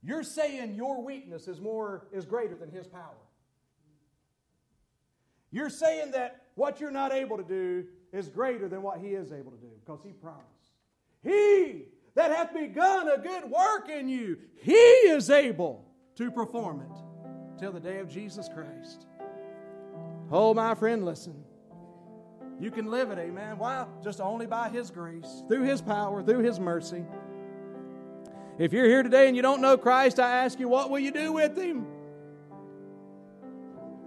You're 0.03 0.23
saying 0.23 0.75
your 0.75 1.03
weakness 1.03 1.47
is 1.47 1.59
more 1.59 2.07
is 2.11 2.25
greater 2.25 2.55
than 2.55 2.69
his 2.69 2.87
power. 2.87 3.17
You're 5.51 5.69
saying 5.69 6.11
that 6.11 6.43
what 6.55 6.79
you're 6.79 6.91
not 6.91 7.11
able 7.11 7.37
to 7.37 7.43
do 7.43 7.85
is 8.11 8.29
greater 8.29 8.67
than 8.67 8.81
what 8.81 8.99
he 8.99 9.09
is 9.09 9.31
able 9.31 9.51
to 9.51 9.57
do 9.57 9.69
because 9.83 10.01
he 10.03 10.11
promised. 10.11 10.45
He 11.23 11.85
that 12.15 12.31
hath 12.31 12.53
begun 12.53 13.09
a 13.09 13.17
good 13.17 13.49
work 13.49 13.89
in 13.89 14.07
you, 14.07 14.37
he 14.61 14.73
is 14.73 15.29
able 15.29 15.85
to 16.15 16.31
perform 16.31 16.81
it 16.81 17.59
till 17.59 17.71
the 17.71 17.79
day 17.79 17.99
of 17.99 18.09
Jesus 18.09 18.49
Christ. 18.53 19.05
Oh, 20.31 20.53
my 20.53 20.75
friend, 20.75 21.05
listen. 21.05 21.43
You 22.59 22.71
can 22.71 22.85
live 22.85 23.11
it, 23.11 23.19
amen. 23.19 23.57
Why? 23.57 23.85
Just 24.03 24.21
only 24.21 24.45
by 24.45 24.69
His 24.69 24.89
grace, 24.89 25.43
through 25.47 25.63
His 25.63 25.81
power, 25.81 26.23
through 26.23 26.39
His 26.39 26.59
mercy. 26.59 27.03
If 28.57 28.71
you're 28.71 28.85
here 28.85 29.03
today 29.03 29.27
and 29.27 29.35
you 29.35 29.41
don't 29.41 29.59
know 29.61 29.77
Christ, 29.77 30.19
I 30.19 30.37
ask 30.45 30.59
you, 30.59 30.69
what 30.69 30.89
will 30.89 30.99
you 30.99 31.11
do 31.11 31.33
with 31.33 31.57
Him? 31.57 31.85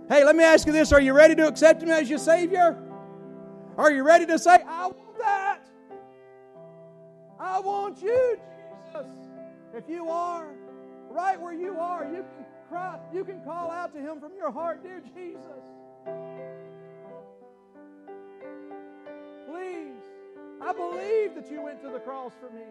Hey, 0.09 0.25
let 0.25 0.35
me 0.35 0.45
ask 0.45 0.67
you 0.67 0.73
this 0.73 0.93
Are 0.93 1.01
you 1.01 1.13
ready 1.13 1.35
to 1.35 1.47
accept 1.47 1.83
Him 1.83 1.91
as 1.91 2.09
your 2.09 2.19
Savior? 2.19 2.83
Are 3.77 3.93
you 3.93 4.03
ready 4.03 4.25
to 4.27 4.39
say, 4.39 4.57
I 4.67 4.87
want 4.87 5.19
that? 5.19 5.61
I 7.39 7.61
want 7.61 8.03
you, 8.03 8.39
Jesus. 8.87 9.07
If 9.75 9.85
you 9.89 10.09
are, 10.09 10.49
right 11.11 11.41
where 11.41 11.53
you 11.53 11.79
are, 11.79 12.05
you 12.07 12.23
can 12.23 12.47
cry, 12.69 12.99
you 13.13 13.25
can 13.25 13.41
call 13.43 13.71
out 13.71 13.93
to 13.93 14.01
Him 14.01 14.19
from 14.19 14.33
your 14.37 14.51
heart, 14.51 14.83
Dear 14.83 15.03
Jesus. 15.15 15.63
I 20.61 20.73
believe 20.73 21.35
that 21.35 21.51
you 21.51 21.63
went 21.63 21.83
to 21.83 21.91
the 21.91 22.01
cross 22.01 22.33
for 22.41 22.51
me. 22.55 22.65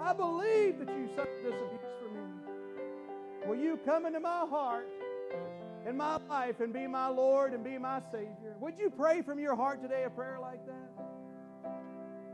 I 0.00 0.12
believe 0.12 0.78
that 0.78 0.88
you 0.88 1.08
suffered 1.14 1.44
this 1.44 1.54
abuse 1.54 1.92
for 2.00 2.08
me. 2.14 2.20
Will 3.46 3.56
you 3.56 3.78
come 3.84 4.06
into 4.06 4.20
my 4.20 4.46
heart 4.48 4.88
and 5.86 5.96
my 5.96 6.18
life 6.28 6.60
and 6.60 6.72
be 6.72 6.86
my 6.86 7.08
Lord 7.08 7.52
and 7.52 7.62
be 7.62 7.78
my 7.78 8.00
Savior? 8.10 8.54
Would 8.60 8.78
you 8.78 8.90
pray 8.90 9.22
from 9.22 9.38
your 9.38 9.54
heart 9.54 9.82
today 9.82 10.04
a 10.04 10.10
prayer 10.10 10.38
like 10.40 10.64
that? 10.66 11.04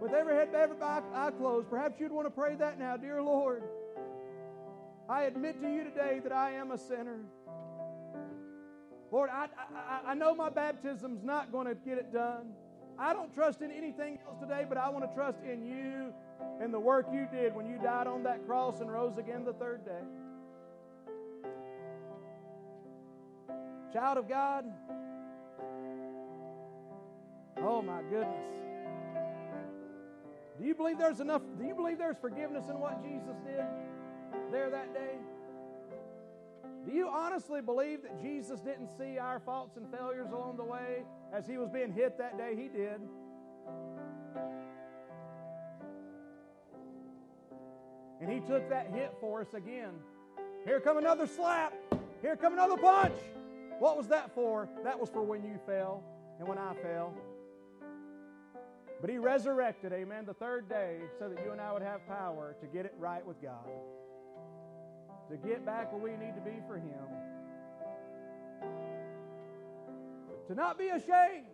With 0.01 0.13
every 0.13 0.35
head, 0.35 0.49
every 0.55 0.77
eye 0.83 1.31
closed, 1.39 1.71
perhaps 1.71 2.01
you'd 2.01 2.13
want 2.13 2.27
to 2.27 2.31
pray 2.31 2.55
that 2.57 2.79
now. 2.79 2.97
Dear 2.97 3.23
Lord, 3.23 3.63
I 5.09 5.25
admit 5.25 5.61
to 5.63 5.69
you 5.69 5.85
today 5.85 6.21
that 6.23 6.33
I 6.33 6.53
am 6.53 6.71
a 6.71 6.79
sinner. 6.79 7.21
Lord, 9.11 9.31
I, 9.33 9.47
I, 9.75 10.11
I 10.11 10.15
know 10.15 10.35
my 10.35 10.51
baptism's 10.51 11.23
not 11.23 11.53
going 11.53 11.67
to 11.67 11.75
get 11.75 11.99
it 11.99 12.13
done. 12.13 12.53
I 12.99 13.13
don't 13.13 13.33
trust 13.35 13.61
in 13.61 13.71
anything 13.71 14.19
else 14.27 14.39
today, 14.41 14.65
but 14.69 14.79
I 14.79 14.89
want 14.89 15.09
to 15.09 15.15
trust 15.15 15.39
in 15.43 15.65
you 15.65 16.15
and 16.61 16.73
the 16.73 16.81
work 16.81 17.07
you 17.13 17.27
did 17.31 17.55
when 17.55 17.67
you 17.67 17.79
died 17.79 18.07
on 18.07 18.23
that 18.23 18.47
cross 18.47 18.81
and 18.81 18.91
rose 18.91 19.19
again 19.19 19.45
the 19.45 19.53
third 19.53 19.85
day. 19.85 19.93
Child 23.93 24.19
of 24.19 24.29
God, 24.29 24.65
oh 27.59 27.83
my 27.83 28.03
goodness. 28.03 28.49
Do 30.59 30.65
you 30.65 30.75
believe 30.75 30.99
there's 30.99 31.21
enough? 31.21 31.43
Do 31.59 31.67
you 31.67 31.75
believe 31.75 31.99
there's 31.99 32.17
forgiveness 32.19 32.65
in 32.69 32.79
what 32.81 33.03
Jesus 33.03 33.37
did 33.45 33.65
there 34.51 34.71
that 34.71 34.95
day? 34.95 35.17
Do 36.87 36.93
you 36.93 37.09
honestly 37.09 37.61
believe 37.61 38.03
that 38.03 38.23
Jesus 38.23 38.61
didn't 38.61 38.89
see 38.97 39.19
our 39.19 39.41
faults 39.41 39.77
and 39.77 39.91
failures 39.91 40.31
along 40.33 40.57
the 40.57 40.65
way 40.65 41.03
as 41.33 41.45
he 41.45 41.59
was 41.59 41.69
being 41.69 41.91
hit 41.91 42.17
that 42.19 42.39
day? 42.39 42.55
He 42.55 42.69
did. 42.69 43.01
And 48.21 48.31
he 48.31 48.39
took 48.39 48.69
that 48.71 48.93
hit 48.95 49.13
for 49.21 49.41
us 49.41 49.53
again. 49.53 49.95
Here 50.65 50.79
come 50.79 50.97
another 50.97 51.27
slap. 51.27 51.75
Here 52.23 52.37
come 52.37 52.53
another 52.53 52.77
punch. 52.77 53.17
What 53.81 53.97
was 53.97 54.07
that 54.09 54.33
for? 54.33 54.69
That 54.85 54.99
was 54.99 55.11
for 55.11 55.23
when 55.23 55.43
you 55.43 55.59
fell 55.67 56.05
and 56.39 56.47
when 56.47 56.57
I 56.57 56.73
fell. 56.75 57.13
But 59.01 59.11
he 59.11 59.19
resurrected, 59.19 59.93
amen, 59.93 60.25
the 60.25 60.35
third 60.35 60.69
day 60.69 61.01
so 61.19 61.29
that 61.29 61.45
you 61.45 61.51
and 61.51 61.61
I 61.61 61.73
would 61.73 61.83
have 61.83 62.07
power 62.07 62.55
to 62.61 62.67
get 62.69 62.87
it 62.87 62.95
right 62.99 63.27
with 63.27 63.43
God 63.43 63.69
to 65.31 65.37
get 65.37 65.65
back 65.67 65.93
where 65.93 66.01
we 66.01 66.11
need 66.25 66.35
to 66.35 66.41
be 66.41 66.61
for 66.67 66.77
Him. 66.77 67.07
To 70.49 70.55
not 70.55 70.79
be 70.79 70.89
ashamed, 70.89 71.47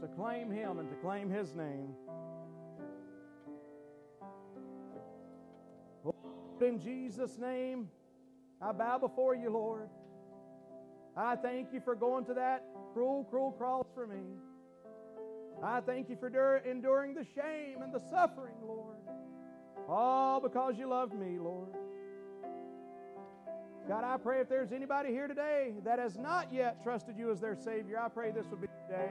to 0.00 0.08
claim 0.16 0.50
Him 0.50 0.78
and 0.78 0.88
to 0.88 0.94
claim 0.96 1.28
His 1.28 1.54
name. 1.54 1.94
In 6.60 6.78
Jesus' 6.78 7.38
name, 7.38 7.88
I 8.60 8.70
bow 8.70 8.98
before 8.98 9.34
you, 9.34 9.50
Lord. 9.50 9.88
I 11.16 11.34
thank 11.34 11.72
you 11.72 11.80
for 11.80 11.96
going 11.96 12.24
to 12.26 12.34
that 12.34 12.64
cruel, 12.92 13.24
cruel 13.28 13.50
cross 13.50 13.86
for 13.94 14.06
me. 14.06 14.22
I 15.62 15.80
thank 15.80 16.08
you 16.08 16.16
for 16.16 16.28
enduring 16.58 17.14
the 17.14 17.24
shame 17.24 17.82
and 17.82 17.92
the 17.92 17.98
suffering, 17.98 18.54
Lord. 18.64 18.96
All 19.92 20.40
because 20.40 20.78
you 20.78 20.88
loved 20.88 21.12
me, 21.12 21.38
Lord. 21.38 21.68
God, 23.86 24.04
I 24.04 24.16
pray 24.16 24.40
if 24.40 24.48
there's 24.48 24.72
anybody 24.72 25.10
here 25.10 25.28
today 25.28 25.74
that 25.84 25.98
has 25.98 26.16
not 26.16 26.50
yet 26.50 26.82
trusted 26.82 27.18
you 27.18 27.30
as 27.30 27.40
their 27.40 27.54
Savior, 27.54 27.98
I 27.98 28.08
pray 28.08 28.30
this 28.30 28.46
would 28.46 28.62
be 28.62 28.68
the 28.88 28.94
day. 28.96 29.10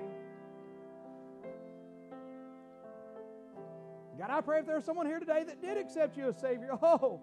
God, 4.17 4.31
I 4.31 4.41
pray 4.41 4.59
if 4.59 4.65
there's 4.65 4.83
someone 4.83 5.05
here 5.05 5.19
today 5.19 5.43
that 5.43 5.61
did 5.61 5.77
accept 5.77 6.17
you 6.17 6.27
as 6.29 6.37
Savior, 6.37 6.71
oh, 6.81 7.19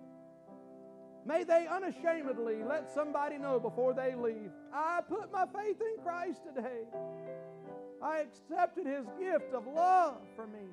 may 1.27 1.43
they 1.43 1.67
unashamedly 1.67 2.63
let 2.63 2.89
somebody 2.89 3.39
know 3.39 3.59
before 3.59 3.93
they 3.93 4.15
leave. 4.15 4.53
I 4.73 5.01
put 5.09 5.33
my 5.33 5.47
faith 5.47 5.81
in 5.81 6.01
Christ 6.05 6.43
today. 6.45 6.83
I 8.01 8.19
accepted 8.19 8.87
His 8.87 9.07
gift 9.19 9.53
of 9.53 9.67
love 9.67 10.19
for 10.37 10.47
me. 10.47 10.69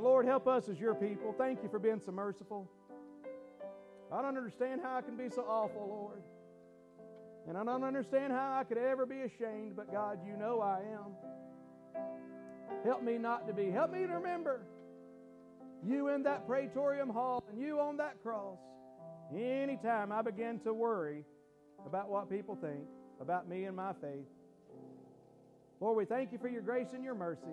Lord, 0.00 0.24
help 0.24 0.48
us 0.48 0.68
as 0.68 0.80
your 0.80 0.94
people. 0.94 1.34
Thank 1.36 1.62
you 1.62 1.68
for 1.68 1.78
being 1.78 2.00
so 2.04 2.10
merciful. 2.12 2.68
I 4.10 4.22
don't 4.22 4.36
understand 4.36 4.80
how 4.82 4.96
I 4.96 5.02
can 5.02 5.16
be 5.16 5.28
so 5.28 5.42
awful, 5.42 5.86
Lord. 5.88 6.22
And 7.46 7.56
I 7.56 7.64
don't 7.64 7.84
understand 7.84 8.32
how 8.32 8.58
I 8.58 8.64
could 8.64 8.78
ever 8.78 9.06
be 9.06 9.20
ashamed, 9.20 9.76
but 9.76 9.92
God, 9.92 10.18
you 10.26 10.36
know 10.36 10.60
I 10.60 10.80
am. 10.92 12.02
Help 12.84 13.02
me 13.02 13.18
not 13.18 13.46
to 13.46 13.52
be. 13.52 13.70
Help 13.70 13.92
me 13.92 14.06
to 14.06 14.14
remember 14.14 14.62
you 15.84 16.08
in 16.08 16.22
that 16.24 16.46
praetorium 16.46 17.10
hall 17.10 17.44
and 17.50 17.60
you 17.60 17.78
on 17.78 17.98
that 17.98 18.22
cross. 18.22 18.58
Anytime 19.34 20.12
I 20.12 20.22
begin 20.22 20.60
to 20.60 20.72
worry 20.72 21.24
about 21.86 22.08
what 22.08 22.28
people 22.28 22.56
think 22.56 22.84
about 23.20 23.48
me 23.48 23.64
and 23.64 23.76
my 23.76 23.92
faith. 24.00 24.26
Lord, 25.78 25.96
we 25.96 26.04
thank 26.04 26.32
you 26.32 26.38
for 26.38 26.48
your 26.48 26.62
grace 26.62 26.88
and 26.94 27.04
your 27.04 27.14
mercy. 27.14 27.46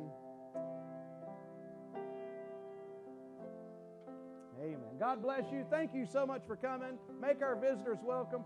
Amen. 4.60 4.97
God 4.99 5.22
bless 5.22 5.43
you. 5.51 5.66
Thank 5.70 5.93
you 5.93 6.05
so 6.12 6.26
much 6.26 6.41
for 6.47 6.55
coming. 6.55 6.97
Make 7.22 7.41
our 7.41 7.55
visitors 7.55 7.99
welcome. 8.03 8.36